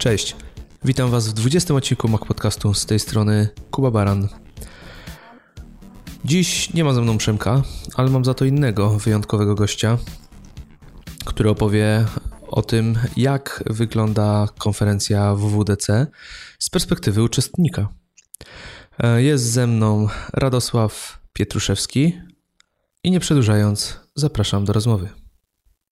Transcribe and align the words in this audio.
Cześć. 0.00 0.36
Witam 0.84 1.10
Was 1.10 1.28
w 1.28 1.32
20 1.32 1.74
odcinku 1.74 2.08
Mac 2.08 2.20
Podcastu. 2.24 2.74
Z 2.74 2.86
tej 2.86 2.98
strony 2.98 3.48
Kuba 3.70 3.90
Baran. 3.90 4.28
Dziś 6.24 6.74
nie 6.74 6.84
ma 6.84 6.92
ze 6.92 7.00
mną 7.00 7.18
Przemka, 7.18 7.62
ale 7.94 8.10
mam 8.10 8.24
za 8.24 8.34
to 8.34 8.44
innego 8.44 8.90
wyjątkowego 8.90 9.54
gościa, 9.54 9.98
który 11.24 11.50
opowie 11.50 12.06
o 12.48 12.62
tym, 12.62 12.98
jak 13.16 13.64
wygląda 13.66 14.48
konferencja 14.58 15.34
WWDC 15.34 16.06
z 16.58 16.70
perspektywy 16.70 17.22
uczestnika. 17.22 17.88
E, 18.98 19.22
jest 19.22 19.44
ze 19.44 19.66
mną 19.66 20.08
Radosław 20.32 21.20
Pietruszewski 21.32 22.20
i 23.04 23.10
nie 23.10 23.20
przedłużając, 23.20 24.00
zapraszam 24.14 24.64
do 24.64 24.72
rozmowy. 24.72 25.08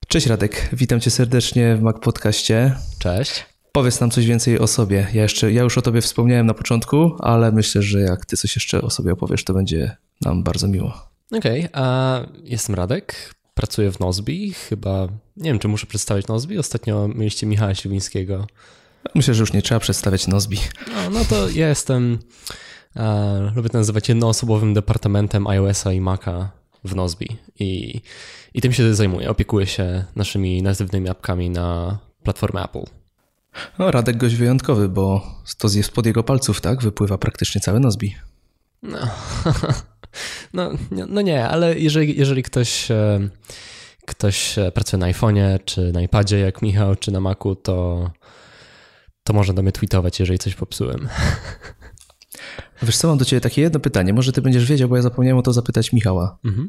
Cześć 0.09 0.27
Radek, 0.27 0.69
witam 0.73 1.01
cię 1.01 1.11
serdecznie 1.11 1.77
w 1.77 1.83
Mac 1.83 1.97
Podcaście. 2.01 2.77
Cześć. 2.99 3.58
Powiedz 3.73 4.01
nam 4.01 4.11
coś 4.11 4.27
więcej 4.27 4.59
o 4.59 4.67
sobie. 4.67 5.07
Ja, 5.13 5.23
jeszcze, 5.23 5.53
ja 5.53 5.63
już 5.63 5.79
o 5.79 5.83
tobie 5.83 6.01
wspomniałem 6.01 6.47
na 6.47 6.55
początku, 6.55 7.17
ale 7.19 7.53
myślę, 7.53 7.83
że 7.83 8.01
jak 8.01 8.27
ty 8.27 8.37
coś 8.37 8.57
jeszcze 8.57 8.83
o 8.83 8.91
sobie 8.91 9.13
opowiesz, 9.13 9.45
to 9.45 9.55
będzie 9.55 9.97
nam 10.21 10.43
bardzo 10.43 10.69
miło. 10.69 11.09
Okej, 11.33 11.69
okay, 11.73 12.27
jestem 12.45 12.75
Radek, 12.75 13.35
pracuję 13.55 13.93
w 13.93 14.01
Nozbi. 14.01 14.53
Chyba, 14.53 15.09
nie 15.37 15.51
wiem, 15.51 15.59
czy 15.59 15.69
muszę 15.69 15.87
przedstawić 15.87 16.27
Nozbi. 16.27 16.59
Ostatnio 16.59 17.09
mieliście 17.09 17.47
Michała 17.47 17.75
Śliwińskiego. 17.75 18.47
Myślę, 19.15 19.35
że 19.35 19.41
już 19.41 19.53
nie 19.53 19.63
trzeba 19.63 19.81
przedstawiać 19.81 20.27
Nozbi. 20.27 20.59
No, 20.95 21.11
no 21.11 21.25
to 21.25 21.49
ja 21.49 21.69
jestem, 21.69 22.19
uh, 22.97 23.57
lubię 23.57 23.69
to 23.69 23.79
nazywać 23.79 24.09
jednoosobowym 24.09 24.75
departamentem 24.75 25.47
iOS-a 25.47 25.93
i 25.93 26.01
Maca 26.01 26.51
w 26.85 26.95
Nozbi. 26.95 27.37
I, 27.59 28.01
I 28.55 28.61
tym 28.61 28.73
się 28.73 28.95
zajmuję. 28.95 29.31
Opiekuję 29.31 29.67
się 29.67 30.05
naszymi 30.17 30.63
natywnymi 30.63 31.09
apkami 31.09 31.51
na 31.51 31.99
platformę 32.23 32.65
Apple. 32.65 32.85
No, 33.79 33.91
Radek 33.91 34.17
gość 34.17 34.35
wyjątkowy, 34.35 34.89
bo 34.89 35.35
to 35.59 35.69
spod 35.69 36.07
jego 36.07 36.25
palców, 36.25 36.61
tak? 36.61 36.83
Wypływa 36.83 37.19
praktycznie 37.19 37.61
cały 37.61 37.81
Nozbi. 37.81 38.17
No. 38.83 38.99
no, 40.55 40.71
no 41.09 41.21
nie, 41.21 41.49
ale 41.49 41.79
jeżeli, 41.79 42.19
jeżeli 42.19 42.43
ktoś, 42.43 42.91
e, 42.91 43.29
ktoś 44.07 44.57
pracuje 44.75 45.01
na 45.01 45.13
iPhone'ie, 45.13 45.59
czy 45.65 45.93
na 45.93 46.03
iPadzie 46.03 46.39
jak 46.39 46.63
Michał, 46.63 46.97
czy 46.97 47.11
na 47.11 47.21
Macu, 47.21 47.55
to, 47.55 48.11
to 49.25 49.33
może 49.33 49.55
do 49.55 49.63
mnie 49.63 49.73
tweetować, 49.73 50.21
jeżeli 50.21 50.39
coś 50.39 50.55
popsułem. 50.55 51.09
Wiesz 52.83 52.97
co, 52.97 53.09
mam 53.09 53.19
do 53.19 53.25
ciebie 53.25 53.41
takie 53.41 53.63
jedno 53.63 53.81
pytanie. 53.81 54.13
Może 54.13 54.33
ty 54.33 54.43
będziesz 54.43 54.67
wiedział, 54.67 54.89
bo 54.89 54.97
ja 54.97 55.03
zapomniałem 55.03 55.39
o 55.39 55.43
to 55.43 55.53
zapytać 55.53 55.93
Michała. 55.93 56.39
Mhm. 56.45 56.69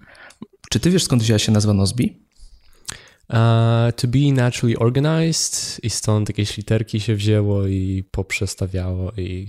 Czy 0.69 0.79
ty 0.79 0.89
wiesz, 0.91 1.03
skąd 1.03 1.23
wzięła 1.23 1.39
się 1.39 1.51
nazwa 1.51 1.73
Nozbi? 1.73 2.28
Uh, 3.29 3.91
to 3.95 4.07
be 4.07 4.31
naturally 4.33 4.77
organized 4.77 5.79
i 5.83 5.89
stąd 5.89 6.29
jakieś 6.29 6.57
literki 6.57 6.99
się 6.99 7.15
wzięło 7.15 7.67
i 7.67 8.03
poprzestawiało 8.11 9.11
i 9.11 9.47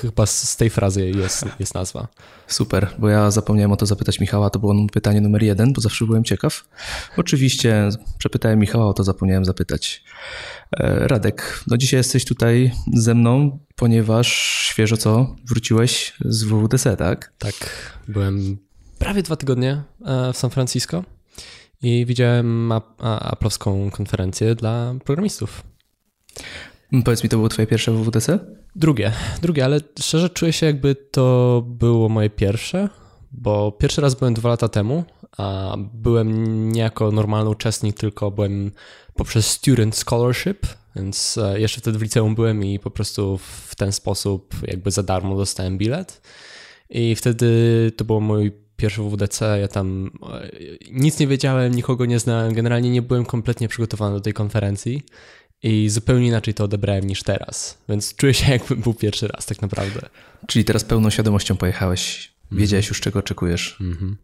chyba 0.00 0.26
z 0.26 0.56
tej 0.56 0.70
frazy 0.70 1.10
jest, 1.10 1.44
jest 1.58 1.74
nazwa. 1.74 2.08
Super, 2.46 2.88
bo 2.98 3.08
ja 3.08 3.30
zapomniałem 3.30 3.72
o 3.72 3.76
to 3.76 3.86
zapytać 3.86 4.20
Michała, 4.20 4.50
to 4.50 4.58
było 4.58 4.74
pytanie 4.92 5.20
numer 5.20 5.42
jeden, 5.42 5.72
bo 5.72 5.80
zawsze 5.80 6.06
byłem 6.06 6.24
ciekaw. 6.24 6.64
Oczywiście 7.16 7.88
przepytałem 8.18 8.58
Michała, 8.58 8.86
o 8.86 8.92
to 8.92 9.04
zapomniałem 9.04 9.44
zapytać. 9.44 10.04
E, 10.76 11.08
Radek, 11.08 11.64
no 11.66 11.76
dzisiaj 11.76 12.00
jesteś 12.00 12.24
tutaj 12.24 12.72
ze 12.94 13.14
mną, 13.14 13.58
ponieważ 13.76 14.28
świeżo 14.70 14.96
co 14.96 15.36
wróciłeś 15.44 16.12
z 16.24 16.44
WWDC, 16.44 16.96
tak? 16.96 17.32
Tak, 17.38 17.54
byłem 18.08 18.58
prawie 18.98 19.22
dwa 19.22 19.36
tygodnie 19.36 19.82
e, 20.06 20.32
w 20.32 20.36
San 20.36 20.50
Francisco 20.50 21.15
i 21.82 22.06
widziałem 22.06 22.72
aplowską 23.00 23.90
konferencję 23.90 24.54
dla 24.54 24.94
programistów. 25.04 25.62
Powiedz 27.04 27.22
mi, 27.22 27.28
to 27.28 27.36
było 27.36 27.48
twoje 27.48 27.66
pierwsze 27.66 27.92
WWDC? 27.92 28.38
Drugie, 28.76 29.12
drugie, 29.42 29.64
ale 29.64 29.80
szczerze 30.00 30.30
czuję 30.30 30.52
się 30.52 30.66
jakby 30.66 30.94
to 30.94 31.62
było 31.66 32.08
moje 32.08 32.30
pierwsze, 32.30 32.88
bo 33.32 33.72
pierwszy 33.72 34.00
raz 34.00 34.14
byłem 34.14 34.34
dwa 34.34 34.48
lata 34.48 34.68
temu, 34.68 35.04
a 35.38 35.76
byłem 35.94 36.72
nie 36.72 36.80
jako 36.80 37.10
normalny 37.10 37.50
uczestnik, 37.50 37.96
tylko 37.96 38.30
byłem 38.30 38.70
poprzez 39.14 39.50
Student 39.50 39.96
Scholarship, 39.96 40.66
więc 40.96 41.38
e, 41.38 41.60
jeszcze 41.60 41.80
wtedy 41.80 41.98
w 41.98 42.02
liceum 42.02 42.34
byłem 42.34 42.64
i 42.64 42.78
po 42.78 42.90
prostu 42.90 43.38
w 43.38 43.74
ten 43.74 43.92
sposób 43.92 44.54
jakby 44.62 44.90
za 44.90 45.02
darmo 45.02 45.36
dostałem 45.36 45.78
bilet. 45.78 46.22
I 46.90 47.14
wtedy 47.14 47.92
to 47.96 48.04
było 48.04 48.20
mój 48.20 48.52
pierwszy 48.76 49.02
WWDC, 49.02 49.58
ja 49.60 49.68
tam 49.68 50.10
e, 50.32 50.50
nic 50.90 51.18
nie 51.18 51.26
wiedziałem, 51.26 51.74
nikogo 51.74 52.06
nie 52.06 52.18
znałem, 52.18 52.54
generalnie 52.54 52.90
nie 52.90 53.02
byłem 53.02 53.24
kompletnie 53.24 53.68
przygotowany 53.68 54.14
do 54.14 54.20
tej 54.20 54.32
konferencji 54.32 55.02
i 55.62 55.88
zupełnie 55.88 56.26
inaczej 56.26 56.54
to 56.54 56.64
odebrałem 56.64 57.04
niż 57.04 57.22
teraz, 57.22 57.78
więc 57.88 58.14
czuję 58.14 58.34
się 58.34 58.52
jakby 58.52 58.76
był 58.76 58.94
pierwszy 58.94 59.28
raz 59.28 59.46
tak 59.46 59.62
naprawdę. 59.62 60.00
Czyli 60.46 60.64
teraz 60.64 60.84
pełną 60.84 61.10
świadomością 61.10 61.56
pojechałeś, 61.56 62.32
mhm. 62.44 62.60
wiedziałeś 62.60 62.88
już 62.88 63.00
czego 63.00 63.18
oczekujesz. 63.18 63.76
Mhm. 63.80 64.16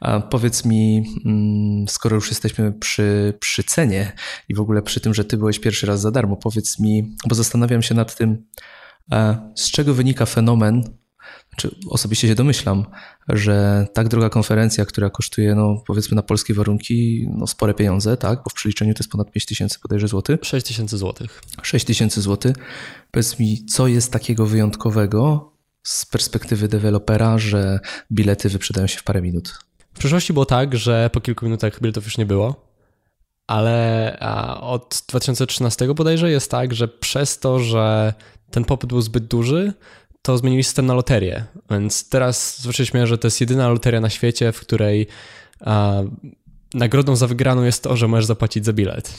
A 0.00 0.20
powiedz 0.20 0.64
mi, 0.64 1.04
mm, 1.24 1.88
skoro 1.88 2.14
już 2.14 2.28
jesteśmy 2.28 2.72
przy, 2.72 3.34
przy 3.40 3.64
cenie 3.64 4.12
i 4.48 4.54
w 4.54 4.60
ogóle 4.60 4.82
przy 4.82 5.00
tym, 5.00 5.14
że 5.14 5.24
ty 5.24 5.36
byłeś 5.36 5.58
pierwszy 5.58 5.86
raz 5.86 6.00
za 6.00 6.10
darmo, 6.10 6.36
powiedz 6.36 6.78
mi, 6.78 7.16
bo 7.28 7.34
zastanawiam 7.34 7.82
się 7.82 7.94
nad 7.94 8.16
tym, 8.16 8.46
z 9.54 9.70
czego 9.70 9.94
wynika 9.94 10.26
fenomen 10.26 10.97
czy 11.56 11.70
osobiście 11.90 12.28
się 12.28 12.34
domyślam, 12.34 12.86
że 13.28 13.86
tak 13.94 14.08
droga 14.08 14.30
konferencja, 14.30 14.84
która 14.84 15.10
kosztuje, 15.10 15.54
no 15.54 15.82
powiedzmy 15.86 16.14
na 16.14 16.22
polskie 16.22 16.54
warunki, 16.54 17.28
no 17.36 17.46
spore 17.46 17.74
pieniądze, 17.74 18.16
tak? 18.16 18.42
Bo 18.44 18.50
w 18.50 18.54
przeliczeniu 18.54 18.94
to 18.94 18.98
jest 18.98 19.10
ponad 19.10 19.30
5 19.30 19.46
tysięcy 19.46 19.78
podejrzę 19.80 20.08
złotych. 20.08 20.40
6 20.42 20.66
tysięcy 20.66 20.98
złotych. 20.98 21.42
6 21.62 21.84
tysięcy 21.84 22.20
złotych. 22.20 22.56
Powiedz 23.10 23.38
mi, 23.38 23.64
co 23.64 23.86
jest 23.86 24.12
takiego 24.12 24.46
wyjątkowego 24.46 25.52
z 25.82 26.06
perspektywy 26.06 26.68
dewelopera, 26.68 27.38
że 27.38 27.80
bilety 28.12 28.48
wyprzedają 28.48 28.86
się 28.86 28.98
w 28.98 29.04
parę 29.04 29.22
minut? 29.22 29.58
W 29.94 29.98
przeszłości 29.98 30.32
było 30.32 30.46
tak, 30.46 30.76
że 30.76 31.10
po 31.12 31.20
kilku 31.20 31.44
minutach 31.44 31.80
biletów 31.80 32.04
już 32.04 32.18
nie 32.18 32.26
było, 32.26 32.68
ale 33.46 34.18
od 34.60 35.02
2013 35.08 35.94
bodajże 35.94 36.30
jest 36.30 36.50
tak, 36.50 36.74
że 36.74 36.88
przez 36.88 37.38
to, 37.38 37.58
że 37.58 38.14
ten 38.50 38.64
popyt 38.64 38.90
był 38.90 39.00
zbyt 39.00 39.26
duży, 39.26 39.72
to 40.22 40.38
zmienili 40.38 40.64
system 40.64 40.86
na 40.86 40.94
loterię. 40.94 41.44
Więc 41.70 42.08
teraz 42.08 42.60
zwróciliśmy, 42.60 43.06
że 43.06 43.18
to 43.18 43.26
jest 43.26 43.40
jedyna 43.40 43.68
loteria 43.68 44.00
na 44.00 44.10
świecie, 44.10 44.52
w 44.52 44.60
której 44.60 45.06
a, 45.60 45.94
nagrodą 46.74 47.16
za 47.16 47.26
wygraną 47.26 47.62
jest 47.62 47.82
to, 47.82 47.96
że 47.96 48.08
możesz 48.08 48.24
zapłacić 48.24 48.64
za 48.64 48.72
bilet. 48.72 49.14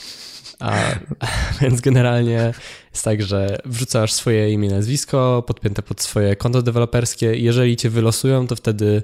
A, 0.58 0.72
więc 1.60 1.80
generalnie 1.80 2.52
jest 2.92 3.04
tak, 3.04 3.22
że 3.22 3.58
wrzucasz 3.64 4.12
swoje 4.12 4.52
imię, 4.52 4.70
nazwisko 4.70 5.44
podpięte 5.46 5.82
pod 5.82 6.02
swoje 6.02 6.36
konto 6.36 6.62
deweloperskie 6.62 7.34
i 7.34 7.44
jeżeli 7.44 7.76
cię 7.76 7.90
wylosują, 7.90 8.46
to 8.46 8.56
wtedy, 8.56 9.02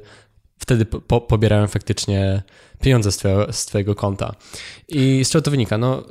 wtedy 0.59 0.84
po, 0.84 1.21
pobierają 1.21 1.67
faktycznie 1.67 2.43
pieniądze 2.81 3.13
z 3.13 3.17
twojego, 3.17 3.53
z 3.53 3.67
twojego 3.67 3.95
konta. 3.95 4.34
I 4.89 5.25
z 5.25 5.31
czego 5.31 5.43
to 5.43 5.51
wynika? 5.51 5.78
No, 5.78 6.03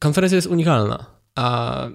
konferencja 0.00 0.36
jest 0.36 0.48
unikalna, 0.48 1.06
a 1.34 1.86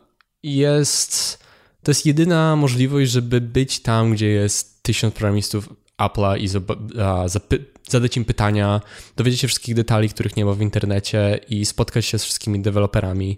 jest 0.43 1.46
to 1.87 1.91
jest 1.91 2.05
jedyna 2.05 2.55
możliwość, 2.55 3.11
żeby 3.11 3.41
być 3.41 3.79
tam, 3.79 4.11
gdzie 4.11 4.27
jest 4.27 4.83
tysiąc 4.83 5.13
programistów 5.13 5.69
Apple'a 6.01 6.39
i 6.39 6.47
zadać 7.89 8.17
im 8.17 8.25
pytania, 8.25 8.81
dowiedzieć 9.15 9.39
się 9.41 9.47
wszystkich 9.47 9.75
detali, 9.75 10.09
których 10.09 10.35
nie 10.35 10.45
ma 10.45 10.53
w 10.53 10.61
internecie 10.61 11.39
i 11.49 11.65
spotkać 11.65 12.05
się 12.05 12.19
z 12.19 12.23
wszystkimi 12.23 12.59
deweloperami, 12.59 13.37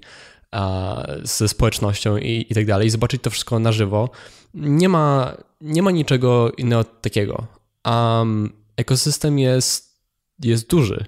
ze 1.23 1.47
społecznością 1.47 2.17
i, 2.17 2.45
i 2.49 2.55
tak 2.55 2.65
dalej, 2.65 2.87
i 2.87 2.89
zobaczyć 2.89 3.21
to 3.21 3.29
wszystko 3.29 3.59
na 3.59 3.71
żywo. 3.71 4.09
Nie 4.53 4.89
ma, 4.89 5.37
nie 5.61 5.81
ma 5.81 5.91
niczego 5.91 6.51
innego 6.51 6.83
takiego. 6.83 7.47
Um, 7.85 8.53
ekosystem 8.77 9.39
jest, 9.39 9.99
jest 10.43 10.69
duży. 10.69 11.05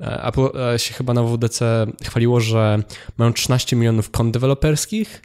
E, 0.00 0.24
Apple 0.24 0.58
e, 0.74 0.78
się 0.78 0.94
chyba 0.94 1.14
na 1.14 1.22
WDC 1.22 1.86
chwaliło, 2.04 2.40
że 2.40 2.82
mają 3.18 3.32
13 3.32 3.76
milionów 3.76 4.10
kont 4.10 4.34
deweloperskich, 4.34 5.22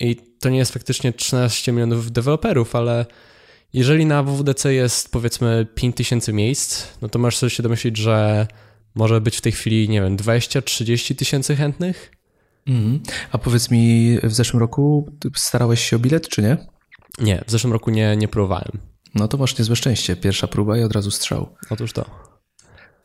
i 0.00 0.16
to 0.40 0.48
nie 0.48 0.58
jest 0.58 0.72
faktycznie 0.72 1.12
13 1.12 1.72
milionów 1.72 2.12
deweloperów, 2.12 2.76
ale 2.76 3.06
jeżeli 3.72 4.06
na 4.06 4.22
WWDC 4.22 4.74
jest 4.74 5.12
powiedzmy 5.12 5.66
5000 5.74 6.32
miejsc, 6.32 6.86
no 7.02 7.08
to 7.08 7.18
możesz 7.18 7.38
sobie 7.38 7.50
się 7.50 7.62
domyślić, 7.62 7.96
że 7.96 8.46
może 8.94 9.20
być 9.20 9.36
w 9.36 9.40
tej 9.40 9.52
chwili, 9.52 9.88
nie 9.88 10.00
wiem, 10.02 10.16
20-30 10.16 11.14
tysięcy 11.14 11.56
chętnych. 11.56 12.12
Mm. 12.66 13.00
A 13.32 13.38
powiedz 13.38 13.70
mi, 13.70 14.18
w 14.22 14.32
zeszłym 14.32 14.60
roku 14.60 15.12
starałeś 15.36 15.80
się 15.80 15.96
o 15.96 15.98
bilet, 15.98 16.28
czy 16.28 16.42
nie? 16.42 16.56
Nie, 17.18 17.44
w 17.46 17.50
zeszłym 17.50 17.72
roku 17.72 17.90
nie, 17.90 18.16
nie 18.16 18.28
próbowałem. 18.28 18.78
No 19.14 19.28
to 19.28 19.36
masz 19.36 19.58
niezłe 19.58 19.76
szczęście. 19.76 20.16
Pierwsza 20.16 20.46
próba 20.46 20.78
i 20.78 20.82
od 20.82 20.92
razu 20.92 21.10
strzał. 21.10 21.56
Otóż 21.70 21.92
to. 21.92 22.04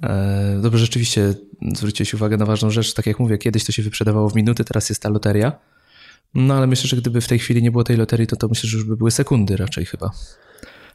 E, 0.04 0.60
dobrze, 0.62 0.80
rzeczywiście 0.80 1.34
zwróciłeś 1.76 2.14
uwagę 2.14 2.38
na 2.38 2.46
ważną 2.46 2.70
rzecz. 2.70 2.94
Tak 2.94 3.06
jak 3.06 3.20
mówię, 3.20 3.38
kiedyś 3.38 3.64
to 3.64 3.72
się 3.72 3.84
wyprzedawało 3.84 4.30
w 4.30 4.36
minuty, 4.36 4.64
teraz 4.64 4.90
jest 4.90 5.02
ta 5.02 5.10
loteria. 5.10 5.60
No 6.36 6.54
ale 6.54 6.68
myślę, 6.68 6.88
że 6.88 6.98
gdyby 6.98 7.22
w 7.22 7.28
tej 7.28 7.40
chwili 7.40 7.64
nie 7.64 7.72
było 7.72 7.84
tej 7.84 7.98
loterii, 7.98 8.28
to 8.28 8.36
to 8.36 8.48
myślę, 8.48 8.70
że 8.70 8.78
już 8.78 8.86
by 8.86 8.98
były 8.98 9.12
sekundy 9.12 9.58
raczej 9.58 9.86
chyba. 9.86 10.12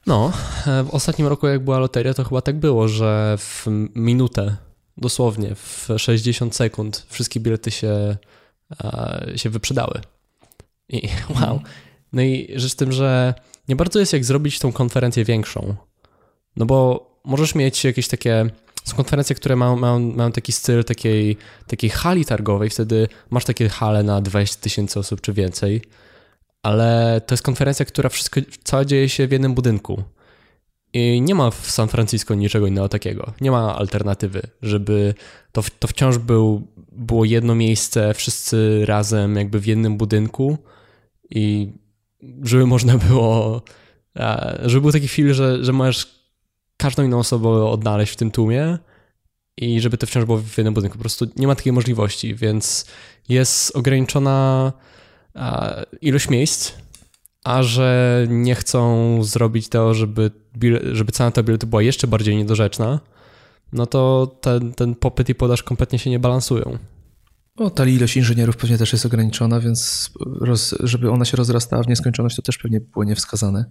No, 0.06 0.32
e, 0.66 0.82
w 0.82 0.90
ostatnim 0.90 1.28
roku 1.28 1.46
jak 1.46 1.64
była 1.64 1.78
loteria, 1.78 2.14
to 2.14 2.24
chyba 2.24 2.40
tak 2.40 2.58
było, 2.58 2.88
że 2.88 3.36
w 3.38 3.66
minutę, 3.94 4.56
dosłownie 4.96 5.54
w 5.54 5.88
60 5.96 6.56
sekund 6.56 7.06
wszystkie 7.08 7.40
bilety 7.40 7.70
się, 7.70 8.16
e, 8.84 9.32
się 9.36 9.50
wyprzedały. 9.50 10.00
I 10.88 11.08
wow. 11.40 11.60
No 12.12 12.22
i 12.22 12.52
rzecz 12.56 12.72
w 12.72 12.76
tym, 12.76 12.92
że 12.92 13.34
nie 13.68 13.76
bardzo 13.76 14.00
jest 14.00 14.12
jak 14.12 14.24
zrobić 14.24 14.58
tą 14.58 14.72
konferencję 14.72 15.24
większą. 15.24 15.74
No 16.56 16.66
bo 16.66 17.10
możesz 17.24 17.54
mieć 17.54 17.84
jakieś 17.84 18.08
takie. 18.08 18.50
Są 18.84 18.96
konferencje, 18.96 19.36
które 19.36 19.56
mają, 19.56 19.76
mają, 19.76 20.00
mają 20.00 20.32
taki 20.32 20.52
styl 20.52 20.84
takiej, 20.84 21.36
takiej 21.66 21.90
hali 21.90 22.24
targowej, 22.24 22.70
wtedy 22.70 23.08
masz 23.30 23.44
takie 23.44 23.68
hale 23.68 24.02
na 24.02 24.20
20 24.20 24.60
tysięcy 24.60 24.98
osób 25.00 25.20
czy 25.20 25.32
więcej, 25.32 25.82
ale 26.62 27.20
to 27.26 27.34
jest 27.34 27.42
konferencja, 27.42 27.84
która 27.84 28.08
wszystko, 28.08 28.40
cała 28.64 28.84
dzieje 28.84 29.08
się 29.08 29.26
w 29.26 29.32
jednym 29.32 29.54
budynku. 29.54 30.02
I 30.92 31.20
nie 31.20 31.34
ma 31.34 31.50
w 31.50 31.70
San 31.70 31.88
Francisco 31.88 32.34
niczego 32.34 32.66
innego 32.66 32.88
takiego. 32.88 33.32
Nie 33.40 33.50
ma 33.50 33.76
alternatywy, 33.76 34.42
żeby 34.62 35.14
to, 35.52 35.62
to 35.78 35.88
wciąż 35.88 36.18
był, 36.18 36.66
było 36.92 37.24
jedno 37.24 37.54
miejsce, 37.54 38.14
wszyscy 38.14 38.86
razem, 38.86 39.36
jakby 39.36 39.60
w 39.60 39.66
jednym 39.66 39.96
budynku 39.96 40.58
i 41.30 41.72
żeby 42.42 42.66
można 42.66 42.98
było, 43.08 43.62
żeby 44.62 44.80
był 44.80 44.92
taki 44.92 45.08
film, 45.08 45.34
że, 45.34 45.64
że 45.64 45.72
możesz 45.72 46.19
każdą 46.80 47.04
inną 47.04 47.18
osobę 47.18 47.48
odnaleźć 47.48 48.12
w 48.12 48.16
tym 48.16 48.30
tłumie 48.30 48.78
i 49.56 49.80
żeby 49.80 49.98
to 49.98 50.06
wciąż 50.06 50.24
było 50.24 50.38
w 50.38 50.58
jednym 50.58 50.74
budynku. 50.74 50.98
Po 50.98 51.02
prostu 51.02 51.26
nie 51.36 51.46
ma 51.46 51.54
takiej 51.54 51.72
możliwości, 51.72 52.34
więc 52.34 52.86
jest 53.28 53.76
ograniczona 53.76 54.72
ilość 56.00 56.28
miejsc, 56.28 56.72
a 57.44 57.62
że 57.62 58.26
nie 58.28 58.54
chcą 58.54 59.18
zrobić 59.24 59.68
to, 59.68 59.94
żeby, 59.94 60.30
żeby 60.92 61.12
cena 61.12 61.30
tego 61.30 61.46
biletu 61.46 61.66
była 61.66 61.82
jeszcze 61.82 62.06
bardziej 62.06 62.36
niedorzeczna, 62.36 63.00
no 63.72 63.86
to 63.86 64.26
ten, 64.40 64.72
ten 64.72 64.94
popyt 64.94 65.28
i 65.28 65.34
podaż 65.34 65.62
kompletnie 65.62 65.98
się 65.98 66.10
nie 66.10 66.18
balansują. 66.18 66.78
O, 67.60 67.70
ta 67.70 67.86
ilość 67.86 68.16
inżynierów 68.16 68.56
pewnie 68.56 68.78
też 68.78 68.92
jest 68.92 69.06
ograniczona, 69.06 69.60
więc 69.60 70.10
roz, 70.40 70.74
żeby 70.80 71.10
ona 71.10 71.24
się 71.24 71.36
rozrastała 71.36 71.82
w 71.82 71.88
nieskończoność, 71.88 72.36
to 72.36 72.42
też 72.42 72.58
pewnie 72.58 72.80
było 72.80 73.04
niewskazane. 73.04 73.64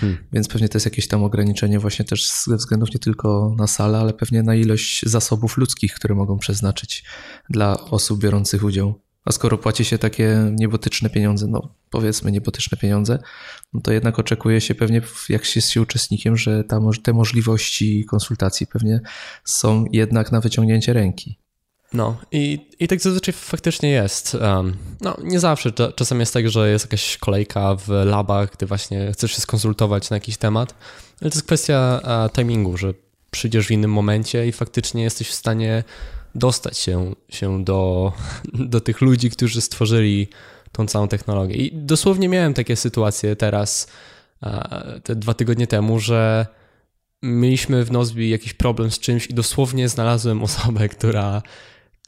Hmm. 0.00 0.18
Więc 0.32 0.48
pewnie 0.48 0.68
to 0.68 0.76
jest 0.76 0.86
jakieś 0.86 1.08
tam 1.08 1.24
ograniczenie 1.24 1.78
właśnie 1.78 2.04
też 2.04 2.30
ze 2.30 2.56
względów 2.56 2.92
nie 2.94 2.98
tylko 2.98 3.54
na 3.58 3.66
salę, 3.66 3.98
ale 3.98 4.12
pewnie 4.12 4.42
na 4.42 4.54
ilość 4.54 5.02
zasobów 5.06 5.56
ludzkich, 5.56 5.94
które 5.94 6.14
mogą 6.14 6.38
przeznaczyć 6.38 7.04
dla 7.50 7.80
osób 7.80 8.20
biorących 8.20 8.64
udział. 8.64 8.94
A 9.24 9.32
skoro 9.32 9.58
płaci 9.58 9.84
się 9.84 9.98
takie 9.98 10.52
niebotyczne 10.52 11.10
pieniądze, 11.10 11.46
no 11.46 11.74
powiedzmy 11.90 12.32
niebotyczne 12.32 12.78
pieniądze, 12.78 13.18
no 13.72 13.80
to 13.80 13.92
jednak 13.92 14.18
oczekuje 14.18 14.60
się 14.60 14.74
pewnie, 14.74 15.02
jak 15.28 15.44
się 15.44 15.58
jest 15.58 15.70
się 15.70 15.82
uczestnikiem, 15.82 16.36
że 16.36 16.64
ta, 16.64 16.80
te 17.02 17.12
możliwości 17.12 18.04
konsultacji 18.04 18.66
pewnie 18.66 19.00
są 19.44 19.84
jednak 19.92 20.32
na 20.32 20.40
wyciągnięcie 20.40 20.92
ręki. 20.92 21.38
No 21.92 22.16
i, 22.32 22.68
i 22.78 22.88
tak 22.88 23.00
zazwyczaj 23.00 23.34
faktycznie 23.34 23.90
jest. 23.90 24.34
Um, 24.34 24.76
no 25.00 25.16
nie 25.22 25.40
zawsze, 25.40 25.72
czasem 25.96 26.20
jest 26.20 26.34
tak, 26.34 26.50
że 26.50 26.70
jest 26.70 26.84
jakaś 26.84 27.16
kolejka 27.16 27.74
w 27.74 27.88
labach, 27.88 28.52
gdy 28.56 28.66
właśnie 28.66 29.12
chcesz 29.12 29.32
się 29.32 29.40
skonsultować 29.40 30.10
na 30.10 30.16
jakiś 30.16 30.36
temat, 30.36 30.74
ale 31.20 31.30
to 31.30 31.36
jest 31.36 31.46
kwestia 31.46 32.00
timingu, 32.32 32.76
że 32.76 32.94
przyjdziesz 33.30 33.66
w 33.66 33.70
innym 33.70 33.92
momencie 33.92 34.46
i 34.46 34.52
faktycznie 34.52 35.02
jesteś 35.02 35.28
w 35.28 35.34
stanie 35.34 35.84
dostać 36.34 36.78
się, 36.78 37.14
się 37.28 37.64
do, 37.64 38.12
do 38.72 38.80
tych 38.80 39.00
ludzi, 39.00 39.30
którzy 39.30 39.60
stworzyli 39.60 40.28
tą 40.72 40.86
całą 40.86 41.08
technologię. 41.08 41.54
I 41.54 41.72
dosłownie 41.72 42.28
miałem 42.28 42.54
takie 42.54 42.76
sytuacje 42.76 43.36
teraz, 43.36 43.88
te 45.04 45.16
dwa 45.16 45.34
tygodnie 45.34 45.66
temu, 45.66 46.00
że 46.00 46.46
mieliśmy 47.22 47.84
w 47.84 47.92
Nozbi 47.92 48.30
jakiś 48.30 48.54
problem 48.54 48.90
z 48.90 48.98
czymś 48.98 49.26
i 49.26 49.34
dosłownie 49.34 49.88
znalazłem 49.88 50.42
osobę, 50.42 50.88
która 50.88 51.42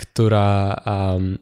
która, 0.01 0.83
um, 0.87 1.39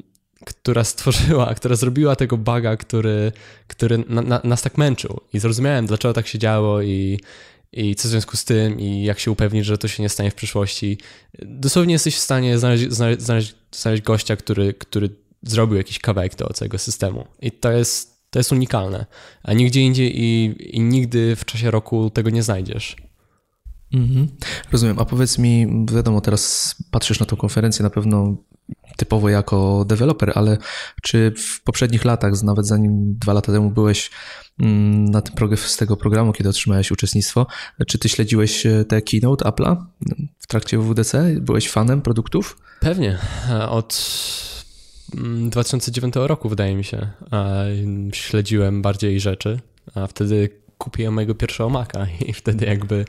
która 0.47 0.85
stworzyła, 0.85 1.55
która 1.59 1.77
zrobiła 1.77 2.17
tego 2.17 2.37
buga, 2.37 2.77
który, 2.77 3.33
który 3.67 3.99
na, 4.09 4.23
na, 4.23 4.41
nas 4.45 4.63
tak 4.63 4.79
męczył. 4.79 5.21
I 5.33 5.39
zrozumiałem, 5.39 5.87
dlaczego 5.87 6.15
tak 6.15 6.27
się 6.27 6.39
działo 6.39 6.83
i, 6.83 7.21
i 7.73 7.95
co 7.95 8.09
w 8.09 8.11
związku 8.11 8.37
z 8.37 8.45
tym 8.45 8.81
i 8.81 9.03
jak 9.03 9.19
się 9.19 9.31
upewnić, 9.31 9.67
że 9.67 9.79
to 9.79 9.89
się 9.89 10.03
nie 10.03 10.09
stanie 10.09 10.31
w 10.31 10.35
przyszłości. 10.35 10.99
Dosłownie 11.43 11.93
jesteś 11.93 12.17
w 12.17 12.19
stanie 12.19 12.59
znaleźć, 12.59 12.93
znaleźć, 12.93 13.23
znaleźć, 13.23 13.55
znaleźć 13.73 14.03
gościa, 14.03 14.37
który, 14.37 14.75
który 14.75 15.11
zrobił 15.43 15.77
jakiś 15.77 15.99
kawałek 15.99 16.37
do 16.37 16.49
całego 16.49 16.79
systemu. 16.79 17.27
I 17.43 17.53
to 17.53 17.73
jest, 17.73 18.31
to 18.31 18.39
jest 18.39 18.53
unikalne. 18.53 19.07
A 19.43 19.53
nigdzie 19.53 19.81
indziej 19.81 20.21
i, 20.21 20.55
i 20.77 20.81
nigdy 20.81 21.37
w 21.37 21.45
czasie 21.45 21.71
roku 21.71 22.11
tego 22.11 22.31
nie 22.31 22.43
znajdziesz. 22.43 22.97
Mhm. 23.93 24.29
Rozumiem. 24.73 24.99
A 24.99 25.05
powiedz 25.05 25.39
mi, 25.39 25.67
wiadomo, 25.93 26.21
teraz 26.21 26.75
patrzysz 26.91 27.21
na 27.21 27.27
tą 27.27 27.37
konferencję 27.37 27.83
na 27.83 27.91
pewno 27.91 28.37
typowo 28.97 29.29
jako 29.29 29.85
deweloper, 29.89 30.33
ale 30.35 30.59
czy 31.03 31.33
w 31.39 31.63
poprzednich 31.63 32.05
latach, 32.05 32.43
nawet 32.43 32.67
zanim 32.67 33.19
dwa 33.19 33.33
lata 33.33 33.53
temu 33.53 33.71
byłeś 33.71 34.11
mm, 34.61 35.05
na 35.05 35.23
tym 35.23 35.57
z 35.57 35.77
tego 35.77 35.97
programu, 35.97 36.33
kiedy 36.33 36.49
otrzymałeś 36.49 36.91
uczestnictwo, 36.91 37.47
czy 37.87 37.99
ty 37.99 38.09
śledziłeś 38.09 38.67
e, 38.67 38.85
te 38.85 39.03
keynote 39.03 39.45
Apple'a 39.45 39.77
w 40.39 40.47
trakcie 40.47 40.79
WWDC? 40.79 41.35
Byłeś 41.41 41.71
fanem 41.71 42.03
produktów? 42.03 42.59
Pewnie. 42.81 43.19
Od 43.69 44.19
2009 45.49 46.17
mm, 46.17 46.29
roku 46.29 46.49
wydaje 46.49 46.75
mi 46.75 46.85
się 46.85 47.09
śledziłem 48.13 48.83
bardziej 48.83 49.21
rzeczy, 49.21 49.61
a 49.95 50.07
wtedy 50.07 50.49
kupiłem 50.79 51.15
mojego 51.15 51.35
pierwszego 51.35 51.71
Maca 51.71 52.07
i 52.29 52.33
wtedy 52.33 52.67
jakby 52.67 53.05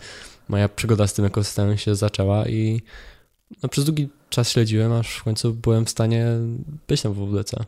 moja 0.49 0.69
przygoda 0.69 1.07
z 1.07 1.13
tym 1.13 1.25
ekosystemem 1.25 1.77
się 1.77 1.95
zaczęła 1.95 2.47
i 2.47 2.81
no, 3.63 3.69
przez 3.69 3.85
długi 3.85 4.09
czas 4.29 4.49
śledziłem, 4.49 4.91
aż 4.91 5.15
w 5.15 5.23
końcu 5.23 5.53
byłem 5.53 5.85
w 5.85 5.89
stanie 5.89 6.27
być 6.87 7.03
na 7.03 7.09
WWDC. 7.09 7.65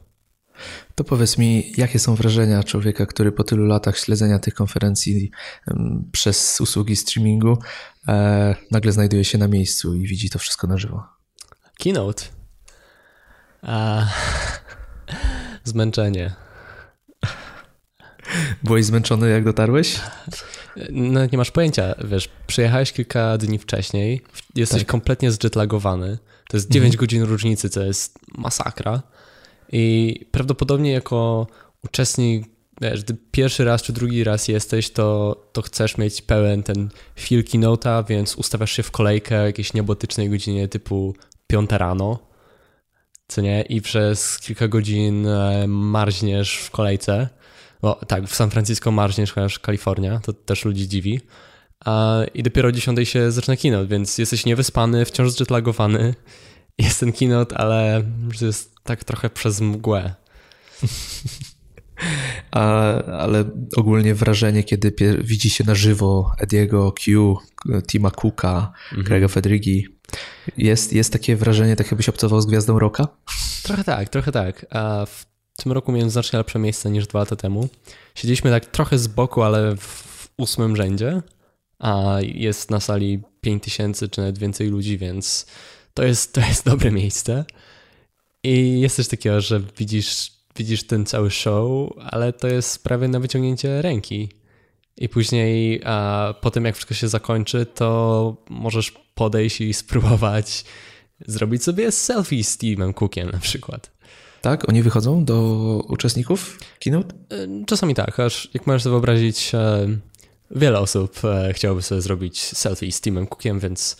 To 0.95 1.03
powiedz 1.03 1.37
mi, 1.37 1.73
jakie 1.77 1.99
są 1.99 2.15
wrażenia 2.15 2.63
człowieka, 2.63 3.05
który 3.05 3.31
po 3.31 3.43
tylu 3.43 3.65
latach 3.65 3.97
śledzenia 3.97 4.39
tych 4.39 4.53
konferencji 4.53 5.31
przez 6.11 6.61
usługi 6.61 6.95
streamingu 6.95 7.57
e, 8.07 8.55
nagle 8.71 8.91
znajduje 8.91 9.25
się 9.25 9.37
na 9.37 9.47
miejscu 9.47 9.93
i 9.95 10.07
widzi 10.07 10.29
to 10.29 10.39
wszystko 10.39 10.67
na 10.67 10.77
żywo? 10.77 11.03
Keynote. 11.79 12.23
A... 13.61 14.05
Zmęczenie. 15.63 16.35
Byłeś 18.63 18.85
zmęczony, 18.85 19.29
jak 19.29 19.43
dotarłeś? 19.43 19.99
No, 20.91 21.19
nie 21.31 21.37
masz 21.37 21.51
pojęcia, 21.51 21.95
wiesz, 22.03 22.29
przyjechałeś 22.47 22.93
kilka 22.93 23.37
dni 23.37 23.57
wcześniej, 23.59 24.21
jesteś 24.55 24.81
tak. 24.81 24.87
kompletnie 24.87 25.31
zjetlagowany, 25.31 26.17
to 26.49 26.57
jest 26.57 26.69
9 26.69 26.85
mhm. 26.93 26.99
godzin 26.99 27.23
różnicy, 27.23 27.69
co 27.69 27.83
jest 27.83 28.19
masakra 28.37 29.01
i 29.71 30.15
prawdopodobnie 30.31 30.91
jako 30.91 31.47
uczestnik, 31.83 32.45
wiesz, 32.81 33.03
gdy 33.03 33.17
pierwszy 33.31 33.65
raz 33.65 33.81
czy 33.81 33.93
drugi 33.93 34.23
raz 34.23 34.47
jesteś, 34.47 34.89
to, 34.89 35.35
to 35.53 35.61
chcesz 35.61 35.97
mieć 35.97 36.21
pełen 36.21 36.63
ten 36.63 36.89
feel 37.19 37.43
keynote'a, 37.43 38.07
więc 38.07 38.35
ustawiasz 38.35 38.71
się 38.71 38.83
w 38.83 38.91
kolejkę 38.91 39.41
o 39.41 39.45
jakiejś 39.45 39.73
niebotycznej 39.73 40.29
godzinie 40.29 40.67
typu 40.67 41.15
5 41.47 41.69
rano, 41.71 42.19
co 43.27 43.41
nie? 43.41 43.61
I 43.61 43.81
przez 43.81 44.39
kilka 44.39 44.67
godzin 44.67 45.27
e, 45.27 45.67
marzniesz 45.67 46.57
w 46.57 46.71
kolejce 46.71 47.29
bo 47.81 47.95
tak, 48.07 48.27
w 48.27 48.35
San 48.35 48.49
Francisco 48.49 48.91
marzniesz, 48.91 49.33
chociaż 49.33 49.59
Kalifornia, 49.59 50.19
to 50.19 50.33
też 50.33 50.65
ludzi 50.65 50.87
dziwi. 50.87 51.21
A, 51.85 52.21
I 52.33 52.43
dopiero 52.43 52.69
o 52.69 52.71
10 52.71 53.09
się 53.09 53.31
zaczyna 53.31 53.57
keynote, 53.57 53.87
więc 53.87 54.17
jesteś 54.17 54.45
niewyspany, 54.45 55.05
wciąż 55.05 55.39
jetlagowany. 55.39 56.15
Jest 56.77 56.99
ten 56.99 57.11
keynote, 57.13 57.57
ale 57.57 58.03
jest 58.41 58.75
tak 58.83 59.03
trochę 59.03 59.29
przez 59.29 59.61
mgłę. 59.61 60.13
A, 62.51 62.93
ale 63.03 63.45
ogólnie 63.77 64.15
wrażenie, 64.15 64.63
kiedy 64.63 64.93
widzi 65.23 65.49
się 65.49 65.63
na 65.63 65.75
żywo 65.75 66.31
Ediego, 66.37 66.91
Q, 66.91 67.37
Tima 67.87 68.11
Cooka, 68.11 68.73
mhm. 68.83 69.03
Grega 69.03 69.27
Fedrigi, 69.27 69.87
jest, 70.57 70.93
jest 70.93 71.13
takie 71.13 71.35
wrażenie, 71.35 71.75
tak 71.75 71.87
jakbyś 71.87 72.09
obcował 72.09 72.41
z 72.41 72.45
gwiazdą 72.45 72.79
Rocka? 72.79 73.07
Trochę 73.63 73.83
tak, 73.83 74.09
trochę 74.09 74.31
tak. 74.31 74.65
A 74.69 75.05
w 75.05 75.25
w 75.61 75.63
tym 75.63 75.71
roku 75.71 75.91
miałem 75.91 76.09
znacznie 76.09 76.39
lepsze 76.39 76.59
miejsce 76.59 76.91
niż 76.91 77.07
dwa 77.07 77.19
lata 77.19 77.35
temu. 77.35 77.69
Siedzieliśmy 78.15 78.51
tak 78.51 78.65
trochę 78.65 78.97
z 78.97 79.07
boku, 79.07 79.41
ale 79.41 79.75
w 79.75 80.29
ósmym 80.37 80.75
rzędzie, 80.75 81.21
a 81.79 82.17
jest 82.21 82.71
na 82.71 82.79
sali 82.79 83.21
5000 83.41 84.07
czy 84.07 84.21
nawet 84.21 84.37
więcej 84.37 84.67
ludzi, 84.67 84.97
więc 84.97 85.45
to 85.93 86.03
jest, 86.03 86.33
to 86.33 86.41
jest 86.41 86.65
dobre 86.65 86.91
miejsce. 86.91 87.45
I 88.43 88.79
jest 88.79 88.97
też 88.97 89.07
takiego, 89.07 89.41
że 89.41 89.61
widzisz, 89.77 90.31
widzisz 90.55 90.83
ten 90.83 91.05
cały 91.05 91.31
show, 91.31 91.89
ale 91.97 92.33
to 92.33 92.47
jest 92.47 92.83
prawie 92.83 93.07
na 93.07 93.19
wyciągnięcie 93.19 93.81
ręki. 93.81 94.29
I 94.97 95.09
później, 95.09 95.81
a 95.85 96.33
potem 96.41 96.65
jak 96.65 96.75
wszystko 96.75 96.93
się 96.93 97.07
zakończy, 97.07 97.65
to 97.65 98.35
możesz 98.49 98.91
podejść 99.15 99.61
i 99.61 99.73
spróbować 99.73 100.65
zrobić 101.27 101.63
sobie 101.63 101.91
selfie 101.91 102.43
z 102.43 102.57
Steve'em 102.57 102.93
Cookiem 102.93 103.29
na 103.29 103.39
przykład. 103.39 103.91
Tak? 104.41 104.69
Oni 104.69 104.83
wychodzą 104.83 105.25
do 105.25 105.41
uczestników 105.87 106.59
keynote? 106.79 107.15
E, 107.15 107.65
czasami 107.65 107.95
tak, 107.95 108.19
aż 108.19 108.49
jak 108.53 108.67
możesz 108.67 108.83
sobie 108.83 108.91
wyobrazić, 108.91 109.55
e, 109.55 109.87
wiele 110.51 110.79
osób 110.79 111.25
e, 111.25 111.53
chciałoby 111.53 111.81
sobie 111.81 112.01
zrobić 112.01 112.41
selfie 112.41 112.91
z 112.91 113.01
Timem 113.01 113.27
Cookiem, 113.27 113.59
więc 113.59 113.97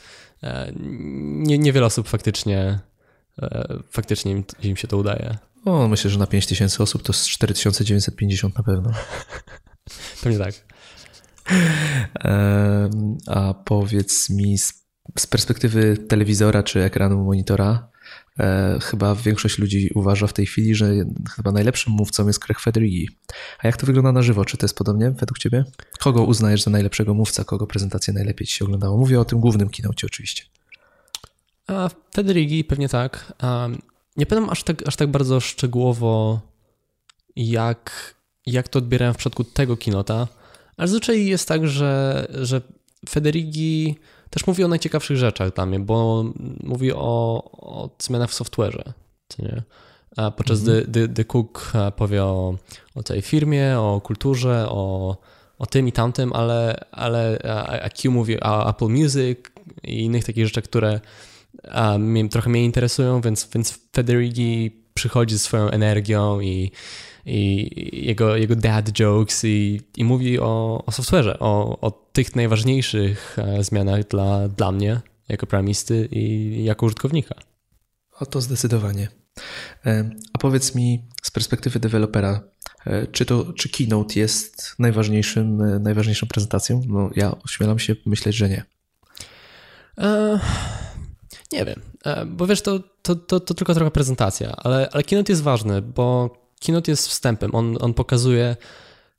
nie, 1.19 1.57
niewiele 1.57 1.85
osób 1.85 2.07
faktycznie 2.07 2.79
faktycznie 3.91 4.31
im, 4.31 4.43
im 4.63 4.77
się 4.77 4.87
to 4.87 4.97
udaje. 4.97 5.37
O, 5.65 5.87
myślę, 5.87 6.11
że 6.11 6.19
na 6.19 6.27
5000 6.27 6.83
osób 6.83 7.03
to 7.03 7.13
z 7.13 7.27
4950 7.27 8.57
na 8.57 8.63
pewno. 8.63 8.91
Pewnie 10.23 10.39
tak. 10.39 10.53
A 13.27 13.53
powiedz 13.65 14.29
mi 14.29 14.57
z, 14.57 14.73
z 15.19 15.27
perspektywy 15.27 15.97
telewizora 15.97 16.63
czy 16.63 16.83
ekranu 16.83 17.23
monitora, 17.23 17.89
e, 17.93 18.00
chyba 18.81 19.15
większość 19.15 19.57
ludzi 19.57 19.89
uważa 19.95 20.27
w 20.27 20.33
tej 20.33 20.45
chwili, 20.45 20.75
że 20.75 20.93
chyba 21.35 21.51
najlepszym 21.51 21.93
mówcą 21.93 22.27
jest 22.27 22.39
Craig 22.39 22.59
Federighi. 22.59 23.09
A 23.59 23.67
jak 23.67 23.77
to 23.77 23.85
wygląda 23.85 24.11
na 24.11 24.21
żywo? 24.21 24.45
Czy 24.45 24.57
to 24.57 24.65
jest 24.65 24.75
podobnie 24.75 25.11
według 25.11 25.39
ciebie? 25.39 25.65
Kogo 25.99 26.23
uznajesz 26.23 26.63
za 26.63 26.71
najlepszego 26.71 27.13
mówca? 27.13 27.43
Kogo 27.43 27.67
prezentację 27.67 28.13
najlepiej 28.13 28.47
ci 28.47 28.53
się 28.53 28.65
oglądało? 28.65 28.97
Mówię 28.97 29.19
o 29.19 29.25
tym 29.25 29.39
głównym 29.39 29.69
kinocie 29.69 30.07
oczywiście. 30.07 30.43
A 31.67 31.89
Federighi 32.15 32.63
pewnie 32.63 32.89
tak. 32.89 33.33
Nie 34.17 34.25
pamiętam 34.25 34.49
aż 34.49 34.63
tak, 34.63 34.87
aż 34.87 34.95
tak 34.95 35.11
bardzo 35.11 35.39
szczegółowo, 35.39 36.41
jak, 37.35 38.15
jak 38.45 38.67
to 38.67 38.79
odbierałem 38.79 39.13
w 39.13 39.17
przypadku 39.17 39.43
tego 39.43 39.77
kinota, 39.77 40.27
ale 40.77 40.87
zazwyczaj 40.87 41.25
jest 41.25 41.47
tak, 41.47 41.67
że, 41.67 42.27
że 42.41 42.61
Federighi 43.09 43.95
też 44.31 44.47
mówi 44.47 44.63
o 44.63 44.67
najciekawszych 44.67 45.17
rzeczach 45.17 45.53
dla 45.53 45.65
mnie, 45.65 45.79
bo 45.79 46.25
mówi 46.63 46.93
o, 46.93 47.43
o 47.51 47.89
zmianach 47.99 48.29
w 48.29 48.33
software'ze. 48.33 48.93
Nie? 49.39 49.63
A 50.17 50.31
podczas 50.31 50.61
mm 50.61 50.79
-hmm. 50.79 50.87
gdy, 50.87 51.07
gdy, 51.07 51.25
Cook 51.25 51.71
powie 51.95 52.23
o, 52.23 52.55
o 52.95 53.03
tej 53.03 53.21
firmie, 53.21 53.79
o 53.79 54.01
kulturze, 54.01 54.65
o, 54.69 55.17
o 55.59 55.65
tym 55.65 55.87
i 55.87 55.91
tamtym, 55.91 56.33
ale, 56.33 56.85
ale 56.91 57.39
a 57.83 57.89
Q 57.89 58.11
mówi 58.11 58.39
o 58.39 58.69
Apple 58.69 58.87
Music 58.87 59.39
i 59.83 60.03
innych 60.03 60.25
takich 60.25 60.45
rzeczach, 60.45 60.63
które 60.63 60.99
a, 61.71 61.97
mnie, 61.97 62.29
trochę 62.29 62.49
mnie 62.49 62.65
interesują, 62.65 63.21
więc, 63.21 63.49
więc 63.53 63.79
Federighi 63.95 64.81
przychodzi 64.93 65.35
ze 65.35 65.39
swoją 65.39 65.69
energią 65.69 66.39
i, 66.39 66.71
i 67.25 67.69
jego, 68.05 68.35
jego 68.37 68.55
dad 68.55 68.99
jokes 68.99 69.43
i, 69.43 69.81
i 69.97 70.03
mówi 70.03 70.39
o, 70.39 70.83
o 70.85 70.91
software'ze, 70.91 71.35
o, 71.39 71.79
o 71.81 71.91
tych 71.91 72.35
najważniejszych 72.35 73.37
e, 73.39 73.63
zmianach 73.63 74.07
dla, 74.07 74.47
dla 74.47 74.71
mnie 74.71 75.01
jako 75.29 75.47
programisty 75.47 76.07
i 76.11 76.63
jako 76.63 76.85
użytkownika. 76.85 77.35
O 78.19 78.25
to 78.25 78.41
zdecydowanie. 78.41 79.07
E, 79.85 80.09
a 80.33 80.37
powiedz 80.37 80.75
mi 80.75 81.07
z 81.23 81.31
perspektywy 81.31 81.79
dewelopera, 81.79 82.43
e, 82.85 83.07
czy, 83.07 83.25
to, 83.25 83.53
czy 83.53 83.69
Keynote 83.69 84.19
jest 84.19 84.75
najważniejszym, 84.79 85.81
najważniejszą 85.83 86.27
prezentacją? 86.27 86.81
No, 86.87 87.09
ja 87.15 87.35
ośmielam 87.43 87.79
się 87.79 87.95
myśleć, 88.05 88.35
że 88.35 88.49
nie. 88.49 88.63
Nie 91.51 91.65
wiem, 91.65 91.81
e, 92.05 92.25
bo 92.25 92.47
wiesz, 92.47 92.61
to, 92.61 92.79
to, 93.01 93.15
to, 93.15 93.39
to, 93.39 93.53
tylko 93.53 93.73
trochę 93.73 93.91
prezentacja, 93.91 94.55
ale, 94.57 94.89
ale 94.91 95.03
keynote 95.03 95.31
jest 95.31 95.43
ważny, 95.43 95.81
bo 95.81 96.35
keynote 96.61 96.91
jest 96.91 97.07
wstępem, 97.07 97.55
on, 97.55 97.77
on 97.81 97.93
pokazuje, 97.93 98.55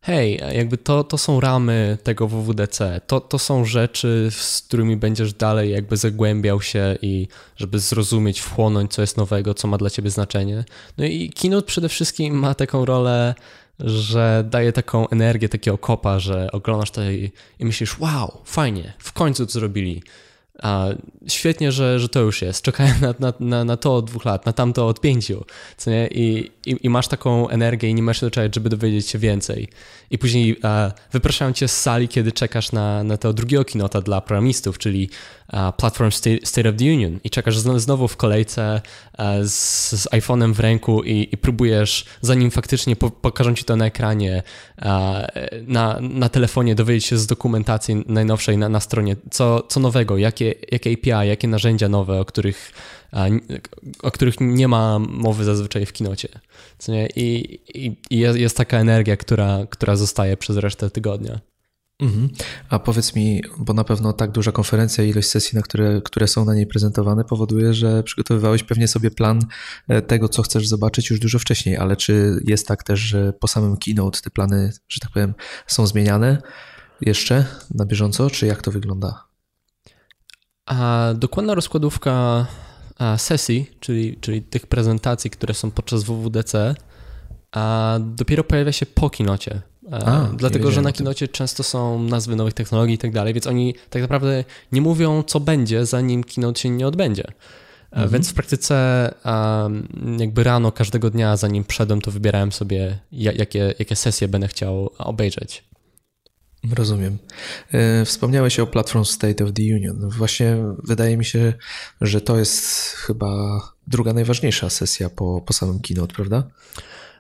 hej, 0.01 0.41
jakby 0.55 0.79
to, 0.79 1.05
to 1.05 1.19
są 1.19 1.41
ramy 1.41 1.99
tego 2.03 2.29
WWDC, 2.29 3.01
to, 3.07 3.21
to 3.21 3.39
są 3.39 3.65
rzeczy, 3.65 4.29
z 4.31 4.63
którymi 4.63 4.97
będziesz 4.97 5.33
dalej 5.33 5.71
jakby 5.71 5.97
zagłębiał 5.97 6.63
się 6.63 6.99
i 7.03 7.29
żeby 7.57 7.79
zrozumieć, 7.79 8.41
wchłonąć, 8.41 8.93
co 8.93 9.01
jest 9.01 9.17
nowego, 9.17 9.55
co 9.55 9.69
ma 9.69 9.79
dla 9.79 9.91
ciebie 9.91 10.11
znaczenie. 10.11 10.65
No 10.99 11.05
i 11.05 11.31
keynote 11.31 11.67
przede 11.67 11.89
wszystkim 11.89 12.35
ma 12.35 12.55
taką 12.55 12.85
rolę, 12.85 13.35
że 13.81 14.45
daje 14.51 14.73
taką 14.73 15.09
energię, 15.09 15.49
takiego 15.49 15.79
kopa, 15.79 16.19
że 16.19 16.49
oglądasz 16.53 16.91
to 16.91 17.11
i, 17.11 17.33
i 17.59 17.65
myślisz, 17.65 17.99
wow, 17.99 18.39
fajnie, 18.45 18.93
w 18.99 19.13
końcu 19.13 19.47
to 19.47 19.53
zrobili 19.53 20.03
a 20.63 20.89
świetnie, 21.29 21.73
że, 21.73 22.01
że 22.01 22.09
to 22.09 22.21
już 22.21 22.43
jest. 22.43 22.65
Czekałem 22.65 22.95
na, 23.01 23.15
na, 23.19 23.33
na, 23.41 23.65
na 23.65 23.77
to 23.77 23.97
od 23.97 24.05
dwóch 24.05 24.25
lat, 24.25 24.47
na 24.47 24.53
tamto 24.53 24.87
od 24.87 25.01
pięciu, 25.01 25.45
co 25.77 25.91
nie? 25.91 26.07
I, 26.07 26.51
i, 26.67 26.77
i 26.83 26.91
masz 26.91 27.09
taką 27.09 27.49
energię 27.49 27.89
i 27.89 27.95
nie 27.95 28.03
masz 28.03 28.21
się 28.21 28.27
doczekać, 28.27 28.55
żeby 28.55 28.69
dowiedzieć 28.69 29.09
się 29.09 29.19
więcej. 29.19 29.69
I 30.11 30.19
później 30.19 30.57
e, 30.65 30.93
wypraszają 31.13 31.53
cię 31.53 31.69
z 31.69 31.81
sali, 31.81 32.09
kiedy 32.09 32.33
czekasz 32.33 32.73
na, 32.73 33.05
na 33.05 33.17
to 33.17 33.33
drugiego 33.33 33.65
kinota 33.65 34.01
dla 34.01 34.21
programistów, 34.21 34.79
czyli 34.79 35.11
e, 35.53 35.73
Platform 35.77 36.11
State, 36.11 36.47
State, 36.47 36.69
of 36.69 36.77
the 36.77 36.85
Union. 36.85 37.19
I 37.25 37.31
czekasz 37.31 37.59
znowu 37.59 38.09
w 38.09 38.17
kolejce 38.17 38.81
e, 39.19 39.49
z, 39.49 39.91
z 39.91 40.09
iPhone'em 40.09 40.53
w 40.53 40.61
ręku 40.61 41.03
i, 41.03 41.29
i 41.33 41.37
próbujesz, 41.37 42.05
zanim 42.21 42.51
faktycznie 42.51 42.97
po, 42.97 43.11
pokażą 43.11 43.55
ci 43.55 43.65
to 43.65 43.77
na 43.77 43.87
ekranie, 43.87 44.43
e, 44.79 45.63
na, 45.67 45.99
na 46.01 46.29
telefonie 46.29 46.75
dowiedzieć 46.75 47.05
się 47.05 47.19
z 47.19 47.27
dokumentacji 47.27 48.05
najnowszej 48.07 48.59
na, 48.59 48.69
na 48.69 48.81
stronie, 48.81 49.17
co, 49.31 49.63
co 49.63 49.81
nowego, 49.81 50.19
jakie, 50.19 50.55
jakie 50.73 50.93
API, 50.93 51.29
jakie 51.29 51.49
narzędzia 51.49 51.89
nowe, 51.89 52.21
o 52.21 52.25
których 52.25 52.73
o 54.03 54.11
których 54.11 54.35
nie 54.41 54.69
ma 54.69 54.99
mowy 54.99 55.45
zazwyczaj 55.45 55.87
w 55.87 55.93
kinocie. 55.93 56.29
I, 57.17 57.59
i, 57.75 57.97
i 58.11 58.19
jest 58.19 58.57
taka 58.57 58.79
energia, 58.79 59.17
która, 59.17 59.67
która 59.71 59.97
zostaje 59.97 60.37
przez 60.37 60.57
resztę 60.57 60.91
tygodnia. 60.91 61.41
Mhm. 62.01 62.29
A 62.69 62.79
powiedz 62.79 63.15
mi, 63.15 63.43
bo 63.59 63.73
na 63.73 63.85
pewno 63.85 64.13
tak 64.13 64.31
duża 64.31 64.53
konferencja, 64.53 65.05
ilość 65.05 65.29
sesji, 65.29 65.57
na 65.57 65.63
które, 65.63 66.01
które 66.05 66.29
są 66.29 66.45
na 66.45 66.55
niej 66.55 66.67
prezentowane, 66.67 67.25
powoduje, 67.25 67.75
że 67.75 68.03
przygotowywałeś 68.03 68.63
pewnie 68.63 68.89
sobie 68.89 69.11
plan 69.11 69.41
e, 69.89 70.03
tego, 70.03 70.29
co 70.29 70.43
chcesz 70.43 70.69
zobaczyć 70.69 71.11
już 71.11 71.21
dużo 71.21 71.39
wcześniej, 71.39 71.77
ale 71.77 71.97
czy 71.97 72.41
jest 72.45 72.69
tak 72.69 72.83
też, 72.83 73.01
że 73.01 73.33
po 73.33 73.49
samym 73.49 73.77
keynote 73.77 74.21
te 74.21 74.31
plany, 74.31 74.73
że 74.89 75.01
tak 75.01 75.11
powiem, 75.11 75.35
są 75.67 75.87
zmieniane 75.87 76.43
jeszcze 77.01 77.45
na 77.75 77.87
bieżąco, 77.87 78.31
czy 78.31 78.47
jak 78.47 78.63
to 78.63 78.71
wygląda? 78.71 79.25
A 80.67 81.09
dokładna 81.15 81.55
rozkładówka 81.55 82.47
sesji, 83.17 83.71
czyli, 83.81 84.17
czyli 84.21 84.43
tych 84.43 84.67
prezentacji, 84.67 85.31
które 85.31 85.55
są 85.55 85.71
podczas 85.71 86.05
WWDC, 86.05 86.75
a 87.53 87.99
dopiero 88.01 88.45
pojawia 88.45 88.73
się 88.73 88.87
po 88.87 89.11
kinocie. 89.11 89.61
A, 89.91 90.29
dlatego, 90.37 90.71
że 90.71 90.83
na 90.83 90.93
kinocie 90.93 91.29
często 91.29 91.63
są 91.63 92.03
nazwy 92.03 92.37
nowych 92.37 92.55
technologii 92.55 92.95
i 92.95 92.99
tak 92.99 93.13
dalej, 93.13 93.35
więc 93.35 93.47
oni 93.47 93.75
tak 93.91 94.03
naprawdę 94.03 94.45
nie 94.73 94.81
mówią, 94.81 95.23
co 95.23 95.41
będzie, 95.41 95.87
zanim 95.87 96.25
keynote 96.25 96.61
się 96.61 96.71
nie 96.71 96.87
odbędzie. 96.87 97.25
Mhm. 97.91 98.11
Więc 98.11 98.31
w 98.31 98.35
praktyce 98.35 99.15
jakby 100.19 100.45
rano 100.45 100.73
każdego 100.73 101.11
dnia, 101.11 101.37
zanim 101.37 101.65
wszedłem, 101.69 102.01
to 102.01 102.11
wybierałem 102.11 102.53
sobie, 102.53 102.99
jakie, 103.13 103.75
jakie 103.79 103.97
sesje 103.97 104.29
będę 104.29 104.49
chciał 104.49 104.91
obejrzeć. 104.99 105.65
Rozumiem. 106.71 107.19
E, 107.73 108.05
wspomniałeś 108.05 108.59
o 108.61 108.67
Platform 108.67 109.05
State 109.05 109.45
of 109.45 109.53
the 109.53 109.63
Union. 109.63 110.11
Właśnie 110.11 110.57
wydaje 110.85 111.17
mi 111.17 111.25
się, 111.25 111.53
że 112.01 112.21
to 112.21 112.39
jest 112.39 112.91
chyba 112.91 113.61
druga 113.87 114.13
najważniejsza 114.13 114.71
sesja 114.71 115.11
po, 115.11 115.41
po 115.41 115.53
samym 115.53 115.81
keynote, 115.81 116.15
prawda? 116.15 116.43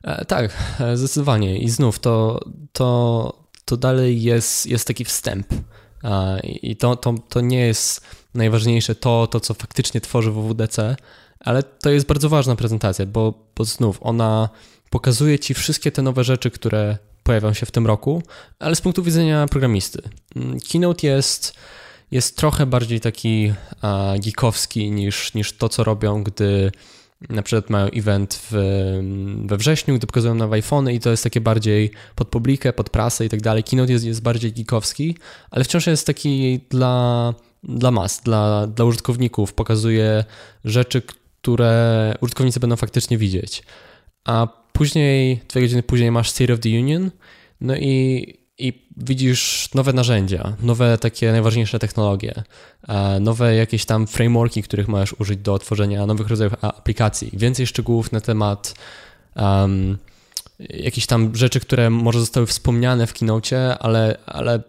E, 0.03 0.25
tak, 0.25 0.51
e, 0.81 0.97
zdecydowanie. 0.97 1.59
I 1.59 1.71
znów 1.71 1.99
to, 1.99 2.45
to, 2.73 3.47
to 3.65 3.77
dalej 3.77 4.23
jest, 4.23 4.67
jest 4.67 4.87
taki 4.87 5.05
wstęp. 5.05 5.47
I 6.43 6.77
to, 6.77 6.97
to, 6.97 7.15
to 7.29 7.41
nie 7.41 7.67
jest 7.67 8.01
najważniejsze 8.35 8.95
to, 8.95 9.27
to, 9.27 9.41
co 9.41 9.55
faktycznie 9.55 10.01
tworzy 10.01 10.31
WWDC, 10.31 10.97
ale 11.41 11.63
to 11.63 11.91
jest 11.91 12.07
bardzo 12.07 12.29
ważna 12.29 12.57
prezentacja, 12.57 13.07
bo, 13.07 13.35
bo 13.57 13.65
znów 13.65 13.99
ona 14.01 14.49
pokazuje 14.91 15.39
ci 15.39 15.55
wszystkie 15.55 15.93
te 15.93 16.03
nowe 16.03 16.25
rzeczy, 16.25 16.51
które 16.51 16.99
pojawią 17.23 17.52
się 17.52 17.67
w 17.67 17.71
tym 17.71 17.87
roku, 17.87 18.23
ale 18.59 18.76
z 18.76 18.81
punktu 18.81 19.02
widzenia 19.02 19.47
programisty. 19.47 20.02
Mm, 20.37 20.59
Keynote 20.73 21.07
jest, 21.07 21.55
jest 22.11 22.37
trochę 22.37 22.67
bardziej 22.67 23.00
taki 23.00 23.52
geekowski 24.25 24.91
niż, 24.91 25.35
niż 25.35 25.52
to, 25.52 25.69
co 25.69 25.85
robią, 25.85 26.23
gdy 26.23 26.73
na 27.29 27.43
przykład 27.43 27.71
mają 27.71 27.87
event 27.87 28.41
w, 28.50 28.55
we 29.47 29.57
wrześniu, 29.57 29.97
gdy 29.97 30.07
pokazują 30.07 30.35
nowe 30.35 30.55
iPhony 30.55 30.95
i 30.95 31.00
to 31.00 31.11
jest 31.11 31.25
takie 31.25 31.41
bardziej 31.41 31.91
pod 32.14 32.29
publikę, 32.29 32.73
pod 32.73 32.91
prasę 32.91 33.25
i 33.25 33.29
tak 33.29 33.41
dalej. 33.41 33.64
Keynote 33.64 33.93
jest, 33.93 34.05
jest 34.05 34.23
bardziej 34.23 34.52
geekowski, 34.52 35.17
ale 35.50 35.64
wciąż 35.64 35.87
jest 35.87 36.07
taki 36.07 36.61
dla, 36.71 37.35
dla 37.62 37.91
mas, 37.91 38.21
dla, 38.21 38.67
dla 38.67 38.85
użytkowników. 38.85 39.52
Pokazuje 39.52 40.25
rzeczy, 40.64 41.02
które 41.43 42.14
użytkownicy 42.21 42.61
będą 42.61 42.76
faktycznie 42.76 43.19
widzieć. 43.19 43.62
A 44.25 44.62
Później, 44.73 45.41
dwie 45.49 45.61
godziny 45.61 45.83
później 45.83 46.11
masz 46.11 46.31
State 46.31 46.52
of 46.52 46.61
the 46.61 46.69
Union, 46.69 47.11
no 47.61 47.76
i, 47.76 48.26
i 48.59 48.88
widzisz 48.97 49.69
nowe 49.75 49.93
narzędzia, 49.93 50.57
nowe 50.62 50.99
takie 50.99 51.33
najważniejsze 51.33 51.79
technologie, 51.79 52.43
nowe 53.21 53.55
jakieś 53.55 53.85
tam 53.85 54.07
frameworki, 54.07 54.62
których 54.62 54.88
możesz 54.88 55.21
użyć 55.21 55.38
do 55.38 55.59
tworzenia 55.59 56.07
nowych 56.07 56.29
rodzajów 56.29 56.64
aplikacji, 56.64 57.31
więcej 57.33 57.67
szczegółów 57.67 58.12
na 58.12 58.21
temat 58.21 58.75
um, 59.37 59.99
jakichś 60.71 61.07
tam 61.07 61.37
rzeczy, 61.37 61.61
które 61.61 61.91
może 61.91 62.21
zostały 62.21 62.47
wspomniane 62.47 63.07
w 63.07 63.12
keynote, 63.12 63.79
ale, 63.79 64.19
ale 64.26 64.62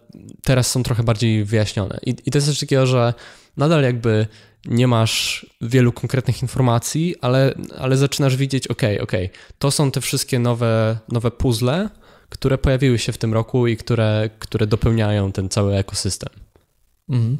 teraz 0.44 0.70
są 0.70 0.82
trochę 0.82 1.02
bardziej 1.02 1.44
wyjaśnione. 1.44 1.98
I, 2.06 2.10
i 2.26 2.30
to 2.30 2.38
jest 2.38 2.48
coś 2.48 2.60
takiego, 2.60 2.86
że 2.86 3.14
nadal 3.56 3.82
jakby 3.82 4.26
nie 4.66 4.88
masz 4.88 5.46
wielu 5.60 5.92
konkretnych 5.92 6.42
informacji, 6.42 7.14
ale, 7.20 7.54
ale 7.78 7.96
zaczynasz 7.96 8.36
widzieć, 8.36 8.68
ok, 8.68 8.82
ok, 9.00 9.12
to 9.58 9.70
są 9.70 9.90
te 9.90 10.00
wszystkie 10.00 10.38
nowe, 10.38 10.98
nowe 11.08 11.30
puzzle, 11.30 11.90
które 12.28 12.58
pojawiły 12.58 12.98
się 12.98 13.12
w 13.12 13.18
tym 13.18 13.34
roku 13.34 13.66
i 13.66 13.76
które, 13.76 14.30
które 14.38 14.66
dopełniają 14.66 15.32
ten 15.32 15.48
cały 15.48 15.76
ekosystem. 15.76 16.32
Mhm. 17.08 17.36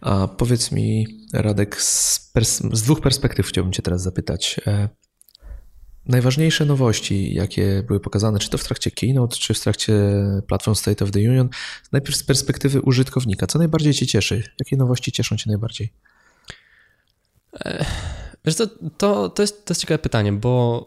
A 0.00 0.28
powiedz 0.28 0.72
mi, 0.72 1.06
Radek, 1.32 1.82
z, 1.82 2.32
z, 2.72 2.82
dwóch 2.82 3.00
perspektyw 3.00 3.46
chciałbym 3.46 3.72
Cię 3.72 3.82
teraz 3.82 4.02
zapytać. 4.02 4.60
E, 4.66 4.88
najważniejsze 6.06 6.64
nowości, 6.64 7.34
jakie 7.34 7.84
były 7.86 8.00
pokazane, 8.00 8.38
czy 8.38 8.50
to 8.50 8.58
w 8.58 8.64
trakcie 8.64 8.90
keynote, 8.90 9.36
czy 9.36 9.54
w 9.54 9.60
trakcie 9.60 9.94
platform 10.48 10.74
State 10.74 11.04
of 11.04 11.10
the 11.10 11.18
Union, 11.18 11.48
najpierw 11.92 12.16
z 12.16 12.22
perspektywy 12.22 12.80
użytkownika, 12.80 13.46
co 13.46 13.58
najbardziej 13.58 13.94
Cię 13.94 14.06
cieszy? 14.06 14.42
Jakie 14.60 14.76
nowości 14.76 15.12
cieszą 15.12 15.36
Cię 15.36 15.50
najbardziej? 15.50 15.92
Wiesz 18.44 18.54
co, 18.54 18.66
to, 18.96 19.28
to, 19.28 19.42
jest, 19.42 19.66
to 19.66 19.72
jest 19.72 19.80
ciekawe 19.80 19.98
pytanie, 19.98 20.32
bo, 20.32 20.86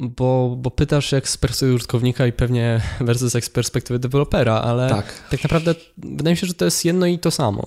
bo, 0.00 0.56
bo 0.58 0.70
pytasz 0.70 1.12
jak 1.12 1.28
z 1.28 1.36
perspektywy 1.36 1.74
użytkownika 1.74 2.26
i 2.26 2.32
pewnie 2.32 2.80
versus 3.00 3.34
jak 3.34 3.44
z 3.44 3.50
perspektywy 3.50 3.98
dewelopera, 3.98 4.54
ale 4.54 4.88
tak. 4.88 5.28
tak 5.30 5.42
naprawdę 5.42 5.74
wydaje 5.96 6.32
mi 6.32 6.36
się, 6.36 6.46
że 6.46 6.54
to 6.54 6.64
jest 6.64 6.84
jedno 6.84 7.06
i 7.06 7.18
to 7.18 7.30
samo. 7.30 7.64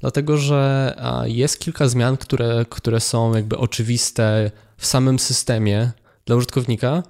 Dlatego, 0.00 0.36
że 0.36 0.94
jest 1.24 1.60
kilka 1.60 1.88
zmian, 1.88 2.16
które, 2.16 2.64
które 2.68 3.00
są 3.00 3.34
jakby 3.34 3.58
oczywiste 3.58 4.50
w 4.76 4.86
samym 4.86 5.18
systemie 5.18 5.92
dla 6.26 6.36
użytkownika, 6.36 7.02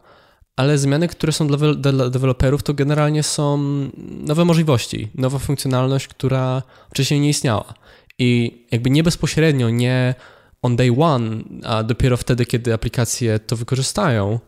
ale 0.57 0.79
zmiany, 0.79 1.09
które 1.09 1.33
są 1.33 1.47
dla, 1.47 1.75
dla 1.75 2.11
deweloperów, 2.11 2.63
to 2.63 2.75
generalnie 2.75 3.23
są 3.23 3.59
nowe 3.99 4.45
możliwości, 4.45 5.09
nowa 5.15 5.39
funkcjonalność, 5.39 6.09
która 6.09 6.63
wcześniej 6.91 7.21
nie 7.21 7.29
istniała. 7.29 7.75
I 8.19 8.61
jakby 8.71 8.91
nie 8.91 9.03
bezpośrednio, 9.03 9.71
nie 9.71 10.15
on 10.64 10.76
day 10.76 10.90
one, 10.99 11.42
a 11.64 11.83
dopiero 11.83 12.16
wtedy, 12.16 12.47
kiedy 12.47 12.75
aplikacje 12.75 13.38
to 13.38 13.56
wykorzystają, 13.56 14.40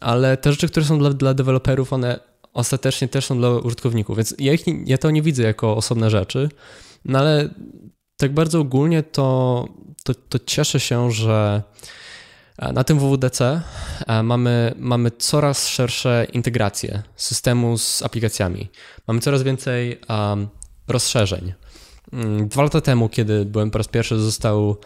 ale 0.00 0.36
te 0.36 0.52
rzeczy, 0.52 0.68
które 0.68 0.86
są 0.86 0.98
dla, 0.98 1.10
dla 1.10 1.34
deweloperów, 1.34 1.92
one 1.92 2.20
ostatecznie 2.52 3.08
też 3.08 3.26
są 3.26 3.38
dla 3.38 3.50
użytkowników, 3.50 4.16
więc 4.16 4.34
ja, 4.38 4.52
ich, 4.52 4.64
ja 4.86 4.98
to 4.98 5.10
nie 5.10 5.22
widzę 5.22 5.42
jako 5.42 5.76
osobne 5.76 6.10
rzeczy, 6.10 6.48
no 7.04 7.18
ale 7.18 7.48
tak 8.16 8.34
bardzo 8.34 8.60
ogólnie 8.60 9.02
to, 9.02 9.68
to, 10.04 10.14
to 10.14 10.38
cieszę 10.46 10.80
się, 10.80 11.10
że 11.10 11.62
na 12.72 12.84
tym 12.84 12.98
WWDC 12.98 13.62
mamy, 14.22 14.74
mamy 14.76 15.10
coraz 15.10 15.68
szersze 15.68 16.26
integracje 16.32 17.02
systemu 17.16 17.78
z 17.78 18.02
aplikacjami. 18.02 18.68
Mamy 19.06 19.20
coraz 19.20 19.42
więcej 19.42 20.00
um, 20.08 20.48
rozszerzeń. 20.88 21.52
Mm, 22.12 22.48
dwa 22.48 22.62
lata 22.62 22.80
temu, 22.80 23.08
kiedy 23.08 23.44
byłem 23.44 23.70
po 23.70 23.78
raz 23.78 23.88
pierwszy, 23.88 24.18
został 24.18 24.76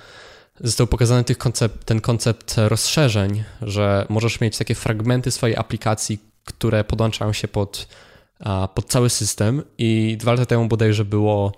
został 0.63 0.87
pokazany 0.87 1.25
koncept, 1.25 1.85
ten 1.85 2.01
koncept 2.01 2.55
rozszerzeń, 2.57 3.45
że 3.63 4.07
możesz 4.09 4.41
mieć 4.41 4.59
takie 4.59 4.75
fragmenty 4.75 5.31
swojej 5.31 5.57
aplikacji, 5.57 6.19
które 6.45 6.85
podłączają 6.85 7.33
się 7.33 7.49
pod, 7.49 7.89
pod 8.75 8.89
cały 8.89 9.11
system 9.11 9.63
i 9.79 10.17
dwa 10.21 10.33
lata 10.33 10.47
temu 10.47 10.69
bodajże 10.69 11.05
było 11.05 11.53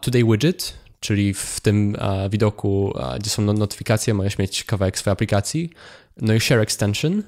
Today 0.00 0.24
Widget, 0.24 0.72
czyli 1.00 1.34
w 1.34 1.60
tym 1.60 1.96
widoku, 2.30 2.94
gdzie 3.20 3.30
są 3.30 3.42
notyfikacje, 3.42 4.14
możesz 4.14 4.38
mieć 4.38 4.64
kawałek 4.64 4.98
swojej 4.98 5.12
aplikacji, 5.12 5.70
no 6.16 6.34
i 6.34 6.40
Share 6.40 6.60
Extension. 6.60 7.22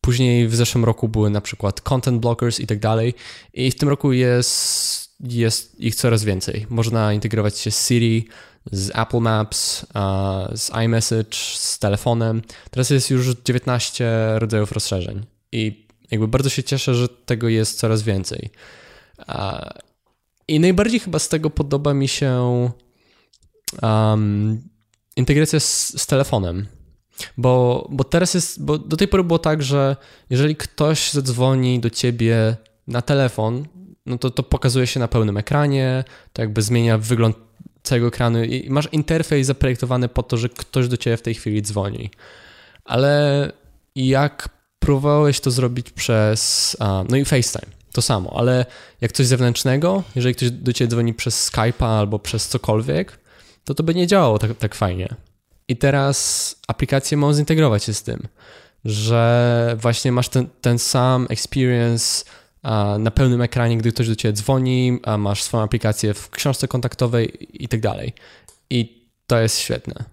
Później 0.00 0.48
w 0.48 0.56
zeszłym 0.56 0.84
roku 0.84 1.08
były 1.08 1.30
na 1.30 1.40
przykład 1.40 1.80
content 1.80 2.20
blockers 2.20 2.60
i 2.60 2.66
tak 2.66 2.78
dalej. 2.78 3.14
I 3.54 3.70
w 3.70 3.74
tym 3.74 3.88
roku 3.88 4.12
jest, 4.12 5.10
jest 5.20 5.80
ich 5.80 5.94
coraz 5.94 6.24
więcej. 6.24 6.66
Można 6.68 7.12
integrować 7.12 7.58
się 7.58 7.70
z 7.70 7.86
Siri, 7.88 8.28
z 8.72 8.90
Apple 8.94 9.18
Maps, 9.18 9.86
z 10.54 10.70
iMessage, 10.84 11.36
z 11.54 11.78
telefonem. 11.78 12.42
Teraz 12.70 12.90
jest 12.90 13.10
już 13.10 13.28
19 13.44 14.10
rodzajów 14.34 14.72
rozszerzeń 14.72 15.26
i 15.52 15.86
jakby 16.10 16.28
bardzo 16.28 16.48
się 16.48 16.62
cieszę, 16.62 16.94
że 16.94 17.08
tego 17.08 17.48
jest 17.48 17.78
coraz 17.78 18.02
więcej. 18.02 18.50
I 20.48 20.60
najbardziej 20.60 21.00
chyba 21.00 21.18
z 21.18 21.28
tego 21.28 21.50
podoba 21.50 21.94
mi 21.94 22.08
się 22.08 22.70
um, 23.82 24.62
integracja 25.16 25.60
z, 25.60 26.00
z 26.02 26.06
telefonem. 26.06 26.66
Bo, 27.36 27.86
bo 27.90 28.04
teraz 28.04 28.34
jest, 28.34 28.64
bo 28.64 28.78
do 28.78 28.96
tej 28.96 29.08
pory 29.08 29.24
było 29.24 29.38
tak, 29.38 29.62
że 29.62 29.96
jeżeli 30.30 30.56
ktoś 30.56 31.12
zadzwoni 31.12 31.80
do 31.80 31.90
ciebie 31.90 32.56
na 32.86 33.02
telefon, 33.02 33.66
no 34.06 34.18
to 34.18 34.30
to 34.30 34.42
pokazuje 34.42 34.86
się 34.86 35.00
na 35.00 35.08
pełnym 35.08 35.36
ekranie, 35.36 36.04
to 36.32 36.42
jakby 36.42 36.62
zmienia 36.62 36.98
wygląd 36.98 37.36
całego 37.88 38.06
ekranu 38.06 38.44
i 38.44 38.70
masz 38.70 38.88
interfejs 38.92 39.46
zaprojektowany 39.46 40.08
po 40.08 40.22
to, 40.22 40.36
że 40.36 40.48
ktoś 40.48 40.88
do 40.88 40.96
ciebie 40.96 41.16
w 41.16 41.22
tej 41.22 41.34
chwili 41.34 41.62
dzwoni. 41.62 42.10
Ale 42.84 43.52
jak 43.96 44.48
próbowałeś 44.78 45.40
to 45.40 45.50
zrobić 45.50 45.90
przez, 45.90 46.76
no 47.08 47.16
i 47.16 47.24
FaceTime, 47.24 47.72
to 47.92 48.02
samo, 48.02 48.34
ale 48.36 48.66
jak 49.00 49.12
coś 49.12 49.26
zewnętrznego, 49.26 50.02
jeżeli 50.14 50.34
ktoś 50.34 50.50
do 50.50 50.72
ciebie 50.72 50.90
dzwoni 50.90 51.14
przez 51.14 51.50
Skype'a 51.50 51.98
albo 51.98 52.18
przez 52.18 52.48
cokolwiek, 52.48 53.18
to 53.64 53.74
to 53.74 53.82
by 53.82 53.94
nie 53.94 54.06
działało 54.06 54.38
tak, 54.38 54.56
tak 54.58 54.74
fajnie. 54.74 55.14
I 55.68 55.76
teraz 55.76 56.56
aplikacje 56.68 57.16
mogą 57.16 57.34
zintegrować 57.34 57.84
się 57.84 57.94
z 57.94 58.02
tym, 58.02 58.28
że 58.84 59.76
właśnie 59.80 60.12
masz 60.12 60.28
ten, 60.28 60.48
ten 60.60 60.78
sam 60.78 61.26
experience 61.30 62.24
na 62.98 63.10
pełnym 63.10 63.42
ekranie, 63.42 63.78
gdy 63.78 63.92
ktoś 63.92 64.08
do 64.08 64.16
ciebie 64.16 64.32
dzwoni, 64.32 65.00
a 65.02 65.18
masz 65.18 65.42
swoją 65.42 65.64
aplikację 65.64 66.14
w 66.14 66.30
książce 66.30 66.68
kontaktowej 66.68 67.48
i 67.64 67.68
tak 67.68 67.80
dalej. 67.80 68.12
I 68.70 69.08
to 69.26 69.40
jest 69.40 69.58
świetne. 69.58 70.04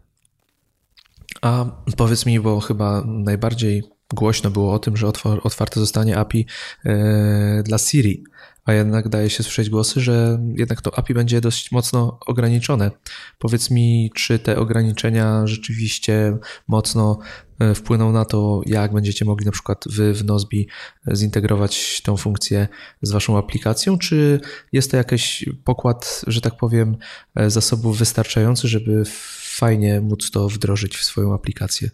A 1.41 1.65
powiedz 1.97 2.25
mi, 2.25 2.39
bo 2.39 2.59
chyba 2.59 3.03
najbardziej 3.05 3.83
głośno 4.13 4.51
było 4.51 4.73
o 4.73 4.79
tym, 4.79 4.97
że 4.97 5.07
otwarte 5.43 5.79
zostanie 5.79 6.17
API 6.17 6.45
e, 6.85 7.63
dla 7.63 7.77
Siri, 7.77 8.23
a 8.65 8.73
jednak 8.73 9.09
daje 9.09 9.29
się 9.29 9.43
słyszeć 9.43 9.69
głosy, 9.69 9.99
że 10.01 10.39
jednak 10.55 10.81
to 10.81 10.97
API 10.97 11.13
będzie 11.13 11.41
dość 11.41 11.71
mocno 11.71 12.19
ograniczone. 12.25 12.91
Powiedz 13.39 13.71
mi, 13.71 14.11
czy 14.15 14.39
te 14.39 14.57
ograniczenia 14.59 15.47
rzeczywiście 15.47 16.37
mocno 16.67 17.19
e, 17.59 17.75
wpłyną 17.75 18.11
na 18.11 18.25
to, 18.25 18.61
jak 18.65 18.93
będziecie 18.93 19.25
mogli 19.25 19.45
na 19.45 19.51
przykład 19.51 19.83
wy 19.89 20.13
w 20.13 20.25
Nozbi 20.25 20.67
zintegrować 21.15 22.01
tą 22.01 22.17
funkcję 22.17 22.67
z 23.01 23.11
waszą 23.11 23.37
aplikacją, 23.37 23.97
czy 23.97 24.39
jest 24.71 24.91
to 24.91 24.97
jakiś 24.97 25.45
pokład, 25.63 26.21
że 26.27 26.41
tak 26.41 26.57
powiem, 26.57 26.97
e, 27.35 27.49
zasobów 27.49 27.97
wystarczający, 27.97 28.67
żeby 28.67 29.03
fajnie 29.41 30.01
móc 30.01 30.31
to 30.31 30.49
wdrożyć 30.49 30.97
w 30.97 31.03
swoją 31.03 31.33
aplikację? 31.33 31.89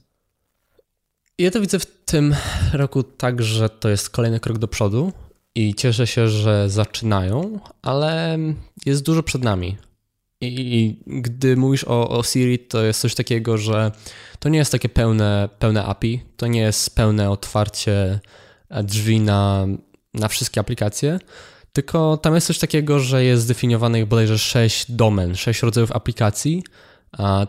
Ja 1.38 1.52
to 1.52 1.62
widzę 1.62 1.80
w 1.80 1.86
tym 1.86 2.36
roku 2.74 3.04
tak, 3.04 3.42
że 3.42 3.70
to 3.70 3.90
jest 3.90 4.10
kolejny 4.10 4.40
krok 4.40 4.58
do 4.58 4.68
przodu 4.68 5.12
i 5.56 5.76
cieszę 5.76 6.08
się, 6.08 6.28
że 6.28 6.70
zaczynają, 6.70 7.60
ale 7.82 8.38
jest 8.86 9.04
dużo 9.04 9.24
przed 9.24 9.44
nami. 9.44 9.78
I 10.42 10.96
gdy 11.08 11.58
mówisz 11.58 11.84
o, 11.84 12.10
o 12.10 12.24
Siri, 12.24 12.60
to 12.60 12.84
jest 12.84 13.02
coś 13.02 13.16
takiego, 13.16 13.58
że 13.58 13.92
to 14.40 14.50
nie 14.50 14.58
jest 14.58 14.72
takie 14.72 14.90
pełne, 14.90 15.50
pełne 15.60 15.86
API, 15.86 16.22
to 16.38 16.48
nie 16.48 16.62
jest 16.62 16.96
pełne 16.96 17.30
otwarcie 17.30 18.20
drzwi 18.84 19.20
na, 19.20 19.68
na 20.14 20.28
wszystkie 20.28 20.62
aplikacje, 20.62 21.20
tylko 21.74 22.18
tam 22.18 22.36
jest 22.36 22.48
coś 22.48 22.60
takiego, 22.60 23.00
że 23.00 23.24
jest 23.24 23.44
zdefiniowanych 23.44 24.06
bodajże 24.06 24.40
sześć 24.40 24.92
domen, 24.92 25.36
sześć 25.36 25.62
rodzajów 25.62 25.92
aplikacji, 25.92 26.64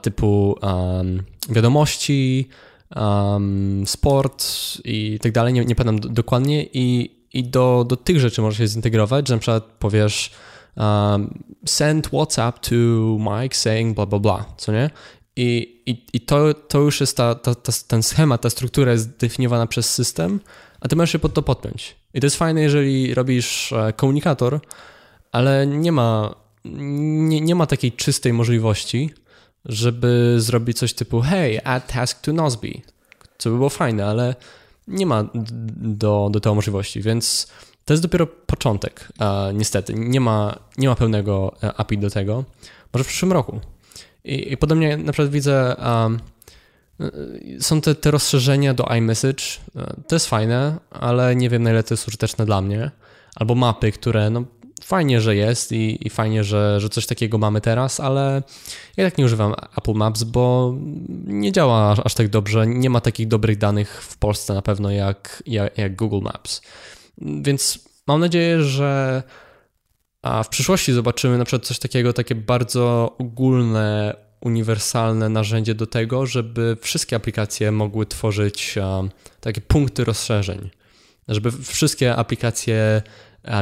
typu 0.02 0.58
um, 0.62 1.22
wiadomości, 1.48 2.48
um, 2.96 3.84
sport 3.86 4.46
i 4.84 5.18
tak 5.22 5.32
dalej, 5.32 5.52
nie, 5.52 5.64
nie 5.64 5.74
pamiętam 5.74 6.14
dokładnie. 6.14 6.66
I, 6.72 7.10
i 7.32 7.44
do, 7.44 7.84
do 7.88 7.96
tych 7.96 8.20
rzeczy 8.20 8.42
możesz 8.42 8.58
się 8.58 8.66
zintegrować, 8.66 9.28
że 9.28 9.34
na 9.34 9.40
przykład 9.40 9.64
powiesz 9.64 10.30
um, 10.76 11.44
send 11.66 12.06
WhatsApp 12.08 12.58
to 12.58 12.74
Mike 13.18 13.56
saying 13.56 13.96
bla 13.96 14.06
bla 14.06 14.18
bla, 14.18 14.44
co 14.56 14.72
nie? 14.72 14.90
I, 15.36 15.82
i, 15.86 16.06
i 16.12 16.20
to, 16.20 16.54
to 16.54 16.78
już 16.78 17.00
jest 17.00 17.16
ta, 17.16 17.34
ta, 17.34 17.54
ta, 17.54 17.72
ten 17.88 18.02
schemat, 18.02 18.40
ta 18.40 18.50
struktura 18.50 18.92
jest 18.92 19.16
definiowana 19.16 19.66
przez 19.66 19.94
system, 19.94 20.40
a 20.80 20.88
ty 20.88 20.96
możesz 20.96 21.12
się 21.12 21.18
pod 21.18 21.34
to 21.34 21.42
podpiąć. 21.42 21.96
I 22.14 22.20
to 22.20 22.26
jest 22.26 22.36
fajne, 22.36 22.62
jeżeli 22.62 23.14
robisz 23.14 23.72
e, 23.72 23.92
komunikator, 23.92 24.60
ale 25.32 25.66
nie 25.66 25.92
ma, 25.92 26.34
nie, 26.64 27.40
nie 27.40 27.54
ma 27.54 27.66
takiej 27.66 27.92
czystej 27.92 28.32
możliwości, 28.32 29.10
żeby 29.64 30.34
zrobić 30.38 30.78
coś 30.78 30.94
typu 30.94 31.20
hey, 31.20 31.64
add 31.64 31.92
task 31.92 32.20
to 32.20 32.32
Nozbe, 32.32 32.68
co 33.38 33.50
by 33.50 33.56
było 33.56 33.68
fajne, 33.68 34.06
ale 34.06 34.34
nie 34.88 35.06
ma 35.06 35.24
do, 35.76 36.28
do 36.32 36.40
tego 36.40 36.54
możliwości, 36.54 37.02
więc 37.02 37.46
to 37.84 37.92
jest 37.92 38.02
dopiero 38.02 38.26
początek, 38.26 39.08
niestety. 39.54 39.94
Nie 39.94 40.20
ma, 40.20 40.58
nie 40.78 40.88
ma 40.88 40.94
pełnego 40.94 41.54
e, 41.62 41.74
API 41.74 41.98
do 41.98 42.10
tego. 42.10 42.44
Może 42.92 43.04
w 43.04 43.06
przyszłym 43.06 43.32
roku. 43.32 43.60
I, 44.24 44.52
i 44.52 44.56
podobnie 44.56 44.96
na 44.96 45.12
przykład 45.12 45.30
widzę, 45.30 45.76
um, 45.78 46.20
są 47.60 47.80
te, 47.80 47.94
te 47.94 48.10
rozszerzenia 48.10 48.74
do 48.74 48.84
iMessage. 48.84 49.44
E, 49.76 49.94
to 50.08 50.14
jest 50.14 50.26
fajne, 50.26 50.78
ale 50.90 51.36
nie 51.36 51.50
wiem 51.50 51.62
na 51.62 51.70
ile 51.70 51.82
to 51.82 51.94
jest 51.94 52.08
użyteczne 52.08 52.46
dla 52.46 52.60
mnie. 52.60 52.90
Albo 53.34 53.54
mapy, 53.54 53.92
które 53.92 54.30
no, 54.30 54.44
fajnie, 54.84 55.20
że 55.20 55.36
jest 55.36 55.72
i, 55.72 56.06
i, 56.06 56.10
fajnie, 56.10 56.44
że, 56.44 56.80
że 56.80 56.88
coś 56.88 57.06
takiego 57.06 57.38
mamy 57.38 57.60
teraz, 57.60 58.00
ale 58.00 58.42
ja 58.96 59.04
tak 59.04 59.18
nie 59.18 59.24
używam 59.24 59.54
Apple 59.78 59.94
Maps, 59.94 60.22
bo 60.22 60.74
nie 61.26 61.52
działa 61.52 61.96
aż, 62.04 62.14
tak 62.14 62.28
dobrze. 62.28 62.66
Nie 62.66 62.90
ma 62.90 63.00
takich 63.00 63.28
dobrych 63.28 63.58
danych 63.58 64.02
w 64.02 64.18
Polsce 64.18 64.54
na 64.54 64.62
pewno 64.62 64.90
jak, 64.90 65.42
jak, 65.46 65.78
jak 65.78 65.96
Google 65.96 66.20
Maps. 66.20 66.62
Więc 67.18 67.78
mam 68.06 68.20
nadzieję, 68.20 68.62
że 68.62 69.22
a 70.22 70.42
w 70.42 70.48
przyszłości 70.48 70.92
zobaczymy 70.92 71.38
na 71.38 71.44
przykład 71.44 71.66
coś 71.66 71.78
takiego, 71.78 72.12
takie 72.12 72.34
bardzo 72.34 73.16
ogólne 73.18 74.16
uniwersalne 74.40 75.28
narzędzie 75.28 75.74
do 75.74 75.86
tego, 75.86 76.26
żeby 76.26 76.76
wszystkie 76.80 77.16
aplikacje 77.16 77.72
mogły 77.72 78.06
tworzyć 78.06 78.78
takie 79.40 79.60
punkty 79.60 80.04
rozszerzeń. 80.04 80.70
Żeby 81.28 81.52
wszystkie 81.52 82.16
aplikacje 82.16 83.02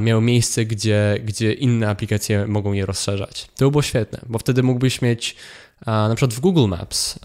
miały 0.02 0.22
miejsce, 0.22 0.64
gdzie, 0.64 1.16
gdzie 1.24 1.52
inne 1.52 1.88
aplikacje 1.88 2.46
mogą 2.46 2.72
je 2.72 2.86
rozszerzać. 2.86 3.48
To 3.56 3.64
by 3.64 3.70
było 3.70 3.82
świetne, 3.82 4.20
bo 4.26 4.38
wtedy 4.38 4.62
mógłbyś 4.62 5.02
mieć 5.02 5.36
na 5.86 6.14
przykład 6.14 6.34
w 6.34 6.40
Google 6.40 6.68
Maps 6.68 7.18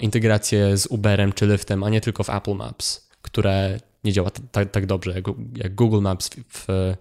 integrację 0.00 0.76
z 0.76 0.86
Uberem 0.86 1.32
czy 1.32 1.46
Lyftem, 1.46 1.84
a 1.84 1.88
nie 1.88 2.00
tylko 2.00 2.24
w 2.24 2.30
Apple 2.30 2.54
Maps, 2.54 3.08
które 3.22 3.80
nie 4.04 4.12
działa 4.12 4.30
tak, 4.52 4.70
tak 4.70 4.86
dobrze 4.86 5.12
jak, 5.12 5.24
jak 5.56 5.74
Google 5.74 6.00
Maps 6.00 6.30
w, 6.48 6.94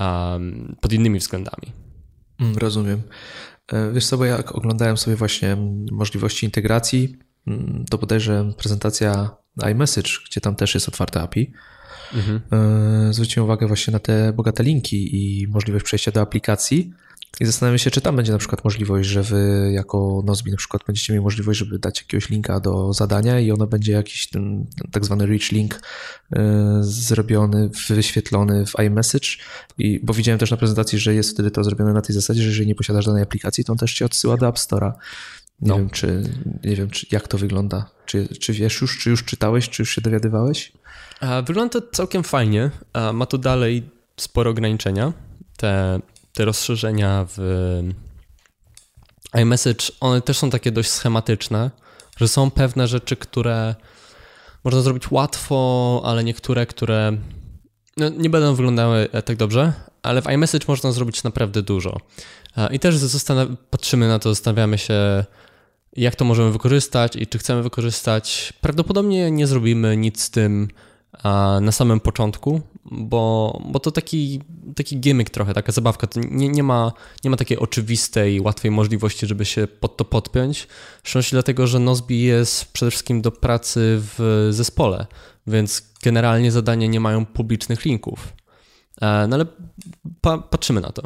um, 0.00 0.76
pod 0.80 0.92
innymi 0.92 1.18
względami. 1.18 1.72
Mm, 2.40 2.56
rozumiem. 2.56 3.02
E, 3.72 3.92
wiesz 3.92 4.06
co, 4.06 4.18
bo 4.18 4.24
jak 4.24 4.54
oglądałem 4.54 4.96
sobie 4.96 5.16
właśnie 5.16 5.56
możliwości 5.92 6.46
integracji, 6.46 7.16
mm, 7.46 7.84
to 7.90 7.98
bodajże 7.98 8.52
prezentacja 8.58 9.30
iMessage, 9.70 10.10
gdzie 10.26 10.40
tam 10.40 10.56
też 10.56 10.74
jest 10.74 10.88
otwarte 10.88 11.20
API, 11.20 11.52
mhm. 12.14 12.40
E, 13.08 13.12
zwróciłem 13.12 13.44
uwagę 13.44 13.66
właśnie 13.66 13.92
na 13.92 13.98
te 13.98 14.32
bogate 14.32 14.62
linki 14.62 15.16
i 15.16 15.48
możliwość 15.48 15.84
przejścia 15.84 16.10
do 16.10 16.20
aplikacji. 16.20 16.92
I 17.40 17.46
zastanawiam 17.46 17.78
się, 17.78 17.90
czy 17.90 18.00
tam 18.00 18.16
będzie 18.16 18.32
na 18.32 18.38
przykład 18.38 18.64
możliwość, 18.64 19.08
że 19.08 19.22
wy 19.22 19.70
jako 19.74 20.22
Nozbi 20.26 20.50
na 20.50 20.56
przykład 20.56 20.82
będziecie 20.86 21.12
mieli 21.12 21.24
możliwość, 21.24 21.58
żeby 21.58 21.78
dać 21.78 22.00
jakiegoś 22.00 22.28
linka 22.28 22.60
do 22.60 22.92
zadania 22.92 23.40
i 23.40 23.50
ono 23.50 23.66
będzie 23.66 23.92
jakiś 23.92 24.30
ten, 24.30 24.66
ten 24.78 24.90
tak 24.90 25.04
zwany 25.04 25.26
rich 25.26 25.52
link 25.52 25.74
y, 25.74 26.38
zrobiony, 26.80 27.70
wyświetlony 27.88 28.66
w 28.66 28.80
iMessage. 28.80 29.28
I, 29.78 30.00
bo 30.02 30.14
widziałem 30.14 30.38
też 30.38 30.50
na 30.50 30.56
prezentacji, 30.56 30.98
że 30.98 31.14
jest 31.14 31.30
wtedy 31.30 31.50
to 31.50 31.64
zrobione 31.64 31.92
na 31.92 32.02
tej 32.02 32.14
zasadzie, 32.14 32.42
że 32.42 32.48
jeżeli 32.48 32.66
nie 32.66 32.74
posiadasz 32.74 33.06
danej 33.06 33.22
aplikacji, 33.22 33.64
to 33.64 33.72
on 33.72 33.78
też 33.78 33.94
cię 33.94 34.04
odsyła 34.04 34.36
do 34.36 34.48
App 34.48 34.56
Store'a. 34.56 34.92
Nie 35.60 35.68
no. 35.68 35.76
wiem, 35.76 35.90
czy 35.90 36.22
nie 36.64 36.76
wiem, 36.76 36.90
czy, 36.90 37.06
jak 37.10 37.28
to 37.28 37.38
wygląda. 37.38 37.90
Czy, 38.06 38.28
czy 38.28 38.52
wiesz 38.52 38.80
już, 38.80 38.98
czy 38.98 39.10
już 39.10 39.24
czytałeś, 39.24 39.68
czy 39.68 39.82
już 39.82 39.94
się 39.94 40.00
dowiadywałeś? 40.00 40.72
Wygląda 41.46 41.80
to 41.80 41.88
całkiem 41.92 42.22
fajnie. 42.22 42.70
Ma 43.12 43.26
to 43.26 43.38
dalej 43.38 43.90
spore 44.16 44.50
ograniczenia. 44.50 45.12
Te 45.56 46.00
te 46.36 46.44
rozszerzenia 46.44 47.26
w 47.36 47.38
iMessage, 49.32 49.86
one 50.00 50.22
też 50.22 50.38
są 50.38 50.50
takie 50.50 50.72
dość 50.72 50.90
schematyczne, 50.90 51.70
że 52.16 52.28
są 52.28 52.50
pewne 52.50 52.88
rzeczy, 52.88 53.16
które 53.16 53.74
można 54.64 54.80
zrobić 54.80 55.10
łatwo, 55.10 56.02
ale 56.04 56.24
niektóre, 56.24 56.66
które 56.66 57.16
no, 57.96 58.08
nie 58.08 58.30
będą 58.30 58.54
wyglądały 58.54 59.08
tak 59.24 59.36
dobrze, 59.36 59.72
ale 60.02 60.22
w 60.22 60.26
iMessage 60.26 60.64
można 60.68 60.92
zrobić 60.92 61.22
naprawdę 61.22 61.62
dużo. 61.62 62.00
I 62.70 62.78
też 62.78 62.94
patrzymy 63.70 64.08
na 64.08 64.18
to, 64.18 64.28
zastanawiamy 64.28 64.78
się, 64.78 65.24
jak 65.92 66.16
to 66.16 66.24
możemy 66.24 66.52
wykorzystać 66.52 67.16
i 67.16 67.26
czy 67.26 67.38
chcemy 67.38 67.62
wykorzystać. 67.62 68.52
Prawdopodobnie 68.60 69.30
nie 69.30 69.46
zrobimy 69.46 69.96
nic 69.96 70.22
z 70.22 70.30
tym 70.30 70.68
na 71.60 71.72
samym 71.72 72.00
początku, 72.00 72.60
bo, 72.84 73.60
bo 73.64 73.80
to 73.80 73.90
taki, 73.90 74.40
taki 74.76 75.00
gimmick 75.00 75.30
trochę, 75.30 75.54
taka 75.54 75.72
zabawka. 75.72 76.06
To 76.06 76.20
nie, 76.20 76.48
nie, 76.48 76.62
ma, 76.62 76.92
nie 77.24 77.30
ma 77.30 77.36
takiej 77.36 77.58
oczywistej, 77.58 78.40
łatwej 78.40 78.70
możliwości, 78.70 79.26
żeby 79.26 79.44
się 79.44 79.66
pod 79.66 79.96
to 79.96 80.04
podpiąć. 80.04 80.68
Szczególności 81.02 81.32
dlatego, 81.32 81.66
że 81.66 81.78
Nozbi 81.78 82.22
jest 82.22 82.72
przede 82.72 82.90
wszystkim 82.90 83.22
do 83.22 83.30
pracy 83.30 83.80
w 84.00 84.48
zespole, 84.50 85.06
więc 85.46 85.82
generalnie 86.02 86.52
zadania 86.52 86.86
nie 86.86 87.00
mają 87.00 87.26
publicznych 87.26 87.84
linków. 87.84 88.32
E, 89.00 89.26
no 89.26 89.36
ale 89.36 89.46
pa, 90.20 90.38
patrzymy 90.38 90.80
na 90.80 90.90
to. 90.90 91.02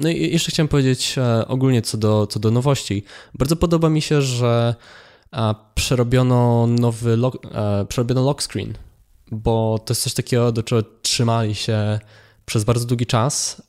No 0.00 0.08
i 0.08 0.32
jeszcze 0.32 0.52
chciałem 0.52 0.68
powiedzieć 0.68 1.18
e, 1.18 1.48
ogólnie 1.48 1.82
co 1.82 1.98
do, 1.98 2.26
co 2.26 2.40
do 2.40 2.50
nowości. 2.50 3.04
Bardzo 3.34 3.56
podoba 3.56 3.88
mi 3.88 4.02
się, 4.02 4.22
że 4.22 4.74
przerobiono 5.74 6.66
nowy 6.66 7.16
lock, 7.16 7.46
e, 7.54 7.86
przerobiono 7.88 8.24
lock 8.24 8.42
screen 8.42 8.74
bo 9.30 9.78
to 9.78 9.92
jest 9.92 10.02
coś 10.02 10.14
takiego, 10.14 10.52
do 10.52 10.62
czego 10.62 10.82
trzymali 11.02 11.54
się 11.54 11.98
przez 12.46 12.64
bardzo 12.64 12.86
długi 12.86 13.06
czas 13.06 13.62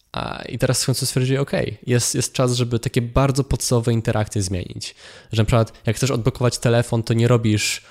i 0.49 0.57
teraz 0.57 0.83
w 0.83 0.85
końcu 0.85 1.05
stwierdzili, 1.05 1.37
ok, 1.37 1.51
jest, 1.87 2.15
jest 2.15 2.33
czas, 2.33 2.53
żeby 2.53 2.79
takie 2.79 3.01
bardzo 3.01 3.43
podstawowe 3.43 3.93
interakcje 3.93 4.41
zmienić. 4.41 4.95
Że 5.31 5.41
na 5.41 5.45
przykład 5.45 5.73
jak 5.85 5.95
chcesz 5.95 6.11
odblokować 6.11 6.57
telefon, 6.57 7.03
to 7.03 7.13
nie 7.13 7.27
robisz 7.27 7.85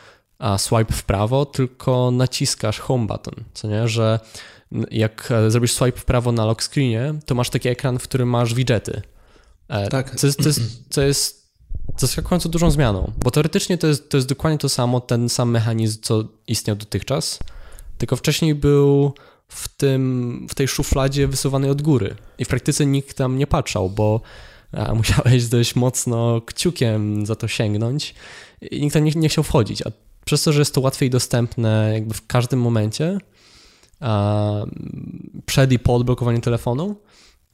swipe 0.59 0.93
w 0.93 1.03
prawo, 1.03 1.47
tylko 1.47 2.11
naciskasz 2.11 2.79
home 2.79 3.07
button, 3.07 3.35
co 3.55 3.69
nie, 3.69 3.89
że 3.89 4.21
jak 4.91 5.33
zrobisz 5.49 5.73
swipe 5.73 5.99
w 5.99 6.05
prawo 6.05 6.33
na 6.33 6.45
lock 6.45 6.63
screenie, 6.63 7.15
to 7.27 7.35
masz 7.35 7.51
taki 7.51 7.69
ekran, 7.69 7.99
w 7.99 8.03
którym 8.03 8.29
masz 8.29 8.55
widgety. 8.55 9.03
E, 9.69 9.89
tak. 9.89 10.17
Co 10.17 10.27
jest, 10.27 10.43
co 10.43 10.49
jest, 10.49 10.61
co 10.91 11.03
jest 11.03 11.47
zaskakująco 11.97 12.49
dużą 12.49 12.71
zmianą, 12.71 13.13
bo 13.25 13.31
teoretycznie 13.31 13.79
to 13.79 13.87
jest, 13.87 14.11
to 14.11 14.17
jest 14.17 14.29
dokładnie 14.29 14.59
to 14.59 14.69
samo, 14.69 15.01
ten 15.01 15.29
sam 15.29 15.51
mechanizm, 15.51 15.99
co 16.03 16.25
istniał 16.47 16.77
dotychczas, 16.77 17.39
tylko 17.99 18.17
wcześniej 18.17 18.55
był 18.55 19.13
w, 19.49 19.69
tym, 19.69 20.47
w 20.51 20.55
tej 20.55 20.69
szufladzie 20.69 21.29
wysuwany 21.29 21.71
od 21.71 21.83
góry. 21.83 22.15
I 22.39 22.45
w 22.45 22.49
praktyce 22.49 22.87
nikt 22.87 23.17
tam 23.17 23.39
nie 23.39 23.47
patrzał, 23.47 23.91
bo 23.91 24.21
musiałeś 24.97 25.47
dość 25.47 25.77
mocno 25.77 26.41
kciukiem 26.41 27.27
za 27.27 27.37
to 27.37 27.49
sięgnąć 27.49 28.15
i 28.71 28.81
nikt 28.81 28.95
tam 28.95 29.05
nie, 29.05 29.13
nie 29.17 29.29
chciał 29.29 29.45
wchodzić, 29.45 29.83
a 29.83 29.91
przez 30.25 30.43
to, 30.43 30.53
że 30.53 30.61
jest 30.61 30.75
to 30.75 30.81
łatwiej 30.81 31.11
dostępne 31.11 31.91
jakby 31.95 32.15
w 32.15 32.27
każdym 32.27 32.61
momencie, 32.61 33.19
przed 35.47 35.73
i 35.73 35.79
po 35.79 35.95
odblokowaniu 35.95 36.41
telefonu, 36.41 36.97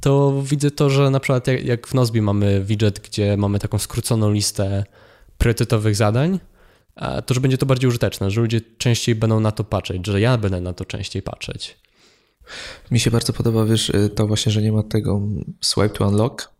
to 0.01 0.43
widzę 0.43 0.71
to, 0.71 0.91
że 0.91 1.11
na 1.11 1.21
przykład 1.21 1.47
jak, 1.47 1.65
jak 1.65 1.87
w 1.87 1.95
Nozbi 1.95 2.23
mamy 2.23 2.65
widget, 2.65 3.01
gdzie 3.01 3.37
mamy 3.37 3.59
taką 3.59 3.79
skróconą 3.79 4.33
listę 4.33 4.85
priorytetowych 5.39 5.97
zadań, 5.97 6.39
to 7.27 7.35
że 7.35 7.41
będzie 7.41 7.59
to 7.59 7.67
bardziej 7.67 7.89
użyteczne, 7.89 8.31
że 8.31 8.41
ludzie 8.41 8.61
częściej 8.79 9.15
będą 9.15 9.41
na 9.41 9.53
to 9.53 9.65
patrzeć, 9.65 10.07
że 10.07 10.21
ja 10.21 10.39
będę 10.39 10.61
na 10.61 10.73
to 10.73 10.85
częściej 10.85 11.23
patrzeć. 11.23 11.79
Mi 12.91 13.01
się 13.01 13.11
bardzo 13.11 13.33
podoba, 13.33 13.65
wiesz, 13.65 13.91
y, 13.91 14.11
to 14.15 14.27
właśnie, 14.27 14.53
że 14.53 14.63
nie 14.63 14.73
ma 14.73 14.83
tego 14.83 15.21
swipe 15.61 15.89
to 15.89 16.09
unlock, 16.09 16.53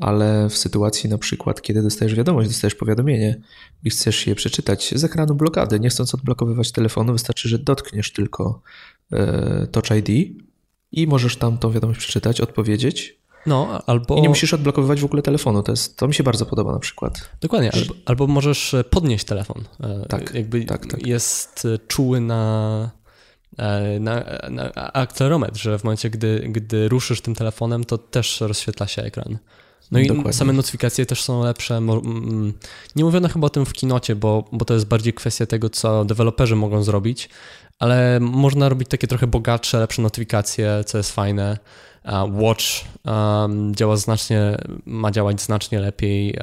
ale 0.00 0.48
w 0.48 0.56
sytuacji 0.56 1.10
na 1.10 1.18
przykład, 1.18 1.62
kiedy 1.62 1.82
dostajesz 1.82 2.14
wiadomość, 2.14 2.48
dostajesz 2.48 2.74
powiadomienie 2.74 3.40
i 3.84 3.90
chcesz 3.90 4.26
je 4.26 4.34
przeczytać 4.34 4.92
z 4.96 5.04
ekranu 5.04 5.34
blokady, 5.34 5.80
nie 5.80 5.88
chcąc 5.88 6.14
odblokowywać 6.14 6.72
telefonu, 6.72 7.12
wystarczy, 7.12 7.48
że 7.48 7.58
dotkniesz 7.58 8.12
tylko 8.12 8.62
e, 9.12 9.66
Touch 9.66 9.90
ID 9.90 10.36
i 10.92 11.06
możesz 11.06 11.36
tam 11.36 11.58
tą 11.58 11.72
wiadomość 11.72 12.00
przeczytać, 12.00 12.40
odpowiedzieć 12.40 13.21
no, 13.46 13.82
albo... 13.86 14.16
I 14.16 14.22
nie 14.22 14.28
musisz 14.28 14.54
odblokowywać 14.54 15.00
w 15.00 15.04
ogóle 15.04 15.22
telefonu. 15.22 15.62
To, 15.62 15.72
jest, 15.72 15.96
to 15.96 16.08
mi 16.08 16.14
się 16.14 16.22
bardzo 16.22 16.46
podoba 16.46 16.72
na 16.72 16.78
przykład. 16.78 17.30
Dokładnie, 17.40 17.70
albo, 17.74 17.94
albo 18.06 18.26
możesz 18.26 18.74
e, 18.74 18.84
podnieść 18.84 19.24
telefon. 19.24 19.64
E, 19.80 20.06
tak, 20.08 20.34
Jakby 20.34 20.64
tak, 20.64 20.86
tak. 20.86 21.06
jest 21.06 21.64
e, 21.64 21.78
czuły 21.88 22.20
na, 22.20 22.90
na, 24.00 24.24
na 24.50 24.72
akcelerometr, 24.74 25.58
że 25.58 25.78
w 25.78 25.84
momencie, 25.84 26.10
gdy, 26.10 26.48
gdy 26.48 26.88
ruszysz 26.88 27.20
tym 27.20 27.34
telefonem, 27.34 27.84
to 27.84 27.98
też 27.98 28.40
rozświetla 28.40 28.86
się 28.86 29.02
ekran. 29.02 29.38
No 29.92 29.98
i 29.98 30.06
Dokładnie. 30.06 30.32
same 30.32 30.52
notyfikacje 30.52 31.06
też 31.06 31.22
są 31.22 31.44
lepsze. 31.44 31.80
Nie 32.96 33.04
mówiono 33.04 33.28
chyba 33.28 33.46
o 33.46 33.50
tym 33.50 33.66
w 33.66 33.72
kinocie, 33.72 34.16
bo, 34.16 34.44
bo 34.52 34.64
to 34.64 34.74
jest 34.74 34.86
bardziej 34.86 35.14
kwestia 35.14 35.46
tego, 35.46 35.70
co 35.70 36.04
deweloperzy 36.04 36.56
mogą 36.56 36.82
zrobić, 36.82 37.28
ale 37.78 38.20
można 38.20 38.68
robić 38.68 38.88
takie 38.88 39.06
trochę 39.06 39.26
bogatsze, 39.26 39.80
lepsze 39.80 40.02
notyfikacje, 40.02 40.84
co 40.86 40.98
jest 40.98 41.12
fajne. 41.12 41.58
Watch 42.32 42.64
um, 43.04 43.74
działa 43.74 43.96
znacznie, 43.96 44.56
ma 44.86 45.10
działać 45.10 45.40
znacznie 45.40 45.80
lepiej. 45.80 46.38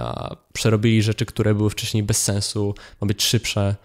Przerobili 0.53 1.03
rzeczy, 1.03 1.25
które 1.25 1.55
były 1.55 1.69
wcześniej 1.69 2.03
bez 2.03 2.23
sensu, 2.23 2.75
ma 3.01 3.07
być 3.07 3.23
szybsze. 3.23 3.75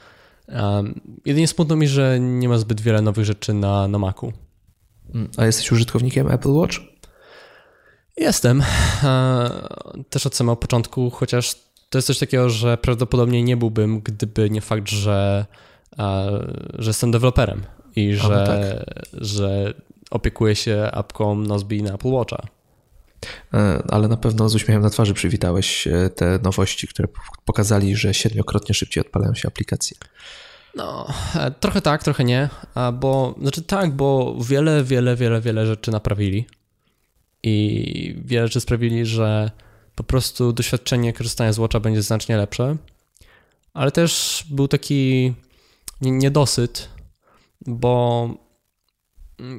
Um, 0.49 1.01
jedynie 1.25 1.49
smutno 1.49 1.77
mi, 1.77 1.89
że 1.89 2.21
nie 2.21 2.49
ma 2.49 2.59
zbyt 2.59 2.81
wiele 2.81 3.03
nowych 3.03 3.25
rzeczy 3.25 3.55
na, 3.55 3.89
na 3.89 3.99
Macu. 3.99 4.33
Mm, 5.15 5.29
a 5.37 5.47
jesteś 5.47 5.73
użytkownikiem 5.73 6.31
Apple 6.31 6.51
Watch? 6.51 6.77
Jestem. 8.17 8.63
Też 10.11 10.27
od 10.27 10.37
samego 10.37 10.57
początku, 10.57 11.11
chociaż 11.11 11.55
to 11.91 11.99
jest 11.99 12.07
coś 12.07 12.19
takiego, 12.19 12.51
że 12.51 12.77
prawdopodobnie 12.79 13.43
nie 13.43 13.57
byłbym, 13.57 14.01
gdyby 14.01 14.51
nie 14.51 14.61
fakt, 14.61 14.89
że, 14.89 15.47
że 16.79 16.91
jestem 16.91 17.11
deweloperem 17.11 17.63
i 17.97 18.17
no 18.23 18.29
że, 18.29 18.47
tak. 18.47 18.95
że 19.25 19.75
opiekuje 20.11 20.57
się 20.57 20.91
apką 20.93 21.35
Nozbi 21.35 21.83
na 21.83 21.95
Apple 21.95 22.09
Watcha. 22.09 22.47
E, 23.55 23.83
ale 23.89 24.09
na 24.09 24.17
pewno 24.17 24.49
z 24.49 24.55
uśmiechem 24.55 24.83
na 24.83 24.91
twarzy 24.91 25.15
przywitałeś 25.15 25.87
e, 25.87 26.11
te 26.11 26.39
nowości, 26.43 26.89
które 26.89 27.09
pokazali, 27.45 27.97
że 27.97 28.15
siedmiokrotnie 28.15 28.75
szybciej 28.75 29.01
odpalają 29.01 29.35
się 29.35 29.49
aplikacje. 29.49 29.97
No, 30.75 31.07
e, 31.35 31.51
trochę 31.51 31.81
tak, 31.81 32.03
trochę 32.03 32.25
nie, 32.25 32.49
bo 32.93 33.35
znaczy 33.41 33.63
tak, 33.63 33.93
bo 33.93 34.37
wiele, 34.41 34.85
wiele, 34.85 35.17
wiele, 35.17 35.41
wiele 35.41 35.67
rzeczy 35.67 35.91
naprawili 35.91 36.47
i 37.43 38.17
wiele 38.25 38.47
rzeczy 38.47 38.61
sprawili, 38.61 39.07
że 39.07 39.51
po 39.95 40.05
prostu 40.05 40.53
doświadczenie 40.53 41.13
korzystania 41.13 41.53
z 41.53 41.59
Watcha 41.59 41.81
będzie 41.81 42.03
znacznie 42.03 42.37
lepsze, 42.37 42.77
ale 43.75 43.93
też 43.93 44.45
był 44.51 44.69
taki 44.69 45.35
niedosyt, 46.01 46.89
bo 47.67 48.29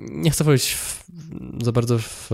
nie 0.09 0.31
chcę 0.31 0.43
wchodzić 0.43 0.73
w, 0.73 1.05
za 1.63 1.71
bardzo 1.71 1.99
w 1.99 2.29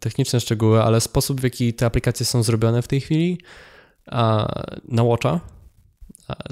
techniczne 0.00 0.40
szczegóły, 0.40 0.82
ale 0.82 1.00
sposób, 1.00 1.40
w 1.40 1.44
jaki 1.44 1.74
te 1.74 1.86
aplikacje 1.86 2.26
są 2.26 2.42
zrobione 2.42 2.82
w 2.82 2.88
tej 2.88 3.00
chwili 3.00 3.38
na 4.88 5.02
Watcha 5.04 5.40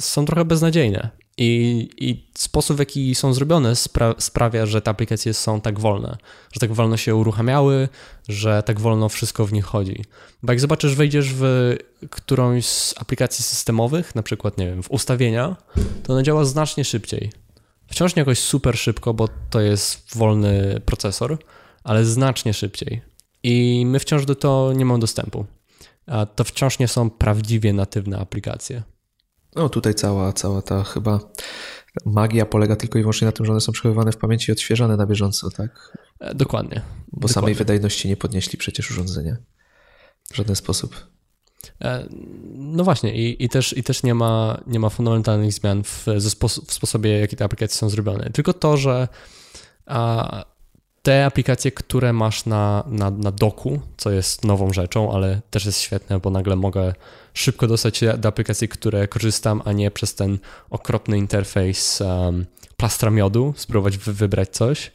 są 0.00 0.24
trochę 0.24 0.44
beznadziejne. 0.44 1.10
I, 1.36 1.88
I, 1.98 2.30
sposób, 2.38 2.76
w 2.76 2.80
jaki 2.80 3.14
są 3.14 3.34
zrobione, 3.34 3.76
spra 3.76 4.14
sprawia, 4.18 4.66
że 4.66 4.82
te 4.82 4.90
aplikacje 4.90 5.34
są 5.34 5.60
tak 5.60 5.80
wolne, 5.80 6.16
że 6.52 6.60
tak 6.60 6.72
wolno 6.72 6.96
się 6.96 7.14
uruchamiały, 7.14 7.88
że 8.28 8.62
tak 8.62 8.80
wolno 8.80 9.08
wszystko 9.08 9.46
w 9.46 9.52
nich 9.52 9.64
chodzi. 9.64 10.04
Bo 10.42 10.52
jak 10.52 10.60
zobaczysz, 10.60 10.94
wejdziesz 10.94 11.34
w 11.34 11.74
którąś 12.10 12.66
z 12.66 12.94
aplikacji 12.98 13.44
systemowych, 13.44 14.14
na 14.14 14.22
przykład, 14.22 14.58
nie 14.58 14.66
wiem, 14.66 14.82
w 14.82 14.90
ustawienia, 14.90 15.56
to 16.02 16.12
ona 16.12 16.22
działa 16.22 16.44
znacznie 16.44 16.84
szybciej. 16.84 17.43
Wciąż 17.86 18.16
nie 18.16 18.20
jakoś 18.20 18.38
super 18.38 18.78
szybko, 18.78 19.14
bo 19.14 19.28
to 19.50 19.60
jest 19.60 20.16
wolny 20.16 20.80
procesor, 20.86 21.38
ale 21.84 22.04
znacznie 22.04 22.54
szybciej. 22.54 23.02
I 23.42 23.86
my 23.86 23.98
wciąż 23.98 24.26
do 24.26 24.34
to 24.34 24.72
nie 24.76 24.84
mamy 24.84 25.00
dostępu. 25.00 25.46
A 26.06 26.26
to 26.26 26.44
wciąż 26.44 26.78
nie 26.78 26.88
są 26.88 27.10
prawdziwie 27.10 27.72
natywne 27.72 28.18
aplikacje. 28.18 28.82
No 29.56 29.68
tutaj 29.68 29.94
cała, 29.94 30.32
cała 30.32 30.62
ta 30.62 30.84
chyba 30.84 31.20
magia 32.06 32.46
polega 32.46 32.76
tylko 32.76 32.98
i 32.98 33.02
wyłącznie 33.02 33.26
na 33.26 33.32
tym, 33.32 33.46
że 33.46 33.52
one 33.52 33.60
są 33.60 33.72
przechowywane 33.72 34.12
w 34.12 34.16
pamięci 34.16 34.50
i 34.50 34.52
odświeżane 34.52 34.96
na 34.96 35.06
bieżąco, 35.06 35.50
tak? 35.50 35.98
E, 36.20 36.34
dokładnie. 36.34 36.80
Bo 36.80 37.04
Dokładnie. 37.12 37.34
samej 37.34 37.54
wydajności 37.54 38.08
nie 38.08 38.16
podnieśli 38.16 38.58
przecież 38.58 38.90
urządzenia. 38.90 39.36
W 40.32 40.36
żaden 40.36 40.56
sposób. 40.56 41.13
E, 41.80 42.08
no 42.54 42.84
właśnie, 42.84 43.14
i, 43.14 43.44
i, 43.44 43.48
też, 43.48 43.76
i 43.76 43.82
też 43.82 44.02
nie 44.02 44.14
ma, 44.14 44.60
nie 44.66 44.80
ma 44.80 44.88
fundamentalnych 44.88 45.52
zmian 45.52 45.84
w, 45.84 46.06
w 46.66 46.72
sposobie, 46.72 47.20
jaki 47.20 47.36
te 47.36 47.44
aplikacje 47.44 47.76
są 47.76 47.88
zrobione. 47.88 48.30
Tylko 48.30 48.52
to, 48.52 48.76
że 48.76 49.08
a, 49.86 50.44
te 51.02 51.26
aplikacje, 51.26 51.72
które 51.72 52.12
masz 52.12 52.46
na, 52.46 52.84
na, 52.86 53.10
na 53.10 53.30
doku, 53.30 53.80
co 53.96 54.10
jest 54.10 54.44
nową 54.44 54.72
rzeczą, 54.72 55.12
ale 55.12 55.40
też 55.50 55.66
jest 55.66 55.80
świetne, 55.80 56.18
bo 56.18 56.30
nagle 56.30 56.56
mogę 56.56 56.94
szybko 57.34 57.66
dostać 57.66 57.96
się 57.96 58.18
do 58.18 58.28
aplikacji, 58.28 58.68
które 58.68 59.08
korzystam, 59.08 59.62
a 59.64 59.72
nie 59.72 59.90
przez 59.90 60.14
ten 60.14 60.38
okropny 60.70 61.18
interfejs 61.18 62.00
um, 62.00 62.46
plastra 62.76 63.10
miodu, 63.10 63.54
spróbować 63.56 63.98
wy, 63.98 64.12
wybrać 64.12 64.48
coś. 64.50 64.92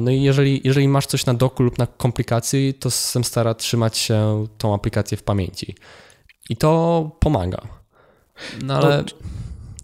No 0.00 0.10
i 0.10 0.22
jeżeli, 0.22 0.60
jeżeli 0.64 0.88
masz 0.88 1.06
coś 1.06 1.26
na 1.26 1.34
doku 1.34 1.62
lub 1.62 1.78
na 1.78 1.86
komplikacji, 1.86 2.74
to 2.74 2.90
system 2.90 3.24
stara 3.24 3.54
trzymać 3.54 3.98
się 3.98 4.46
tą 4.58 4.74
aplikację 4.74 5.16
w 5.16 5.22
pamięci. 5.22 5.74
I 6.50 6.56
to 6.56 7.10
pomaga. 7.20 7.62
No 8.62 8.74
ale 8.74 9.04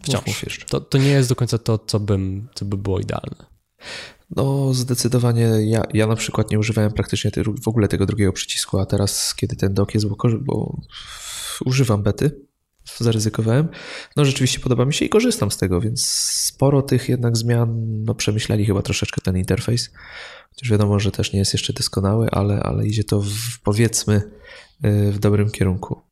no, 0.09 0.21
wciąż, 0.21 0.65
to, 0.65 0.81
to 0.81 0.99
nie 0.99 1.11
jest 1.11 1.29
do 1.29 1.37
końca 1.37 1.59
to, 1.59 1.79
co, 1.79 2.01
bym, 2.01 2.49
co 2.55 2.65
by 2.65 2.77
było 2.77 3.01
idealne. 3.01 3.47
No, 4.31 4.75
zdecydowanie. 4.75 5.43
Ja, 5.43 5.83
ja 5.95 6.07
na 6.07 6.17
przykład 6.17 6.51
nie 6.51 6.59
używałem 6.59 6.93
praktycznie 6.93 7.31
w 7.63 7.69
ogóle 7.69 7.89
tego 7.89 8.07
drugiego 8.07 8.33
przycisku, 8.33 8.79
a 8.79 8.87
teraz, 8.87 9.35
kiedy 9.35 9.57
ten 9.57 9.75
dok 9.75 9.95
jest, 9.95 10.07
bo, 10.09 10.17
bo 10.41 10.81
używam 11.65 12.03
bety, 12.03 12.48
zaryzykowałem. 12.99 13.69
No, 14.17 14.25
rzeczywiście 14.25 14.61
podoba 14.61 14.85
mi 14.85 14.95
się 14.95 15.05
i 15.05 15.09
korzystam 15.09 15.51
z 15.51 15.57
tego, 15.57 15.81
więc 15.81 16.09
sporo 16.45 16.83
tych 16.83 17.09
jednak 17.09 17.37
zmian, 17.37 18.03
no, 18.05 18.15
przemyśleli 18.15 18.67
chyba 18.67 18.83
troszeczkę 18.83 19.21
ten 19.21 19.37
interfejs. 19.37 19.91
Chociaż 20.51 20.71
wiadomo, 20.71 21.01
że 21.01 21.11
też 21.11 21.33
nie 21.33 21.39
jest 21.39 21.53
jeszcze 21.53 21.73
doskonały, 21.73 22.31
ale, 22.31 22.61
ale 22.61 22.87
idzie 22.87 23.05
to 23.05 23.21
w, 23.21 23.61
powiedzmy 23.63 24.23
y, 24.85 25.13
w 25.13 25.19
dobrym 25.19 25.51
kierunku. 25.51 26.09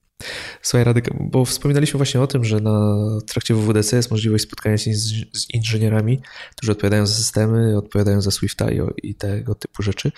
Słuchaj 0.62 0.84
Radek, 0.84 1.10
bo 1.20 1.44
wspominaliśmy 1.44 1.98
właśnie 1.98 2.20
o 2.20 2.26
tym, 2.26 2.44
że 2.44 2.60
na 2.60 2.96
trakcie 3.26 3.54
WWDC 3.54 3.96
jest 3.96 4.10
możliwość 4.10 4.44
spotkania 4.44 4.78
się 4.78 4.94
z, 4.94 5.14
inżynierami, 5.54 6.20
którzy 6.56 6.72
odpowiadają 6.72 7.06
za 7.06 7.14
systemy, 7.14 7.78
odpowiadają 7.78 8.20
za 8.20 8.30
Swifta 8.30 8.70
i, 8.70 8.80
i 9.02 9.14
tego 9.14 9.54
typu 9.54 9.82
rzeczy. 9.82 10.12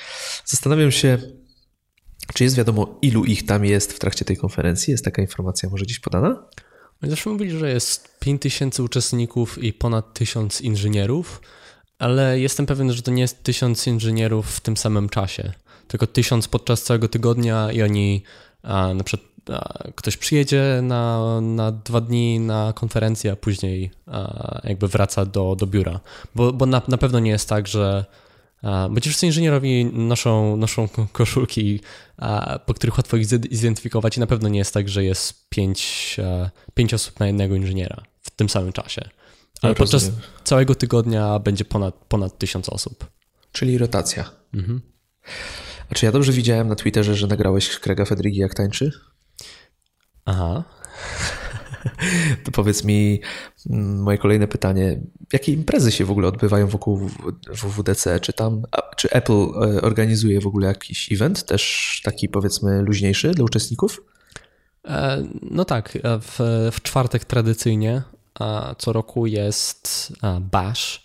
Zastanawiam 0.45 0.91
się, 0.91 1.19
czy 2.35 2.45
jest 2.45 2.57
wiadomo, 2.57 2.99
ilu 3.03 3.25
ich 3.25 3.47
tam 3.47 3.65
jest 3.65 3.93
w 3.93 3.99
trakcie 3.99 4.25
tej 4.25 4.37
konferencji? 4.37 4.91
Jest 4.91 5.05
taka 5.05 5.23
informacja 5.23 5.69
może 5.69 5.85
gdzieś 5.85 5.99
podana? 5.99 6.43
Zawsze 7.03 7.31
mówili, 7.31 7.59
że 7.59 7.71
jest 7.71 8.19
5000 8.21 8.83
uczestników 8.83 9.63
i 9.63 9.73
ponad 9.73 10.15
1000 10.15 10.61
inżynierów, 10.61 11.41
ale 11.99 12.41
jestem 12.41 12.67
pewien, 12.67 12.93
że 12.93 13.03
to 13.03 13.11
nie 13.11 13.23
jest 13.23 13.43
1000 13.43 13.87
inżynierów 13.87 14.57
w 14.57 14.61
tym 14.61 14.77
samym 14.77 15.09
czasie, 15.09 15.53
tylko 15.89 16.07
1000 16.07 16.49
podczas 16.49 16.83
całego 16.83 17.09
tygodnia 17.09 17.73
i 17.73 17.83
oni 17.83 18.23
a, 18.63 18.95
na 18.95 19.05
przykład 19.05 19.29
ktoś 19.95 20.17
przyjedzie 20.17 20.81
na, 20.83 21.41
na 21.41 21.73
dwa 21.73 22.01
dni 22.01 22.41
na 22.41 22.73
konferencję, 22.73 23.33
a 23.33 23.37
później 23.37 23.91
jakby 24.65 24.89
wraca 24.89 25.27
do, 25.27 25.57
do 25.57 25.67
biura. 25.67 26.01
Bo, 26.35 26.53
bo 26.53 26.67
na, 26.67 26.83
na 26.89 26.99
pewno 26.99 27.19
nie 27.19 27.31
jest 27.31 27.49
tak, 27.49 27.69
że 27.69 28.05
bo 28.63 29.01
ci 29.01 29.09
wszyscy 29.09 29.27
inżynierowie 29.27 29.85
noszą, 29.85 30.57
noszą 30.57 30.89
koszulki, 31.13 31.81
po 32.67 32.75
których 32.75 32.97
łatwo 32.97 33.17
ich 33.17 33.27
zidentyfikować 33.27 34.17
i 34.17 34.21
na 34.21 34.27
pewno 34.27 34.49
nie 34.49 34.59
jest 34.59 34.75
tak, 34.75 34.89
że 34.89 35.05
jest 35.05 35.49
pięć, 35.49 36.17
pięć 36.75 36.95
osób 36.95 37.21
na 37.21 37.27
jednego 37.27 37.55
inżyniera 37.55 38.03
w 38.21 38.31
tym 38.31 38.49
samym 38.49 38.73
czasie. 38.73 39.09
Ale 39.63 39.75
podczas 39.75 40.11
całego 40.45 40.75
tygodnia 40.75 41.39
będzie 41.39 41.65
ponad, 41.65 41.95
ponad 41.95 42.39
tysiąc 42.39 42.69
osób. 42.69 43.11
Czyli 43.53 43.79
rotacja. 43.79 44.31
Mhm. 44.55 44.81
A 45.91 45.95
czy 45.95 46.07
ja 46.07 46.13
dobrze 46.13 46.33
widziałem 46.33 46.69
na 46.69 46.77
Twitterze, 46.77 47.15
że 47.15 47.27
nagrałeś 47.27 47.79
Krega 47.79 48.05
Fedrigi 48.05 48.39
jak 48.39 48.55
tańczy? 48.55 48.91
Aha. 50.25 50.65
To 52.45 52.51
powiedz 52.53 52.85
mi 52.85 53.21
mm, 53.71 54.03
moje 54.03 54.19
kolejne 54.19 54.49
pytanie. 54.49 55.01
Jakie 55.33 55.53
imprezy 55.53 55.93
się 55.93 56.05
w 56.05 56.11
ogóle 56.11 56.29
odbywają 56.29 56.67
wokół 56.67 57.11
WWDC? 57.49 58.21
Czy 58.21 58.33
tam, 58.33 58.63
czy 58.97 59.11
Apple 59.11 59.33
e, 59.33 59.83
organizuje 59.83 60.41
w 60.41 60.47
ogóle 60.47 60.67
jakiś 60.67 61.13
event, 61.13 61.47
też 61.47 62.01
taki 62.05 62.29
powiedzmy 62.29 62.83
luźniejszy 62.83 63.31
dla 63.31 63.45
uczestników? 63.45 64.03
E, 64.85 65.25
no 65.43 65.65
tak, 65.65 65.97
e, 65.97 66.01
w, 66.21 66.39
w 66.73 66.83
czwartek 66.83 67.25
tradycyjnie 67.25 68.03
co 68.79 68.93
roku 68.93 69.27
jest 69.27 70.13
Bash, 70.41 71.03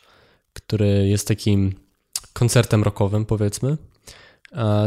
który 0.53 1.07
jest 1.07 1.27
takim 1.27 1.73
koncertem 2.33 2.83
rockowym 2.83 3.25
powiedzmy. 3.25 3.77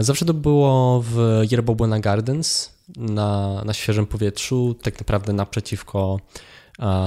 Zawsze 0.01 0.25
to 0.25 0.35
było 0.35 1.03
w 1.07 1.43
Yerba 1.51 1.75
Buena 1.75 2.01
Gardens, 2.01 2.76
na, 2.97 3.63
na 3.65 3.75
świeżym 3.75 4.07
powietrzu, 4.07 4.77
tak 4.83 4.99
naprawdę 5.01 5.33
naprzeciwko 5.33 6.21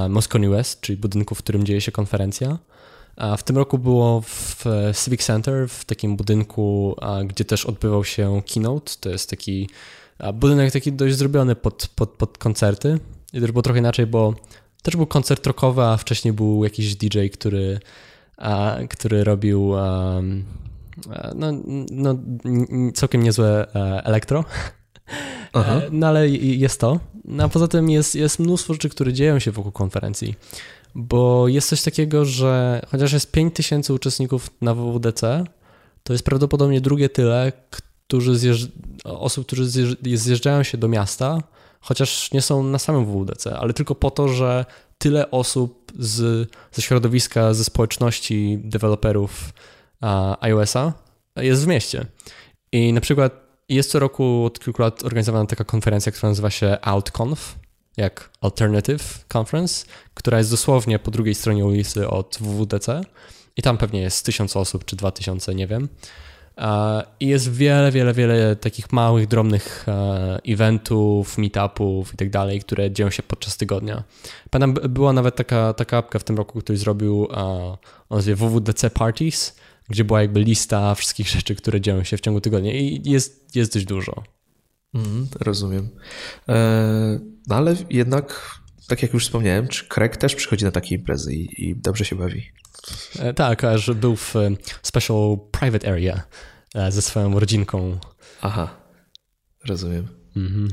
Moscone 0.09 0.49
West, 0.49 0.81
czyli 0.81 0.97
budynku, 0.97 1.35
w 1.35 1.37
którym 1.37 1.65
dzieje 1.65 1.81
się 1.81 1.91
konferencja. 1.91 2.57
W 3.37 3.43
tym 3.43 3.57
roku 3.57 3.77
było 3.77 4.21
w 4.21 4.65
Civic 5.03 5.25
Center, 5.25 5.69
w 5.69 5.85
takim 5.85 6.17
budynku, 6.17 6.95
gdzie 7.25 7.45
też 7.45 7.65
odbywał 7.65 8.05
się 8.05 8.41
keynote. 8.53 8.91
To 8.99 9.09
jest 9.09 9.29
taki 9.29 9.69
budynek 10.33 10.71
taki 10.71 10.93
dość 10.93 11.15
zrobiony 11.15 11.55
pod, 11.55 11.87
pod, 11.95 12.09
pod 12.09 12.37
koncerty. 12.37 12.99
I 13.33 13.41
też 13.41 13.51
było 13.51 13.61
trochę 13.61 13.79
inaczej, 13.79 14.05
bo 14.05 14.33
też 14.83 14.95
był 14.95 15.07
koncert 15.07 15.47
rockowy, 15.47 15.81
a 15.81 15.97
wcześniej 15.97 16.33
był 16.33 16.63
jakiś 16.63 16.95
DJ, 16.95 17.27
który, 17.33 17.79
który 18.89 19.23
robił 19.23 19.73
no, 21.35 21.51
no, 21.91 22.15
całkiem 22.93 23.23
niezłe 23.23 23.75
e, 23.75 24.03
elektro. 24.05 24.45
Aha. 25.53 25.73
E, 25.73 25.89
no 25.91 26.07
ale 26.07 26.29
jest 26.29 26.79
to. 26.79 26.99
No, 27.25 27.43
a 27.43 27.49
poza 27.49 27.67
tym 27.67 27.89
jest, 27.89 28.15
jest 28.15 28.39
mnóstwo 28.39 28.73
rzeczy, 28.73 28.89
które 28.89 29.13
dzieją 29.13 29.39
się 29.39 29.51
wokół 29.51 29.71
konferencji. 29.71 30.35
Bo 30.95 31.47
jest 31.47 31.69
coś 31.69 31.81
takiego, 31.81 32.25
że 32.25 32.81
chociaż 32.91 33.13
jest 33.13 33.31
5000 33.31 33.93
uczestników 33.93 34.49
na 34.61 34.73
WWDC, 34.73 35.43
to 36.03 36.13
jest 36.13 36.25
prawdopodobnie 36.25 36.81
drugie 36.81 37.09
tyle 37.09 37.51
którzy 38.09 38.37
zjeżdż... 38.37 38.67
osób, 39.03 39.45
którzy 39.45 39.65
zjeżdżają 40.13 40.63
się 40.63 40.77
do 40.77 40.87
miasta, 40.87 41.43
chociaż 41.81 42.31
nie 42.31 42.41
są 42.41 42.63
na 42.63 42.79
samym 42.79 43.05
WWDC, 43.05 43.59
ale 43.59 43.73
tylko 43.73 43.95
po 43.95 44.11
to, 44.11 44.27
że 44.27 44.65
tyle 44.97 45.31
osób 45.31 45.91
z, 45.99 46.49
ze 46.71 46.81
środowiska, 46.81 47.53
ze 47.53 47.63
społeczności 47.63 48.59
deweloperów 48.63 49.53
iOS-a 50.39 50.93
jest 51.35 51.63
w 51.63 51.67
mieście. 51.67 52.05
I 52.71 52.93
na 52.93 53.01
przykład 53.01 53.48
jest 53.69 53.91
co 53.91 53.99
roku 53.99 54.45
od 54.45 54.59
kilku 54.59 54.81
lat 54.81 55.03
organizowana 55.03 55.45
taka 55.45 55.63
konferencja, 55.63 56.11
która 56.11 56.29
nazywa 56.29 56.49
się 56.49 56.77
OutConf, 56.81 57.55
jak 57.97 58.29
Alternative 58.41 59.25
Conference, 59.37 59.85
która 60.13 60.37
jest 60.37 60.51
dosłownie 60.51 60.99
po 60.99 61.11
drugiej 61.11 61.35
stronie 61.35 61.65
ulicy 61.65 62.07
od 62.07 62.37
WWDC 62.41 63.01
i 63.57 63.61
tam 63.61 63.77
pewnie 63.77 64.01
jest 64.01 64.25
tysiąc 64.25 64.57
osób 64.57 64.85
czy 64.85 64.95
dwa 64.95 65.11
tysiące, 65.11 65.55
nie 65.55 65.67
wiem. 65.67 65.87
I 67.19 67.27
jest 67.27 67.51
wiele, 67.51 67.91
wiele, 67.91 68.13
wiele 68.13 68.55
takich 68.55 68.93
małych, 68.93 69.27
drobnych 69.27 69.85
e, 69.87 70.39
eventów, 70.47 71.37
meetupów 71.37 72.13
i 72.13 72.17
tak 72.17 72.29
dalej, 72.29 72.59
które 72.59 72.91
dzieją 72.91 73.09
się 73.09 73.23
podczas 73.23 73.57
tygodnia. 73.57 74.03
Pamiętam, 74.49 74.89
była 74.89 75.13
nawet 75.13 75.35
taka, 75.35 75.73
taka 75.73 75.97
apka 75.97 76.19
w 76.19 76.23
tym 76.23 76.37
roku, 76.37 76.61
który 76.61 76.77
zrobił, 76.77 77.27
on 77.31 77.77
nazywa 78.09 78.47
WWDC 78.47 78.89
Parties, 78.89 79.55
gdzie 79.89 80.03
była 80.03 80.21
jakby 80.21 80.39
lista 80.39 80.95
wszystkich 80.95 81.27
rzeczy, 81.29 81.55
które 81.55 81.81
dzieją 81.81 82.03
się 82.03 82.17
w 82.17 82.21
ciągu 82.21 82.41
tygodnia 82.41 82.73
i 82.73 83.01
jest, 83.05 83.55
jest 83.55 83.73
dość 83.73 83.85
dużo. 83.85 84.23
Mm, 84.93 85.27
rozumiem. 85.39 85.89
E, 86.49 87.19
no 87.47 87.55
ale 87.55 87.75
jednak, 87.89 88.59
tak 88.87 89.01
jak 89.01 89.13
już 89.13 89.25
wspomniałem, 89.25 89.67
czy 89.67 89.87
Craig 89.87 90.17
też 90.17 90.35
przychodzi 90.35 90.65
na 90.65 90.71
takie 90.71 90.95
imprezy 90.95 91.33
i, 91.33 91.69
i 91.69 91.75
dobrze 91.75 92.05
się 92.05 92.15
bawi? 92.15 92.51
E, 93.19 93.33
tak, 93.33 93.61
że 93.75 93.95
był 93.95 94.15
w 94.15 94.35
e, 94.35 94.51
special 94.81 95.37
private 95.51 95.91
area 95.91 96.23
ze 96.89 97.01
swoją 97.01 97.39
rodzinką. 97.39 97.99
Aha, 98.41 98.75
rozumiem. 99.65 100.07
Mhm. 100.35 100.69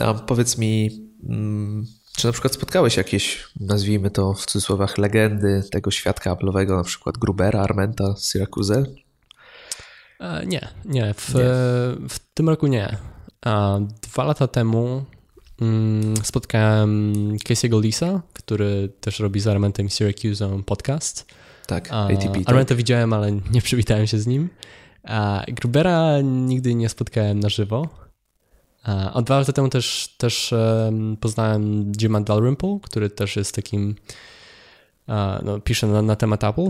A 0.00 0.14
powiedz 0.14 0.58
mi, 0.58 0.90
mm, 1.28 1.86
czy 2.18 2.26
na 2.26 2.32
przykład 2.32 2.54
spotkałeś 2.54 2.96
jakieś, 2.96 3.44
nazwijmy 3.60 4.10
to 4.10 4.34
w 4.34 4.46
cudzysłowach, 4.46 4.98
legendy 4.98 5.62
tego 5.70 5.90
świadka 5.90 6.34
Apple'owego, 6.34 6.76
na 6.76 6.84
przykład 6.84 7.18
Grubera, 7.18 7.60
Armenta, 7.60 8.14
Syracuse? 8.16 8.84
E, 10.20 10.46
nie, 10.46 10.68
nie. 10.84 11.14
W, 11.14 11.34
nie. 11.34 11.40
w 12.08 12.18
tym 12.34 12.48
roku 12.48 12.66
nie. 12.66 12.96
A 13.42 13.78
dwa 14.02 14.24
lata 14.24 14.48
temu 14.48 15.04
mm, 15.60 16.16
spotkałem 16.16 17.12
Casey'ego 17.36 17.82
Lisa, 17.82 18.22
który 18.32 18.88
też 19.00 19.20
robi 19.20 19.40
z 19.40 19.46
Armentem 19.46 19.90
Syracuse 19.90 20.62
podcast. 20.66 21.26
Tak, 21.66 21.88
ATP. 21.92 22.32
Tak? 22.32 22.42
Armenta 22.46 22.74
widziałem, 22.74 23.12
ale 23.12 23.32
nie 23.54 23.62
przywitałem 23.62 24.06
się 24.06 24.18
z 24.18 24.26
nim. 24.26 24.48
A 25.04 25.44
Grubera 25.48 26.20
nigdy 26.22 26.74
nie 26.74 26.88
spotkałem 26.88 27.40
na 27.40 27.48
żywo. 27.48 28.07
A 28.84 29.22
dwa 29.22 29.38
lata 29.38 29.52
temu 29.52 29.68
też, 29.68 30.14
też 30.18 30.54
poznałem 31.20 31.92
Jima 31.92 32.20
Dalrymple, 32.20 32.78
który 32.82 33.10
też 33.10 33.36
jest 33.36 33.54
takim, 33.54 33.94
no, 35.42 35.60
pisze 35.60 35.86
na, 35.86 36.02
na 36.02 36.16
temat 36.16 36.44
Apple. 36.44 36.68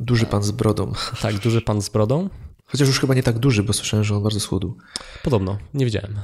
Duży 0.00 0.26
pan 0.26 0.42
z 0.42 0.50
brodą. 0.50 0.92
Tak, 1.22 1.38
duży 1.38 1.60
pan 1.60 1.82
z 1.82 1.88
brodą. 1.88 2.28
Chociaż 2.66 2.88
już 2.88 3.00
chyba 3.00 3.14
nie 3.14 3.22
tak 3.22 3.38
duży, 3.38 3.62
bo 3.62 3.72
słyszałem, 3.72 4.04
że 4.04 4.16
on 4.16 4.22
bardzo 4.22 4.40
schudł. 4.40 4.76
Podobno, 5.22 5.58
nie 5.74 5.84
widziałem. 5.84 6.14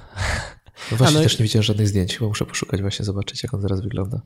No 0.90 0.97
właśnie, 0.97 1.16
no 1.16 1.23
też 1.23 1.38
nie 1.38 1.42
widziałem 1.42 1.62
żadnych 1.62 1.88
zdjęć, 1.88 2.16
chyba 2.16 2.29
muszę 2.29 2.47
poszukać 2.47 2.81
właśnie, 2.81 3.05
zobaczyć 3.05 3.42
jak 3.42 3.55
on 3.55 3.62
teraz 3.62 3.81
wygląda. 3.81 4.21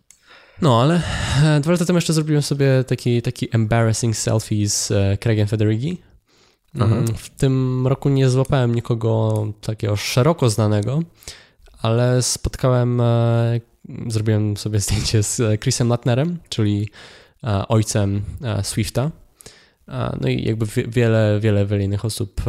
No, 0.62 0.82
ale 0.82 1.02
e, 1.44 1.60
dwa 1.60 1.72
lata 1.72 1.84
temu 1.84 1.96
jeszcze 1.96 2.12
zrobiłem 2.12 2.42
sobie 2.42 2.84
taki, 2.86 3.22
taki 3.22 3.48
embarrassing 3.52 4.16
selfie 4.16 4.68
z 4.68 4.90
e, 4.90 5.18
Craigiem 5.18 5.48
Federighi. 5.48 6.02
Mhm. 6.84 7.06
W 7.06 7.30
tym 7.30 7.86
roku 7.86 8.08
nie 8.08 8.28
złapałem 8.28 8.74
nikogo 8.74 9.46
takiego 9.60 9.96
szeroko 9.96 10.50
znanego, 10.50 11.02
ale 11.82 12.22
spotkałem, 12.22 13.00
e, 13.00 13.60
zrobiłem 14.06 14.56
sobie 14.56 14.80
zdjęcie 14.86 15.22
z 15.22 15.60
Chrisem 15.60 15.88
Latnerem, 15.88 16.38
czyli 16.48 16.88
ojcem 17.68 18.22
Swifta. 18.62 19.10
No 20.20 20.28
i 20.28 20.44
jakby 20.44 20.66
wiele, 20.88 21.38
wiele, 21.40 21.66
wiele 21.66 21.84
innych 21.84 22.04
osób 22.04 22.40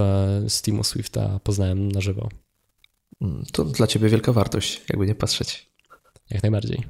z 0.48 0.62
teamu 0.62 0.84
Swifta 0.84 1.40
poznałem 1.44 1.92
na 1.92 2.02
żywo. 2.02 2.30
Mm, 3.22 3.46
to 3.52 3.64
dla 3.64 3.88
ciebie 3.88 4.10
wielka 4.10 4.34
wartość, 4.34 4.82
jakby 4.90 5.08
nie 5.08 5.16
patrzeć. 5.16 5.70
Jak 6.30 6.44
najbardziej. 6.44 6.84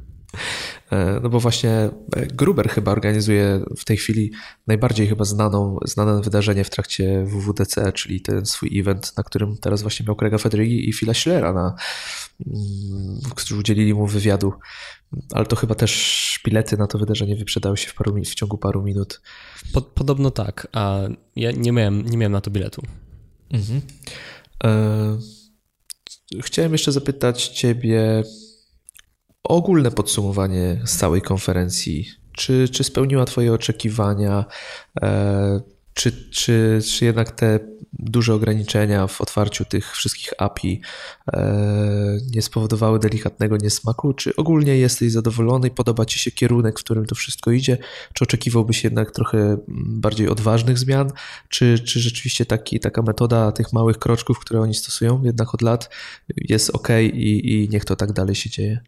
E, 0.91 1.19
no 1.23 1.29
bo 1.29 1.39
właśnie 1.39 1.71
e, 1.71 1.91
Gruber 2.25 2.69
chyba 2.69 2.91
organizuje 2.91 3.61
w 3.77 3.85
tej 3.85 3.97
chwili 3.97 4.31
najbardziej 4.67 5.07
chyba 5.07 5.25
znaną, 5.25 5.77
znane 5.85 6.21
wydarzenie 6.21 6.63
w 6.63 6.69
trakcie 6.69 7.25
WWDC, 7.25 7.93
czyli 7.93 8.21
ten 8.21 8.45
swój 8.45 8.79
event, 8.79 9.17
na 9.17 9.23
którym 9.23 9.57
teraz 9.57 9.81
właśnie 9.81 10.05
miał 10.05 10.15
Craiga 10.15 10.37
Federighi 10.37 10.89
i 10.89 10.93
Phila 10.93 11.13
Schillera, 11.13 11.53
na, 11.53 11.75
mm, 12.47 13.19
którzy 13.35 13.59
udzielili 13.59 13.93
mu 13.93 14.07
wywiadu. 14.07 14.53
Ale 15.31 15.45
to 15.45 15.55
chyba 15.55 15.75
też 15.75 16.39
bilety 16.45 16.77
na 16.77 16.87
to 16.87 16.97
wydarzenie 16.97 17.35
wyprzedały 17.35 17.77
się 17.77 17.89
w, 17.89 17.93
paru, 17.93 18.15
w 18.25 18.35
ciągu 18.35 18.57
paru 18.57 18.83
minut. 18.83 19.21
Podobno 19.95 20.31
tak, 20.31 20.67
a 20.73 21.01
ja 21.35 21.51
nie 21.51 21.71
miałem, 21.71 22.01
nie 22.01 22.17
miałem 22.17 22.31
na 22.31 22.41
to 22.41 22.51
biletu. 22.51 22.81
Mhm. 23.51 23.81
E, 24.63 25.17
chciałem 26.41 26.71
jeszcze 26.71 26.91
zapytać 26.91 27.47
Ciebie 27.47 28.23
ogólne 29.47 29.91
podsumowanie 29.91 30.81
z 30.85 30.97
całej 30.97 31.21
konferencji. 31.21 32.07
Czy, 32.31 32.69
czy 32.69 32.83
spełniła 32.83 33.25
Twoje 33.25 33.53
oczekiwania? 33.53 34.45
E, 35.01 35.61
czy, 35.93 36.29
czy, 36.31 36.79
czy 36.91 37.05
jednak 37.05 37.31
te 37.31 37.59
duże 37.93 38.33
ograniczenia 38.33 39.07
w 39.07 39.21
otwarciu 39.21 39.65
tych 39.65 39.95
wszystkich 39.95 40.33
API 40.37 40.81
e, 41.33 42.17
nie 42.35 42.41
spowodowały 42.41 42.99
delikatnego 42.99 43.57
niesmaku? 43.57 44.13
Czy 44.13 44.35
ogólnie 44.35 44.77
jesteś 44.77 45.11
zadowolony 45.11 45.71
podoba 45.71 46.05
Ci 46.05 46.19
się 46.19 46.31
kierunek, 46.31 46.79
w 46.79 46.83
którym 46.83 47.05
to 47.05 47.15
wszystko 47.15 47.51
idzie? 47.51 47.77
Czy 48.13 48.23
oczekiwałbyś 48.23 48.83
jednak 48.83 49.11
trochę 49.11 49.57
bardziej 49.67 50.29
odważnych 50.29 50.77
zmian? 50.77 51.11
Czy, 51.49 51.79
czy 51.79 51.99
rzeczywiście 51.99 52.45
taki, 52.45 52.79
taka 52.79 53.01
metoda 53.01 53.51
tych 53.51 53.73
małych 53.73 53.97
kroczków, 53.97 54.39
które 54.39 54.61
oni 54.61 54.73
stosują 54.73 55.23
jednak 55.23 55.53
od 55.53 55.61
lat 55.61 55.89
jest 56.35 56.69
ok 56.69 56.87
i, 57.13 57.53
i 57.53 57.69
niech 57.69 57.85
to 57.85 57.95
tak 57.95 58.11
dalej 58.13 58.35
się 58.35 58.49
dzieje? 58.49 58.79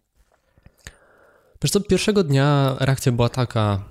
Wiesz 1.63 1.71
co, 1.71 1.81
pierwszego 1.81 2.23
dnia 2.23 2.75
reakcja 2.79 3.11
była 3.11 3.29
taka, 3.29 3.83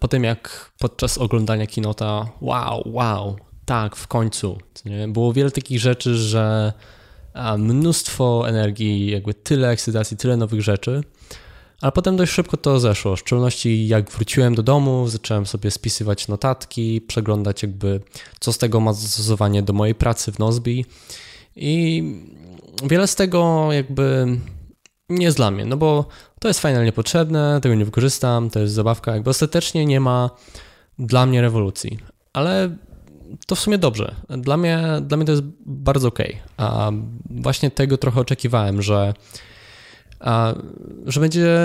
po 0.00 0.08
tym 0.08 0.24
jak 0.24 0.72
podczas 0.78 1.18
oglądania 1.18 1.66
kinota, 1.66 2.28
wow, 2.40 2.82
wow, 2.86 3.36
tak, 3.64 3.96
w 3.96 4.06
końcu. 4.06 4.58
Nie? 4.84 5.08
Było 5.08 5.32
wiele 5.32 5.50
takich 5.50 5.80
rzeczy, 5.80 6.16
że 6.16 6.72
mnóstwo 7.58 8.48
energii, 8.48 9.10
jakby 9.10 9.34
tyle 9.34 9.70
ekscytacji, 9.70 10.16
tyle 10.16 10.36
nowych 10.36 10.62
rzeczy, 10.62 11.02
ale 11.80 11.92
potem 11.92 12.16
dość 12.16 12.32
szybko 12.32 12.56
to 12.56 12.80
zeszło. 12.80 13.16
W 13.16 13.20
szczególności 13.20 13.88
jak 13.88 14.10
wróciłem 14.10 14.54
do 14.54 14.62
domu, 14.62 15.08
zacząłem 15.08 15.46
sobie 15.46 15.70
spisywać 15.70 16.28
notatki, 16.28 17.00
przeglądać 17.00 17.62
jakby 17.62 18.00
co 18.40 18.52
z 18.52 18.58
tego 18.58 18.80
ma 18.80 18.92
zastosowanie 18.92 19.62
do 19.62 19.72
mojej 19.72 19.94
pracy 19.94 20.32
w 20.32 20.38
Nozbi 20.38 20.86
i 21.56 22.02
wiele 22.84 23.06
z 23.06 23.14
tego 23.14 23.68
jakby 23.72 24.26
nie 25.08 25.24
jest 25.24 25.36
dla 25.36 25.50
mnie, 25.50 25.64
no 25.64 25.76
bo 25.76 26.06
to 26.44 26.48
jest 26.48 26.60
fajne, 26.60 26.78
ale 26.78 26.86
niepotrzebne, 26.86 27.58
tego 27.62 27.74
nie 27.74 27.84
wykorzystam, 27.84 28.50
to 28.50 28.60
jest 28.60 28.74
zabawka, 28.74 29.14
jakby 29.14 29.30
ostatecznie 29.30 29.86
nie 29.86 30.00
ma 30.00 30.30
dla 30.98 31.26
mnie 31.26 31.40
rewolucji, 31.40 31.98
ale 32.32 32.76
to 33.46 33.54
w 33.54 33.60
sumie 33.60 33.78
dobrze. 33.78 34.14
Dla 34.28 34.56
mnie, 34.56 34.82
dla 35.02 35.16
mnie 35.16 35.26
to 35.26 35.32
jest 35.32 35.44
bardzo 35.66 36.08
ok. 36.08 36.18
A 36.56 36.90
właśnie 37.30 37.70
tego 37.70 37.98
trochę 37.98 38.20
oczekiwałem, 38.20 38.82
że, 38.82 39.14
a, 40.20 40.54
że 41.06 41.20
będzie 41.20 41.56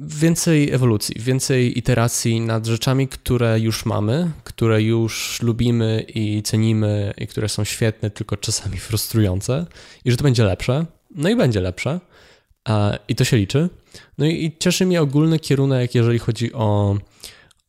więcej 0.00 0.70
ewolucji, 0.70 1.16
więcej 1.18 1.78
iteracji 1.78 2.40
nad 2.40 2.66
rzeczami, 2.66 3.08
które 3.08 3.60
już 3.60 3.86
mamy, 3.86 4.30
które 4.44 4.82
już 4.82 5.42
lubimy 5.42 6.04
i 6.14 6.42
cenimy 6.42 7.14
i 7.18 7.26
które 7.26 7.48
są 7.48 7.64
świetne, 7.64 8.10
tylko 8.10 8.36
czasami 8.36 8.78
frustrujące 8.78 9.66
i 10.04 10.10
że 10.10 10.16
to 10.16 10.24
będzie 10.24 10.44
lepsze. 10.44 10.86
No 11.14 11.28
i 11.28 11.36
będzie 11.36 11.60
lepsze. 11.60 12.00
I 13.08 13.14
to 13.14 13.24
się 13.24 13.36
liczy. 13.36 13.68
No 14.18 14.26
i 14.26 14.56
cieszy 14.58 14.86
mnie 14.86 15.02
ogólny 15.02 15.38
kierunek, 15.38 15.94
jeżeli 15.94 16.18
chodzi 16.18 16.52
o, 16.52 16.96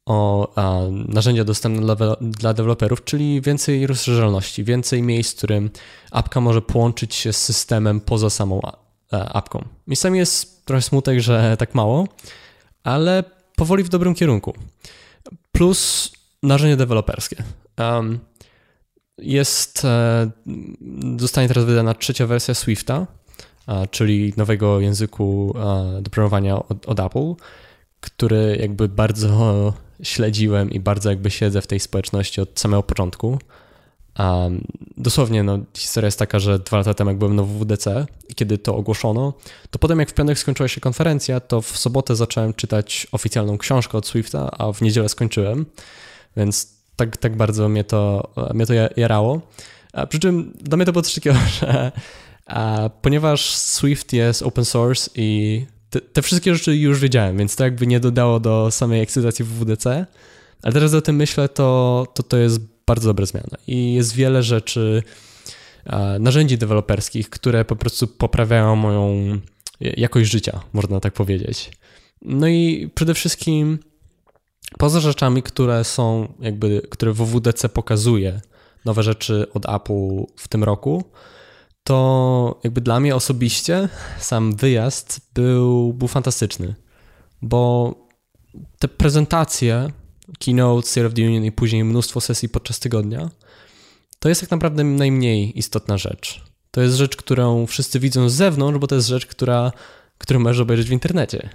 o 0.05 0.47
narzędzia 0.89 1.43
dostępne 1.43 1.81
dla, 1.81 2.15
dla 2.21 2.53
deweloperów, 2.53 3.03
czyli 3.03 3.41
więcej 3.41 3.87
rozszerzalności, 3.87 4.63
więcej 4.63 5.03
miejsc, 5.03 5.33
w 5.33 5.37
którym 5.37 5.69
apka 6.11 6.41
może 6.41 6.61
połączyć 6.61 7.15
się 7.15 7.33
z 7.33 7.37
systemem 7.37 8.01
poza 8.01 8.29
samą 8.29 8.61
apką. 9.11 9.65
Miejscami 9.87 10.19
jest 10.19 10.65
trochę 10.65 10.81
smutek, 10.81 11.19
że 11.19 11.55
tak 11.59 11.75
mało, 11.75 12.07
ale 12.83 13.23
powoli 13.55 13.83
w 13.83 13.89
dobrym 13.89 14.15
kierunku. 14.15 14.53
Plus 15.51 16.11
narzędzia 16.43 16.75
deweloperskie. 16.75 17.43
Um, 17.77 18.19
jest, 19.17 19.85
e, 19.85 20.31
zostanie 21.17 21.47
teraz 21.47 21.65
wydana 21.65 21.93
trzecia 21.93 22.27
wersja 22.27 22.53
Swifta, 22.53 23.07
czyli 23.91 24.33
nowego 24.37 24.79
języku 24.79 25.55
do 26.01 26.09
programowania 26.09 26.55
od, 26.55 26.85
od 26.85 26.99
Apple, 26.99 27.33
który 28.01 28.57
jakby 28.61 28.87
bardzo 28.89 29.73
śledziłem 30.03 30.71
i 30.71 30.79
bardzo 30.79 31.09
jakby 31.09 31.31
siedzę 31.31 31.61
w 31.61 31.67
tej 31.67 31.79
społeczności 31.79 32.41
od 32.41 32.59
samego 32.59 32.83
początku. 32.83 33.39
Um, 34.19 34.63
dosłownie, 34.97 35.43
no, 35.43 35.59
historia 35.77 36.07
jest 36.07 36.19
taka, 36.19 36.39
że 36.39 36.59
dwa 36.59 36.77
lata 36.77 36.93
temu, 36.93 37.09
jak 37.09 37.17
byłem 37.17 37.35
na 37.35 37.43
WWDC, 37.43 38.05
kiedy 38.35 38.57
to 38.57 38.75
ogłoszono, 38.75 39.33
to 39.69 39.79
potem 39.79 39.99
jak 39.99 40.09
w 40.09 40.13
piątek 40.13 40.39
skończyła 40.39 40.67
się 40.67 40.81
konferencja, 40.81 41.39
to 41.39 41.61
w 41.61 41.77
sobotę 41.77 42.15
zacząłem 42.15 42.53
czytać 42.53 43.07
oficjalną 43.11 43.57
książkę 43.57 43.97
od 43.97 44.07
Swifta, 44.07 44.51
a 44.57 44.71
w 44.71 44.81
niedzielę 44.81 45.09
skończyłem, 45.09 45.65
więc 46.37 46.75
tak, 46.95 47.17
tak 47.17 47.37
bardzo 47.37 47.69
mnie 47.69 47.83
to, 47.83 48.29
mnie 48.53 48.65
to 48.65 48.73
jarało. 48.97 49.41
A 49.93 50.07
przy 50.07 50.19
czym 50.19 50.53
dla 50.61 50.77
mnie 50.77 50.85
to 50.85 50.91
było 50.91 51.01
coś 51.01 51.13
takiego, 51.13 51.35
że 51.59 51.91
a 52.45 52.89
ponieważ 53.01 53.55
Swift 53.55 54.13
jest 54.13 54.41
open 54.41 54.65
source 54.65 55.09
i 55.15 55.65
te, 55.89 56.01
te, 56.01 56.21
wszystkie 56.21 56.55
rzeczy 56.55 56.75
już 56.77 56.99
wiedziałem, 56.99 57.37
więc 57.37 57.55
to 57.55 57.63
jakby 57.63 57.87
nie 57.87 57.99
dodało 57.99 58.39
do 58.39 58.71
samej 58.71 59.01
ekscytacji 59.01 59.45
WWDC, 59.45 60.05
ale 60.63 60.73
teraz 60.73 60.93
o 60.93 61.01
tym 61.01 61.15
myślę, 61.15 61.49
to, 61.49 62.07
to 62.13 62.23
to 62.23 62.37
jest 62.37 62.59
bardzo 62.87 63.09
dobra 63.09 63.25
zmiana 63.25 63.57
i 63.67 63.93
jest 63.93 64.13
wiele 64.13 64.43
rzeczy, 64.43 65.03
narzędzi 66.19 66.57
deweloperskich, 66.57 67.29
które 67.29 67.65
po 67.65 67.75
prostu 67.75 68.07
poprawiają 68.07 68.75
moją 68.75 69.39
jakość 69.79 70.31
życia, 70.31 70.59
można 70.73 70.99
tak 70.99 71.13
powiedzieć. 71.13 71.71
No 72.21 72.47
i 72.47 72.89
przede 72.95 73.13
wszystkim 73.13 73.79
poza 74.77 74.99
rzeczami, 74.99 75.43
które 75.43 75.83
są 75.83 76.33
jakby, 76.39 76.81
które 76.89 77.13
WWDC 77.13 77.69
pokazuje, 77.69 78.41
nowe 78.85 79.03
rzeczy 79.03 79.45
od 79.53 79.69
Apple 79.69 80.25
w 80.37 80.47
tym 80.47 80.63
roku, 80.63 81.03
to 81.83 82.59
jakby 82.63 82.81
dla 82.81 82.99
mnie 82.99 83.15
osobiście 83.15 83.89
sam 84.19 84.55
wyjazd 84.55 85.21
był, 85.33 85.93
był 85.93 86.07
fantastyczny, 86.07 86.75
bo 87.41 87.95
te 88.79 88.87
prezentacje, 88.87 89.91
keynote, 90.39 90.87
State 90.87 91.07
of 91.07 91.13
the 91.13 91.21
Union 91.21 91.45
i 91.45 91.51
później 91.51 91.83
mnóstwo 91.83 92.21
sesji 92.21 92.49
podczas 92.49 92.79
tygodnia, 92.79 93.29
to 94.19 94.29
jest 94.29 94.41
tak 94.41 94.51
naprawdę 94.51 94.83
najmniej 94.83 95.59
istotna 95.59 95.97
rzecz. 95.97 96.43
To 96.71 96.81
jest 96.81 96.95
rzecz, 96.95 97.15
którą 97.15 97.65
wszyscy 97.65 97.99
widzą 97.99 98.29
z 98.29 98.33
zewnątrz, 98.33 98.79
bo 98.79 98.87
to 98.87 98.95
jest 98.95 99.07
rzecz, 99.07 99.25
która, 99.25 99.71
który 100.17 100.39
możesz 100.39 100.61
obejrzeć 100.61 100.89
w 100.89 100.91
internecie. 100.91 101.49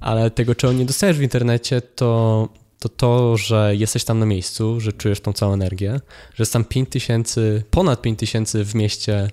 Ale 0.00 0.30
tego, 0.30 0.54
czego 0.54 0.72
nie 0.72 0.84
dostajesz 0.84 1.18
w 1.18 1.22
internecie, 1.22 1.80
to 1.80 2.48
to 2.84 2.88
to, 2.88 3.36
że 3.36 3.76
jesteś 3.76 4.04
tam 4.04 4.18
na 4.18 4.26
miejscu, 4.26 4.80
że 4.80 4.92
czujesz 4.92 5.20
tą 5.20 5.32
całą 5.32 5.52
energię, 5.52 6.00
że 6.34 6.42
jest 6.42 6.52
tam 6.52 6.64
5 6.64 6.88
tysięcy, 6.88 7.64
ponad 7.70 8.02
5 8.02 8.18
tysięcy 8.18 8.64
w 8.64 8.74
mieście 8.74 9.30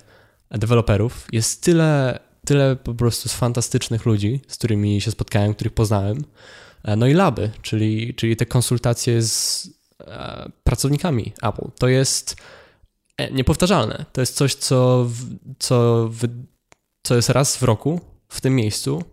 deweloperów. 0.58 1.26
Jest 1.32 1.62
tyle, 1.62 2.18
tyle 2.44 2.76
po 2.76 2.94
prostu 2.94 3.28
fantastycznych 3.28 4.06
ludzi, 4.06 4.40
z 4.48 4.56
którymi 4.56 5.00
się 5.00 5.10
spotkałem, 5.10 5.54
których 5.54 5.72
poznałem. 5.72 6.24
E, 6.84 6.96
no 6.96 7.06
i 7.06 7.14
laby, 7.14 7.50
czyli, 7.62 8.14
czyli 8.14 8.36
te 8.36 8.46
konsultacje 8.46 9.22
z 9.22 9.68
e, 10.00 10.50
pracownikami 10.64 11.32
Apple. 11.42 11.70
To 11.78 11.88
jest 11.88 12.36
e, 13.18 13.30
niepowtarzalne. 13.30 14.04
To 14.12 14.20
jest 14.20 14.36
coś, 14.36 14.54
co, 14.54 15.08
co, 15.58 16.10
co 17.02 17.16
jest 17.16 17.30
raz 17.30 17.56
w 17.56 17.62
roku 17.62 18.00
w 18.28 18.40
tym 18.40 18.54
miejscu. 18.56 19.04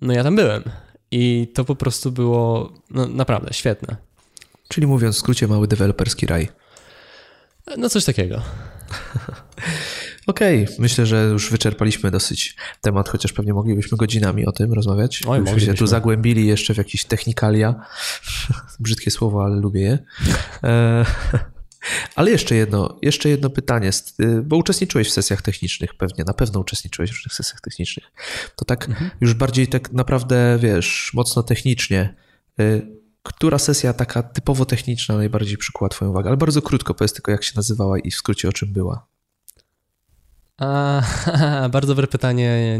No 0.00 0.12
ja 0.12 0.24
tam 0.24 0.36
byłem 0.36 0.62
i 1.10 1.52
to 1.54 1.64
po 1.64 1.76
prostu 1.76 2.12
było 2.12 2.72
no, 2.90 3.08
naprawdę 3.08 3.52
świetne. 3.52 3.96
Czyli 4.68 4.86
mówiąc 4.86 5.16
w 5.16 5.18
skrócie, 5.18 5.48
mały 5.48 5.68
deweloperski 5.68 6.26
raj. 6.26 6.48
No 7.78 7.88
coś 7.88 8.04
takiego. 8.04 8.42
Okej, 10.26 10.64
okay. 10.64 10.76
myślę, 10.78 11.06
że 11.06 11.24
już 11.24 11.50
wyczerpaliśmy 11.50 12.10
dosyć 12.10 12.56
temat, 12.80 13.08
chociaż 13.08 13.32
pewnie 13.32 13.54
moglibyśmy 13.54 13.98
godzinami 13.98 14.46
o 14.46 14.52
tym 14.52 14.72
rozmawiać. 14.72 15.22
Oj, 15.26 15.40
Byśmy 15.42 15.60
się 15.60 15.74
tu 15.74 15.86
zagłębili 15.86 16.46
jeszcze 16.46 16.74
w 16.74 16.76
jakieś 16.76 17.04
technikalia. 17.04 17.74
Brzydkie 18.80 19.10
słowo, 19.10 19.44
ale 19.44 19.56
lubię 19.56 19.80
je. 19.80 19.98
E, 20.64 21.04
ale 22.16 22.30
jeszcze 22.30 22.54
jedno, 22.54 22.98
jeszcze 23.02 23.28
jedno 23.28 23.50
pytanie, 23.50 23.90
y, 24.20 24.42
bo 24.42 24.56
uczestniczyłeś 24.56 25.08
w 25.08 25.12
sesjach 25.12 25.42
technicznych 25.42 25.94
pewnie, 25.94 26.24
na 26.24 26.34
pewno 26.34 26.60
uczestniczyłeś 26.60 27.10
w 27.10 27.14
różnych 27.14 27.34
sesjach 27.34 27.60
technicznych. 27.60 28.04
To 28.56 28.64
tak 28.64 28.88
mhm. 28.88 29.10
już 29.20 29.34
bardziej 29.34 29.68
tak 29.68 29.92
naprawdę, 29.92 30.58
wiesz, 30.62 31.10
mocno 31.14 31.42
technicznie. 31.42 32.14
Y, 32.60 33.04
która 33.22 33.58
sesja 33.58 33.92
taka 33.92 34.22
typowo 34.22 34.64
techniczna 34.64 35.16
najbardziej 35.16 35.56
przykuła 35.56 35.88
twoją 35.88 36.10
uwagę? 36.10 36.28
Ale 36.28 36.36
bardzo 36.36 36.62
krótko, 36.62 36.94
powiedz 36.94 37.12
tylko 37.12 37.30
jak 37.30 37.44
się 37.44 37.52
nazywała 37.56 37.98
i 37.98 38.10
w 38.10 38.14
skrócie 38.14 38.48
o 38.48 38.52
czym 38.52 38.72
była. 38.72 39.13
A, 40.58 41.02
bardzo 41.72 41.92
dobre 41.92 42.06
pytanie. 42.06 42.78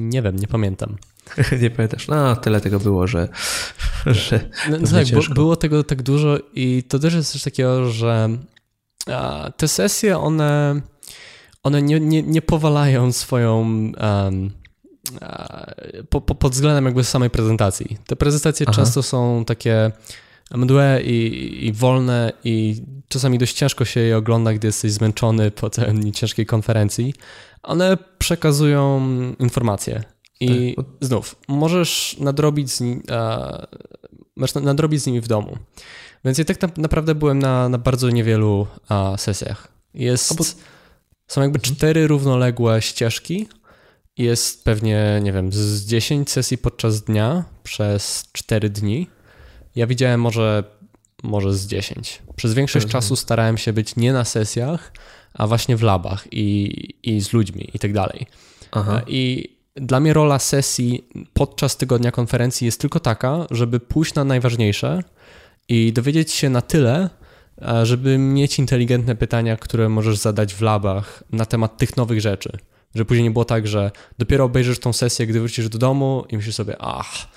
Nie 0.00 0.22
wiem, 0.22 0.36
nie 0.36 0.46
pamiętam. 0.46 0.96
nie 1.62 1.70
pamiętasz? 1.70 2.08
No, 2.08 2.36
tyle 2.36 2.60
tego 2.60 2.80
było, 2.80 3.06
że. 3.06 3.28
że 4.06 4.40
no, 4.70 4.76
no 4.80 4.88
tak, 4.88 5.06
bo, 5.14 5.34
było 5.34 5.56
tego 5.56 5.84
tak 5.84 6.02
dużo 6.02 6.38
i 6.54 6.82
to 6.82 6.98
też 6.98 7.14
jest 7.14 7.32
coś 7.32 7.42
takiego, 7.42 7.90
że 7.90 8.28
te 9.56 9.68
sesje, 9.68 10.18
one, 10.18 10.80
one 11.62 11.82
nie, 11.82 12.00
nie, 12.00 12.22
nie 12.22 12.42
powalają 12.42 13.12
swoją. 13.12 13.56
Um, 14.00 14.50
po, 16.08 16.20
po, 16.20 16.34
pod 16.34 16.52
względem 16.52 16.84
jakby 16.84 17.04
samej 17.04 17.30
prezentacji. 17.30 17.98
Te 18.06 18.16
prezentacje 18.16 18.66
Aha. 18.68 18.76
często 18.76 19.02
są 19.02 19.44
takie 19.44 19.92
mdłe 20.54 21.02
i, 21.02 21.66
i 21.66 21.72
wolne 21.72 22.32
i 22.44 22.82
czasami 23.08 23.38
dość 23.38 23.56
ciężko 23.56 23.84
się 23.84 24.00
je 24.00 24.16
ogląda, 24.16 24.52
gdy 24.52 24.68
jesteś 24.68 24.92
zmęczony 24.92 25.50
po 25.50 25.70
tej 25.70 26.12
ciężkiej 26.12 26.46
konferencji. 26.46 27.14
One 27.62 27.98
przekazują 28.18 29.00
informacje 29.38 30.02
i 30.40 30.74
tak. 30.76 30.84
znów 31.00 31.36
możesz 31.48 32.16
nadrobić 32.20 32.70
z, 32.70 32.82
możesz 34.36 34.54
nadrobić 34.54 35.02
z 35.02 35.06
nimi 35.06 35.20
w 35.20 35.28
domu. 35.28 35.56
Więc 36.24 36.38
ja 36.38 36.44
tak 36.44 36.76
naprawdę 36.76 37.14
byłem 37.14 37.38
na, 37.38 37.68
na 37.68 37.78
bardzo 37.78 38.10
niewielu 38.10 38.66
a, 38.88 39.16
sesjach. 39.16 39.68
Jest. 39.94 40.56
Są 41.28 41.42
jakby 41.42 41.58
mhm. 41.58 41.76
cztery 41.76 42.06
równoległe 42.06 42.82
ścieżki. 42.82 43.48
Jest 44.18 44.64
pewnie, 44.64 45.20
nie 45.22 45.32
wiem, 45.32 45.52
z 45.52 45.84
10 45.84 46.30
sesji 46.30 46.58
podczas 46.58 47.02
dnia 47.02 47.44
przez 47.62 48.24
4 48.32 48.70
dni. 48.70 49.06
Ja 49.76 49.86
widziałem 49.86 50.20
może, 50.20 50.64
może 51.22 51.54
z 51.54 51.66
10. 51.66 52.22
Przez 52.36 52.54
większość 52.54 52.84
mhm. 52.84 53.02
czasu 53.02 53.16
starałem 53.16 53.58
się 53.58 53.72
być 53.72 53.96
nie 53.96 54.12
na 54.12 54.24
sesjach, 54.24 54.92
a 55.34 55.46
właśnie 55.46 55.76
w 55.76 55.82
labach 55.82 56.28
i, 56.32 56.94
i 57.02 57.20
z 57.20 57.32
ludźmi 57.32 57.70
i 57.74 57.78
tak 57.78 57.92
dalej. 57.92 58.26
Aha. 58.72 59.02
I 59.06 59.48
dla 59.74 60.00
mnie 60.00 60.12
rola 60.12 60.38
sesji 60.38 61.08
podczas 61.32 61.76
tygodnia 61.76 62.10
konferencji 62.10 62.64
jest 62.64 62.80
tylko 62.80 63.00
taka, 63.00 63.46
żeby 63.50 63.80
pójść 63.80 64.14
na 64.14 64.24
najważniejsze 64.24 65.02
i 65.68 65.92
dowiedzieć 65.92 66.32
się 66.32 66.50
na 66.50 66.62
tyle, 66.62 67.10
e, 67.62 67.86
żeby 67.86 68.18
mieć 68.18 68.58
inteligentne 68.58 69.16
pytania, 69.16 69.56
które 69.56 69.88
możesz 69.88 70.18
zadać 70.18 70.54
w 70.54 70.60
labach 70.60 71.22
na 71.32 71.46
temat 71.46 71.76
tych 71.76 71.96
nowych 71.96 72.20
rzeczy. 72.20 72.52
Że 72.94 73.04
później 73.04 73.24
nie 73.24 73.30
było 73.30 73.44
tak, 73.44 73.66
że 73.66 73.90
dopiero 74.18 74.44
obejrzysz 74.44 74.78
tą 74.78 74.92
sesję, 74.92 75.26
gdy 75.26 75.40
wrócisz 75.40 75.68
do 75.68 75.78
domu 75.78 76.24
i 76.28 76.36
myślisz 76.36 76.54
sobie, 76.54 76.76
ach, 76.78 77.28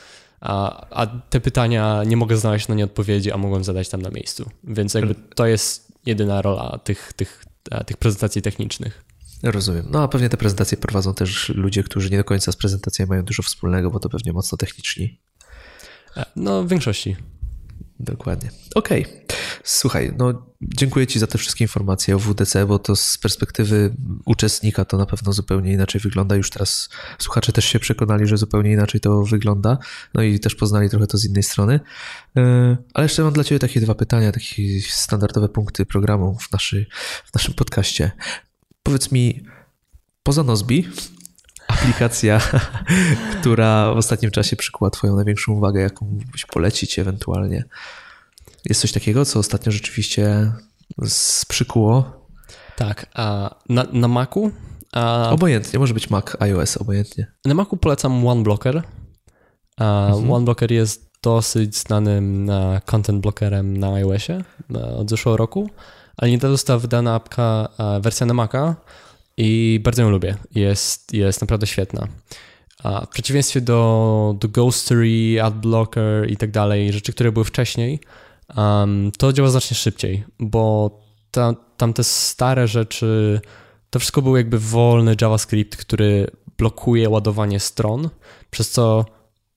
a, 0.41 0.85
a 0.89 1.07
te 1.07 1.39
pytania 1.39 2.03
nie 2.03 2.17
mogę 2.17 2.37
znaleźć 2.37 2.67
na 2.67 2.75
nie 2.75 2.83
odpowiedzi, 2.83 3.31
a 3.31 3.37
mogłem 3.37 3.63
zadać 3.63 3.89
tam 3.89 4.01
na 4.01 4.09
miejscu. 4.09 4.49
Więc 4.63 4.93
jakby 4.93 5.15
to 5.35 5.45
jest 5.47 5.91
jedyna 6.05 6.41
rola 6.41 6.79
tych, 6.83 7.13
tych, 7.13 7.45
tych 7.85 7.97
prezentacji 7.97 8.41
technicznych. 8.41 9.03
Rozumiem. 9.43 9.85
No 9.89 10.03
a 10.03 10.07
pewnie 10.07 10.29
te 10.29 10.37
prezentacje 10.37 10.77
prowadzą 10.77 11.13
też 11.13 11.49
ludzie, 11.49 11.83
którzy 11.83 12.09
nie 12.09 12.17
do 12.17 12.23
końca 12.23 12.51
z 12.51 12.55
prezentacją 12.55 13.05
mają 13.05 13.23
dużo 13.23 13.43
wspólnego, 13.43 13.91
bo 13.91 13.99
to 13.99 14.09
pewnie 14.09 14.33
mocno 14.33 14.57
techniczni. 14.57 15.19
E, 16.17 16.25
no, 16.35 16.63
w 16.63 16.67
większości. 16.67 17.15
Dokładnie. 17.99 18.49
Okej. 18.75 19.01
Okay. 19.01 19.37
Słuchaj, 19.63 20.13
no 20.17 20.47
dziękuję 20.61 21.07
Ci 21.07 21.19
za 21.19 21.27
te 21.27 21.37
wszystkie 21.37 21.63
informacje 21.63 22.15
o 22.15 22.19
WDC, 22.19 22.65
bo 22.65 22.79
to 22.79 22.95
z 22.95 23.17
perspektywy 23.17 23.95
uczestnika 24.25 24.85
to 24.85 24.97
na 24.97 25.05
pewno 25.05 25.33
zupełnie 25.33 25.73
inaczej 25.73 26.01
wygląda. 26.01 26.35
Już 26.35 26.49
teraz 26.49 26.89
słuchacze 27.19 27.51
też 27.51 27.65
się 27.65 27.79
przekonali, 27.79 28.27
że 28.27 28.37
zupełnie 28.37 28.71
inaczej 28.71 29.01
to 29.01 29.23
wygląda. 29.23 29.77
No 30.13 30.21
i 30.21 30.39
też 30.39 30.55
poznali 30.55 30.89
trochę 30.89 31.07
to 31.07 31.17
z 31.17 31.25
innej 31.25 31.43
strony. 31.43 31.79
E, 32.37 32.77
ale 32.93 33.05
jeszcze 33.05 33.23
mam 33.23 33.33
dla 33.33 33.43
Ciebie 33.43 33.59
takie 33.59 33.81
dwa 33.81 33.95
pytania, 33.95 34.31
takie 34.31 34.81
standardowe 34.81 35.49
punkty 35.49 35.85
programu 35.85 36.37
w, 36.39 36.51
naszy, 36.51 36.85
w 37.25 37.33
naszym 37.33 37.53
podcaście. 37.53 38.11
Powiedz 38.83 39.11
mi, 39.11 39.43
poza 40.23 40.43
Nozbi, 40.43 40.87
aplikacja, 41.69 42.41
która 43.39 43.93
w 43.93 43.97
ostatnim 43.97 44.31
czasie 44.31 44.55
przykuła 44.55 44.89
Twoją 44.89 45.15
największą 45.15 45.51
uwagę, 45.51 45.81
jaką 45.81 46.05
mógłbyś 46.05 46.45
polecić 46.45 46.99
ewentualnie? 46.99 47.63
Jest 48.65 48.81
coś 48.81 48.91
takiego, 48.91 49.25
co 49.25 49.39
ostatnio 49.39 49.71
rzeczywiście 49.71 50.51
przykuło? 51.47 52.25
Tak, 52.75 53.05
a 53.13 53.55
na, 53.69 53.85
na 53.93 54.07
Macu? 54.07 54.51
A... 54.91 55.29
Obojętnie, 55.29 55.79
może 55.79 55.93
być 55.93 56.09
Mac, 56.09 56.25
iOS, 56.39 56.77
obojętnie. 56.77 57.27
Na 57.45 57.53
Macu 57.53 57.77
polecam 57.77 58.27
OneBlocker. 58.27 58.83
Mhm. 59.77 60.31
OneBlocker 60.31 60.71
jest 60.71 61.09
dosyć 61.23 61.77
znanym 61.77 62.51
content 62.85 63.21
blockerem 63.21 63.77
na 63.77 63.93
iOSie 63.93 64.43
od 64.97 65.09
zeszłego 65.09 65.37
roku 65.37 65.69
ale 66.19 66.31
niedawno 66.31 66.53
została 66.57 66.79
wydana 66.79 67.15
apka, 67.15 67.69
wersja 68.01 68.25
na 68.25 68.33
Maca 68.33 68.75
i 69.39 69.79
bardzo 69.83 70.01
ją 70.01 70.09
lubię. 70.09 70.35
Jest, 70.55 71.13
jest 71.13 71.41
naprawdę 71.41 71.67
świetna. 71.67 72.07
A 72.83 73.05
w 73.05 73.09
przeciwieństwie 73.09 73.61
do, 73.61 74.35
do 74.39 74.49
Ghostery, 74.49 75.41
Adblocker 75.43 76.31
i 76.31 76.37
tak 76.37 76.51
dalej, 76.51 76.93
rzeczy, 76.93 77.13
które 77.13 77.31
były 77.31 77.45
wcześniej, 77.45 77.99
um, 78.57 79.11
to 79.17 79.33
działa 79.33 79.49
znacznie 79.49 79.77
szybciej, 79.77 80.23
bo 80.39 80.91
ta, 81.31 81.53
tamte 81.77 82.03
stare 82.03 82.67
rzeczy, 82.67 83.41
to 83.89 83.99
wszystko 83.99 84.21
był 84.21 84.37
jakby 84.37 84.59
wolny 84.59 85.15
JavaScript, 85.21 85.75
który 85.75 86.27
blokuje 86.57 87.09
ładowanie 87.09 87.59
stron, 87.59 88.09
przez 88.51 88.71
co 88.71 89.05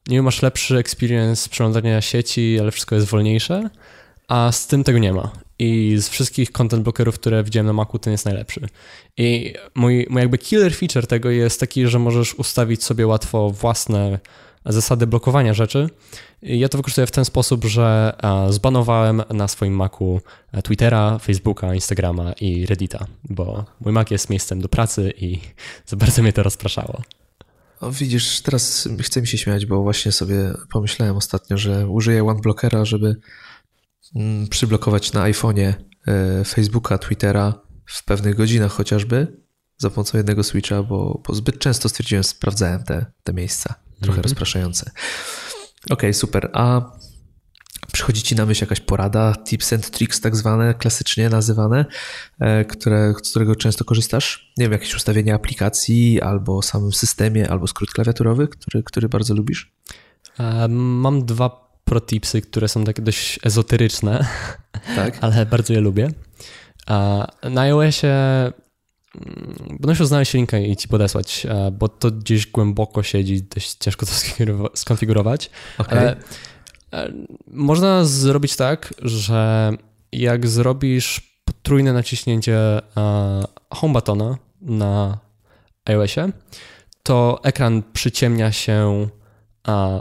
nie 0.08 0.22
masz 0.22 0.42
lepszy 0.42 0.78
experience 0.78 1.48
przeglądania 1.48 2.00
sieci, 2.00 2.58
ale 2.60 2.70
wszystko 2.70 2.94
jest 2.94 3.06
wolniejsze, 3.06 3.70
a 4.28 4.52
z 4.52 4.66
tym 4.66 4.84
tego 4.84 4.98
nie 4.98 5.12
ma 5.12 5.32
i 5.62 5.96
z 5.98 6.08
wszystkich 6.08 6.52
content 6.52 6.82
blockerów, 6.82 7.14
które 7.14 7.44
widziałem 7.44 7.66
na 7.66 7.72
Macu, 7.72 7.98
ten 7.98 8.12
jest 8.12 8.24
najlepszy. 8.24 8.68
I 9.16 9.54
mój, 9.74 10.06
mój 10.10 10.20
jakby 10.20 10.38
killer 10.38 10.74
feature 10.74 11.06
tego 11.06 11.30
jest 11.30 11.60
taki, 11.60 11.86
że 11.86 11.98
możesz 11.98 12.34
ustawić 12.34 12.84
sobie 12.84 13.06
łatwo 13.06 13.50
własne 13.50 14.18
zasady 14.66 15.06
blokowania 15.06 15.54
rzeczy. 15.54 15.88
I 16.42 16.58
ja 16.58 16.68
to 16.68 16.78
wykorzystuję 16.78 17.06
w 17.06 17.10
ten 17.10 17.24
sposób, 17.24 17.64
że 17.64 18.16
zbanowałem 18.50 19.22
na 19.30 19.48
swoim 19.48 19.74
Macu 19.74 20.20
Twittera, 20.64 21.18
Facebooka, 21.18 21.74
Instagrama 21.74 22.32
i 22.32 22.66
Reddita, 22.66 23.06
bo 23.24 23.64
mój 23.80 23.92
Mac 23.92 24.10
jest 24.10 24.30
miejscem 24.30 24.60
do 24.60 24.68
pracy 24.68 25.12
i 25.20 25.38
za 25.86 25.96
bardzo 25.96 26.22
mnie 26.22 26.32
to 26.32 26.42
rozpraszało. 26.42 27.02
Widzisz, 27.90 28.40
teraz 28.40 28.88
chcę 29.02 29.20
mi 29.20 29.26
się 29.26 29.38
śmiać, 29.38 29.66
bo 29.66 29.82
właśnie 29.82 30.12
sobie 30.12 30.54
pomyślałem 30.72 31.16
ostatnio, 31.16 31.58
że 31.58 31.88
użyję 31.88 32.24
OneBlockera, 32.24 32.84
żeby 32.84 33.16
przyblokować 34.50 35.12
na 35.12 35.22
iPhone'ie 35.22 35.72
e, 36.06 36.44
Facebooka, 36.44 36.98
Twittera 36.98 37.54
w 37.86 38.04
pewnych 38.04 38.36
godzinach 38.36 38.72
chociażby 38.72 39.42
za 39.78 39.90
pomocą 39.90 40.18
jednego 40.18 40.42
switcha, 40.42 40.82
bo, 40.82 41.22
bo 41.26 41.34
zbyt 41.34 41.58
często 41.58 41.88
stwierdziłem, 41.88 42.24
sprawdzałem 42.24 42.84
te, 42.84 43.06
te 43.24 43.32
miejsca, 43.32 43.74
trochę 44.00 44.12
mm 44.12 44.20
-hmm. 44.20 44.22
rozpraszające. 44.22 44.90
Okej, 45.84 45.94
okay, 45.94 46.14
super. 46.14 46.50
A 46.52 46.92
Przychodzi 47.92 48.22
ci 48.22 48.36
na 48.36 48.46
myśl 48.46 48.64
jakaś 48.64 48.80
porada, 48.80 49.34
tips 49.44 49.72
and 49.72 49.90
tricks 49.90 50.20
tak 50.20 50.36
zwane, 50.36 50.74
klasycznie 50.74 51.28
nazywane, 51.28 51.84
e, 52.40 52.64
które, 52.64 53.14
z 53.22 53.30
którego 53.30 53.56
często 53.56 53.84
korzystasz? 53.84 54.52
Nie 54.56 54.64
wiem, 54.64 54.72
jakieś 54.72 54.94
ustawienie 54.94 55.34
aplikacji, 55.34 56.20
albo 56.20 56.62
samym 56.62 56.92
systemie, 56.92 57.50
albo 57.50 57.66
skrót 57.66 57.90
klawiaturowy, 57.90 58.48
który, 58.48 58.82
który 58.82 59.08
bardzo 59.08 59.34
lubisz? 59.34 59.72
Mam 60.68 61.24
dwa 61.24 61.61
protipsy, 61.84 62.40
które 62.42 62.68
są 62.68 62.84
takie 62.84 63.02
dość 63.02 63.38
ezoteryczne, 63.42 64.26
tak? 64.96 65.18
ale 65.24 65.46
bardzo 65.46 65.72
je 65.72 65.80
lubię. 65.80 66.08
Na 67.50 67.60
iOSie 67.60 68.08
mm, 68.08 68.52
Będę 69.68 69.88
musiał 69.88 70.06
znaleźć 70.06 70.34
linka 70.34 70.58
i 70.58 70.76
ci 70.76 70.88
podesłać, 70.88 71.46
bo 71.72 71.88
to 71.88 72.10
gdzieś 72.10 72.46
głęboko 72.46 73.02
siedzi, 73.02 73.42
dość 73.42 73.74
ciężko 73.74 74.06
to 74.06 74.12
skonfigurować. 74.74 75.50
Okay. 75.78 75.98
Ale 75.98 76.16
można 77.46 78.04
zrobić 78.04 78.56
tak, 78.56 78.94
że 79.02 79.72
jak 80.12 80.46
zrobisz 80.46 81.32
potrójne 81.44 81.92
naciśnięcie 81.92 82.58
home 83.70 83.92
buttona 83.92 84.36
na 84.60 85.18
iOSie, 85.84 86.32
to 87.02 87.40
ekran 87.42 87.82
przyciemnia 87.92 88.52
się 88.52 89.08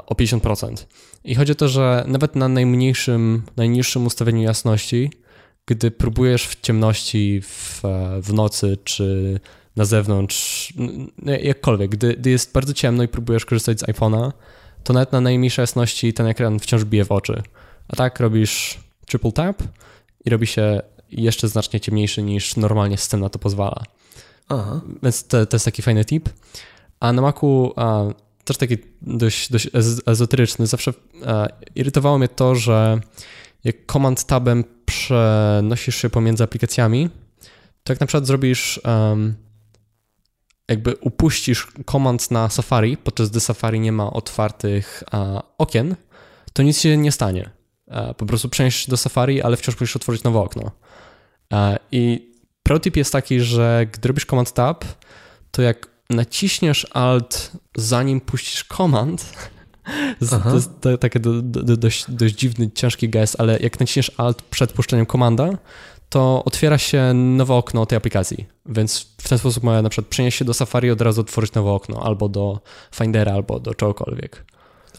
o 0.06 0.16
50%. 0.16 0.86
I 1.24 1.36
chodzi 1.36 1.52
o 1.52 1.56
to, 1.56 1.68
że 1.68 2.04
nawet 2.08 2.36
na 2.36 2.48
najmniejszym, 2.48 3.44
najniższym 3.58 4.06
ustawieniu 4.06 4.42
jasności, 4.42 5.12
gdy 5.66 5.92
próbujesz 5.92 6.48
w 6.48 6.62
ciemności, 6.62 7.42
w, 7.42 7.82
w 8.22 8.34
nocy 8.34 8.78
czy 8.84 9.40
na 9.76 9.86
zewnątrz, 9.86 10.74
jakkolwiek, 11.42 11.92
gdy, 11.92 12.14
gdy 12.14 12.30
jest 12.30 12.54
bardzo 12.54 12.74
ciemno 12.74 13.04
i 13.04 13.08
próbujesz 13.08 13.46
korzystać 13.46 13.80
z 13.80 13.84
iPhone'a, 13.84 14.32
to 14.84 14.94
nawet 14.94 15.12
na 15.12 15.22
najmniejszej 15.22 15.64
jasności 15.64 16.14
ten 16.14 16.28
ekran 16.28 16.60
wciąż 16.60 16.84
bije 16.84 17.06
w 17.06 17.12
oczy. 17.12 17.44
A 17.88 17.96
tak 17.96 18.20
robisz 18.20 18.80
triple 19.06 19.32
tap 19.32 19.64
i 20.26 20.30
robi 20.30 20.48
się 20.48 20.82
jeszcze 21.12 21.48
znacznie 21.48 21.80
ciemniejszy 21.80 22.24
niż 22.24 22.56
normalnie 22.56 22.98
system 22.98 23.20
na 23.20 23.30
to 23.30 23.40
pozwala. 23.40 23.84
Aha. 24.50 24.82
Więc 25.04 25.28
to, 25.28 25.46
to 25.46 25.56
jest 25.56 25.66
taki 25.66 25.82
fajny 25.82 26.06
tip. 26.06 26.30
A 27.00 27.14
na 27.14 27.22
Macu 27.22 27.74
a, 27.76 28.06
też 28.52 28.58
taki 28.58 28.78
dość, 29.02 29.52
dość 29.52 29.70
ezoteryczny. 30.06 30.68
Zawsze 30.68 30.94
a, 31.26 31.48
irytowało 31.76 32.18
mnie 32.18 32.28
to, 32.28 32.56
że 32.56 33.00
jak 33.64 33.76
command 33.92 34.26
tabem 34.26 34.64
przenosisz 34.86 35.96
się 35.96 36.10
pomiędzy 36.10 36.44
aplikacjami, 36.44 37.10
to 37.84 37.94
jak 37.94 38.00
na 38.00 38.08
przykład 38.08 38.28
zrobisz 38.28 38.82
um, 38.86 39.36
jakby 40.68 40.96
upuścisz 40.96 41.68
komand 41.86 42.32
na 42.32 42.50
Safari, 42.50 42.98
podczas 42.98 43.30
gdy 43.30 43.40
Safari 43.40 43.80
nie 43.80 43.92
ma 43.92 44.14
otwartych 44.14 45.04
a, 45.12 45.44
okien, 45.58 45.96
to 46.54 46.64
nic 46.64 46.80
się 46.80 46.98
nie 46.98 47.12
stanie. 47.12 47.50
A, 47.88 48.14
po 48.14 48.26
prostu 48.26 48.50
przeniesiesz 48.50 48.88
do 48.88 48.98
Safari, 48.98 49.42
ale 49.42 49.58
wciąż 49.58 49.80
musisz 49.80 49.96
otworzyć 49.96 50.24
nowe 50.24 50.40
okno. 50.40 50.72
A, 51.50 51.76
I 51.92 52.32
protip 52.64 52.96
jest 52.98 53.12
taki, 53.12 53.40
że 53.40 53.88
gdy 53.94 54.08
robisz 54.08 54.26
Command 54.26 54.54
Tab, 54.54 54.86
to 55.52 55.62
jak 55.62 55.91
naciśniesz 56.16 56.88
Alt 56.94 57.52
zanim 57.76 58.22
puścisz 58.22 58.64
komand, 58.64 59.34
to 60.84 60.90
jest 60.90 61.00
taki 61.00 61.20
do, 61.20 61.42
do, 61.42 61.78
dość, 61.78 62.06
dość 62.12 62.36
dziwny, 62.36 62.72
ciężki 62.72 63.10
gest, 63.10 63.36
ale 63.40 63.60
jak 63.60 63.80
naciśniesz 63.80 64.12
Alt 64.18 64.42
przed 64.42 64.74
puszczeniem 64.74 65.06
komanda, 65.06 65.50
to 66.10 66.44
otwiera 66.46 66.78
się 66.78 67.14
nowe 67.14 67.54
okno 67.54 67.86
tej 67.86 67.98
aplikacji. 67.98 68.46
Więc 68.66 69.08
w 69.18 69.30
ten 69.30 69.38
sposób 69.38 69.64
mogę 69.64 69.82
na 69.82 69.90
przykład 69.90 70.10
przenieść 70.10 70.38
się 70.38 70.46
do 70.46 70.54
Safari 70.54 70.88
i 70.88 70.92
od 70.92 71.02
razu 71.02 71.22
otworzyć 71.22 71.54
nowe 71.54 71.72
okno, 71.72 72.04
albo 72.04 72.30
do 72.30 72.60
Findera, 72.96 73.34
albo 73.34 73.60
do 73.60 73.74
czegokolwiek. 73.74 74.46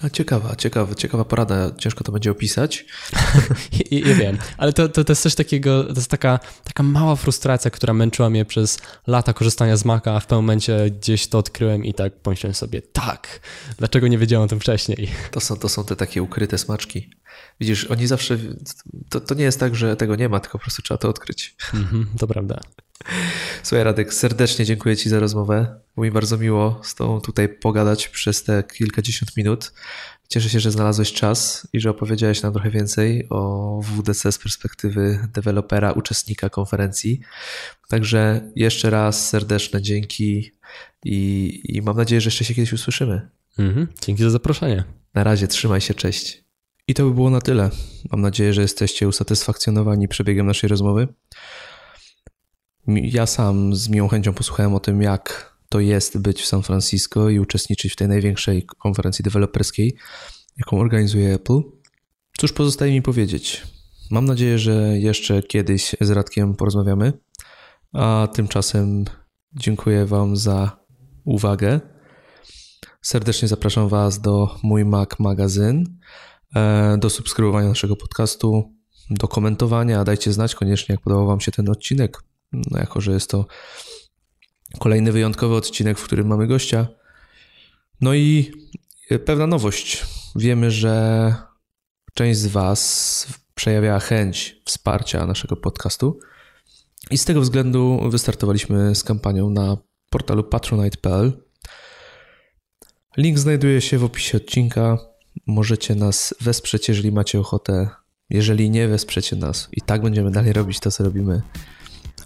A 0.03 0.11
ciekawa, 0.11 0.57
ciekawa, 0.57 0.95
ciekawa 0.95 1.25
porada. 1.25 1.71
Ciężko 1.79 2.05
to 2.05 2.13
będzie 2.13 2.31
opisać. 2.31 2.85
Ja 3.91 4.15
wiem, 4.15 4.39
ale 4.57 4.73
to, 4.73 4.89
to, 4.89 5.05
to, 5.05 5.13
jest 5.13 5.23
coś 5.23 5.35
takiego, 5.35 5.85
to 5.85 5.95
jest 5.95 6.11
taka, 6.11 6.41
taka 6.65 6.83
mała 6.83 7.17
frustracja, 7.17 7.71
która 7.71 7.95
męczyła 7.95 8.31
mnie 8.31 8.45
przez 8.45 8.79
lata 9.07 9.33
korzystania 9.33 9.77
z 9.77 9.85
Maca, 9.85 10.13
a 10.13 10.21
w 10.21 10.27
pewnym 10.27 10.45
momencie 10.45 10.91
gdzieś 10.91 11.27
to 11.27 11.39
odkryłem 11.39 11.85
i 11.85 11.95
tak 11.95 12.13
pomyślałem 12.13 12.55
sobie, 12.55 12.83
tak, 12.83 13.41
dlaczego 13.79 14.09
nie 14.09 14.19
wiedziałem 14.19 14.45
o 14.45 14.49
tym 14.49 14.61
wcześniej? 14.61 15.11
To 15.31 15.41
są, 15.41 15.57
to 15.57 15.69
są 15.69 15.85
te 15.85 15.97
takie 15.97 16.23
ukryte 16.23 16.59
smaczki. 16.59 17.11
Widzisz, 17.61 17.85
oni 17.85 18.07
zawsze, 18.07 18.39
to, 19.09 19.21
to 19.21 19.35
nie 19.35 19.45
jest 19.45 19.61
tak, 19.61 19.75
że 19.75 19.97
tego 19.97 20.17
nie 20.17 20.29
ma, 20.29 20.41
tylko 20.41 20.59
po 20.59 20.63
prostu 20.63 20.83
trzeba 20.83 20.99
to 20.99 21.09
odkryć. 21.09 21.57
Mm-hmm, 21.73 22.05
to 22.19 22.27
prawda. 22.27 22.61
Słuchaj 23.63 23.85
Radek, 23.85 24.15
serdecznie 24.15 24.65
dziękuję 24.65 24.97
Ci 24.97 25.09
za 25.09 25.21
rozmowę. 25.21 25.81
Było 25.95 26.05
mi 26.05 26.11
bardzo 26.11 26.39
miło 26.39 26.81
z 26.83 26.95
Tobą 26.95 27.21
tutaj 27.21 27.49
pogadać 27.49 28.09
przez 28.09 28.45
te 28.45 28.63
kilkadziesiąt 28.63 29.37
minut. 29.37 29.73
Cieszę 30.29 30.49
się, 30.51 30.61
że 30.61 30.71
znalazłeś 30.71 31.13
czas 31.13 31.69
i 31.73 31.81
że 31.81 31.91
opowiedziałeś 31.91 32.43
nam 32.43 32.53
trochę 32.53 32.71
więcej 32.71 33.27
o 33.31 33.81
WDC 33.83 34.33
z 34.33 34.39
perspektywy 34.39 35.29
dewelopera, 35.35 35.93
uczestnika 35.93 36.51
konferencji. 36.51 37.21
Także 37.89 38.51
jeszcze 38.57 38.91
raz 38.91 39.29
serdeczne 39.29 39.83
dzięki 39.83 40.53
i, 41.05 41.61
i 41.65 41.83
mam 41.83 41.97
nadzieję, 41.97 42.21
że 42.21 42.27
jeszcze 42.27 42.45
się 42.45 42.55
kiedyś 42.55 42.73
usłyszymy. 42.73 43.29
Mhm, 43.59 43.89
dzięki 44.03 44.23
za 44.23 44.31
zaproszenie. 44.31 44.85
Na 45.15 45.25
razie, 45.25 45.49
trzymaj 45.49 45.81
się, 45.81 45.95
cześć. 45.95 46.45
I 46.89 46.95
to 46.95 47.05
by 47.05 47.15
było 47.15 47.31
na 47.31 47.41
tyle. 47.41 47.71
Mam 48.11 48.21
nadzieję, 48.21 48.53
że 48.53 48.63
jesteście 48.63 49.09
usatysfakcjonowani 49.09 50.09
przebiegiem 50.09 50.47
naszej 50.47 50.69
rozmowy. 50.69 51.09
Ja 52.87 53.27
sam 53.27 53.75
z 53.75 53.89
miłą 53.89 54.09
chęcią 54.09 54.35
posłuchałem 54.35 54.75
o 54.75 54.81
tym, 54.81 55.03
jak 55.03 55.57
to 55.69 55.81
jest 55.81 56.19
być 56.19 56.43
w 56.43 56.47
San 56.47 56.63
Francisco 56.63 57.29
i 57.29 57.39
uczestniczyć 57.39 57.93
w 57.93 57.97
tej 57.97 58.09
największej 58.09 58.67
konferencji 58.67 59.23
deweloperskiej, 59.23 59.97
jaką 60.57 60.81
organizuje 60.81 61.35
Apple. 61.35 61.61
Cóż 62.39 62.53
pozostaje 62.53 62.93
mi 62.93 63.03
powiedzieć? 63.03 63.63
Mam 64.11 64.25
nadzieję, 64.25 64.59
że 64.59 64.99
jeszcze 64.99 65.43
kiedyś 65.43 65.97
z 66.01 66.11
Radkiem 66.11 66.55
porozmawiamy, 66.55 67.13
a 67.93 68.29
tymczasem 68.35 69.05
dziękuję 69.53 70.07
Wam 70.07 70.37
za 70.37 70.85
uwagę. 71.25 71.81
Serdecznie 73.03 73.49
zapraszam 73.49 73.89
Was 73.89 74.21
do 74.21 74.57
Mój 74.63 74.85
Mac 74.85 75.19
Magazyn, 75.19 75.99
e, 76.55 76.99
do 76.99 77.11
subskrybowania 77.11 77.69
naszego 77.69 77.97
podcastu, 77.97 78.75
do 79.11 79.29
komentowania. 79.29 80.05
Dajcie 80.05 80.33
znać 80.33 80.55
koniecznie, 80.55 80.93
jak 80.93 81.01
podobał 81.01 81.27
Wam 81.27 81.41
się 81.41 81.53
ten 81.53 81.69
odcinek 81.69 82.32
no, 82.53 82.79
jako 82.79 83.01
że 83.01 83.13
jest 83.13 83.31
to 83.31 83.47
kolejny 84.79 85.13
wyjątkowy 85.13 85.55
odcinek, 85.55 85.99
w 85.99 86.05
którym 86.05 86.27
mamy 86.27 86.47
gościa. 86.47 86.87
No 88.01 88.15
i 88.15 88.53
pewna 89.25 89.47
nowość. 89.47 90.07
Wiemy, 90.37 90.71
że 90.71 91.35
część 92.15 92.39
z 92.39 92.47
Was 92.47 93.27
przejawia 93.55 94.01
chęć 94.01 94.63
wsparcia 94.65 95.27
naszego 95.27 95.57
podcastu. 95.57 96.19
I 97.11 97.19
z 97.19 97.25
tego 97.25 97.41
względu 97.41 98.01
wystartowaliśmy 98.11 98.95
z 98.95 99.05
kampanią 99.05 99.51
na 99.51 99.77
portalu 100.11 100.45
patronite.pl. 100.45 101.33
Link 103.17 103.39
znajduje 103.39 103.81
się 103.81 103.99
w 103.99 104.05
opisie 104.05 104.37
odcinka. 104.37 104.99
Możecie 105.47 105.95
nas 105.95 106.35
wesprzeć, 106.41 106.89
jeżeli 106.89 107.13
macie 107.13 107.41
ochotę. 107.41 107.89
Jeżeli 108.31 108.71
nie 108.71 108.89
wesprzecie 108.89 109.37
nas, 109.37 109.69
i 109.73 109.81
tak 109.81 110.03
będziemy 110.03 110.31
dalej 110.31 110.53
robić 110.53 110.81
to, 110.81 110.91
co 110.91 111.05
robimy, 111.05 111.43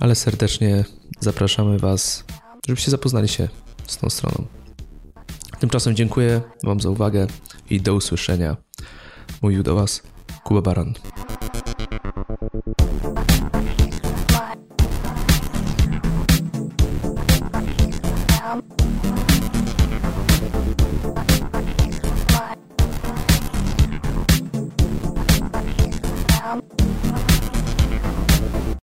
ale 0.00 0.14
serdecznie 0.14 0.84
zapraszamy 1.20 1.78
Was, 1.78 2.24
żebyście 2.66 2.90
zapoznali 2.90 3.28
się 3.28 3.48
z 3.86 3.96
tą 3.96 4.10
stroną. 4.10 4.46
Tymczasem 5.58 5.96
dziękuję 5.96 6.40
Wam 6.62 6.80
za 6.80 6.90
uwagę 6.90 7.26
i 7.70 7.80
do 7.80 7.94
usłyszenia. 7.94 8.56
Mówił 9.42 9.62
do 9.62 9.74
Was 9.74 10.02
Kuba 10.44 10.62
Baran. 10.62 10.94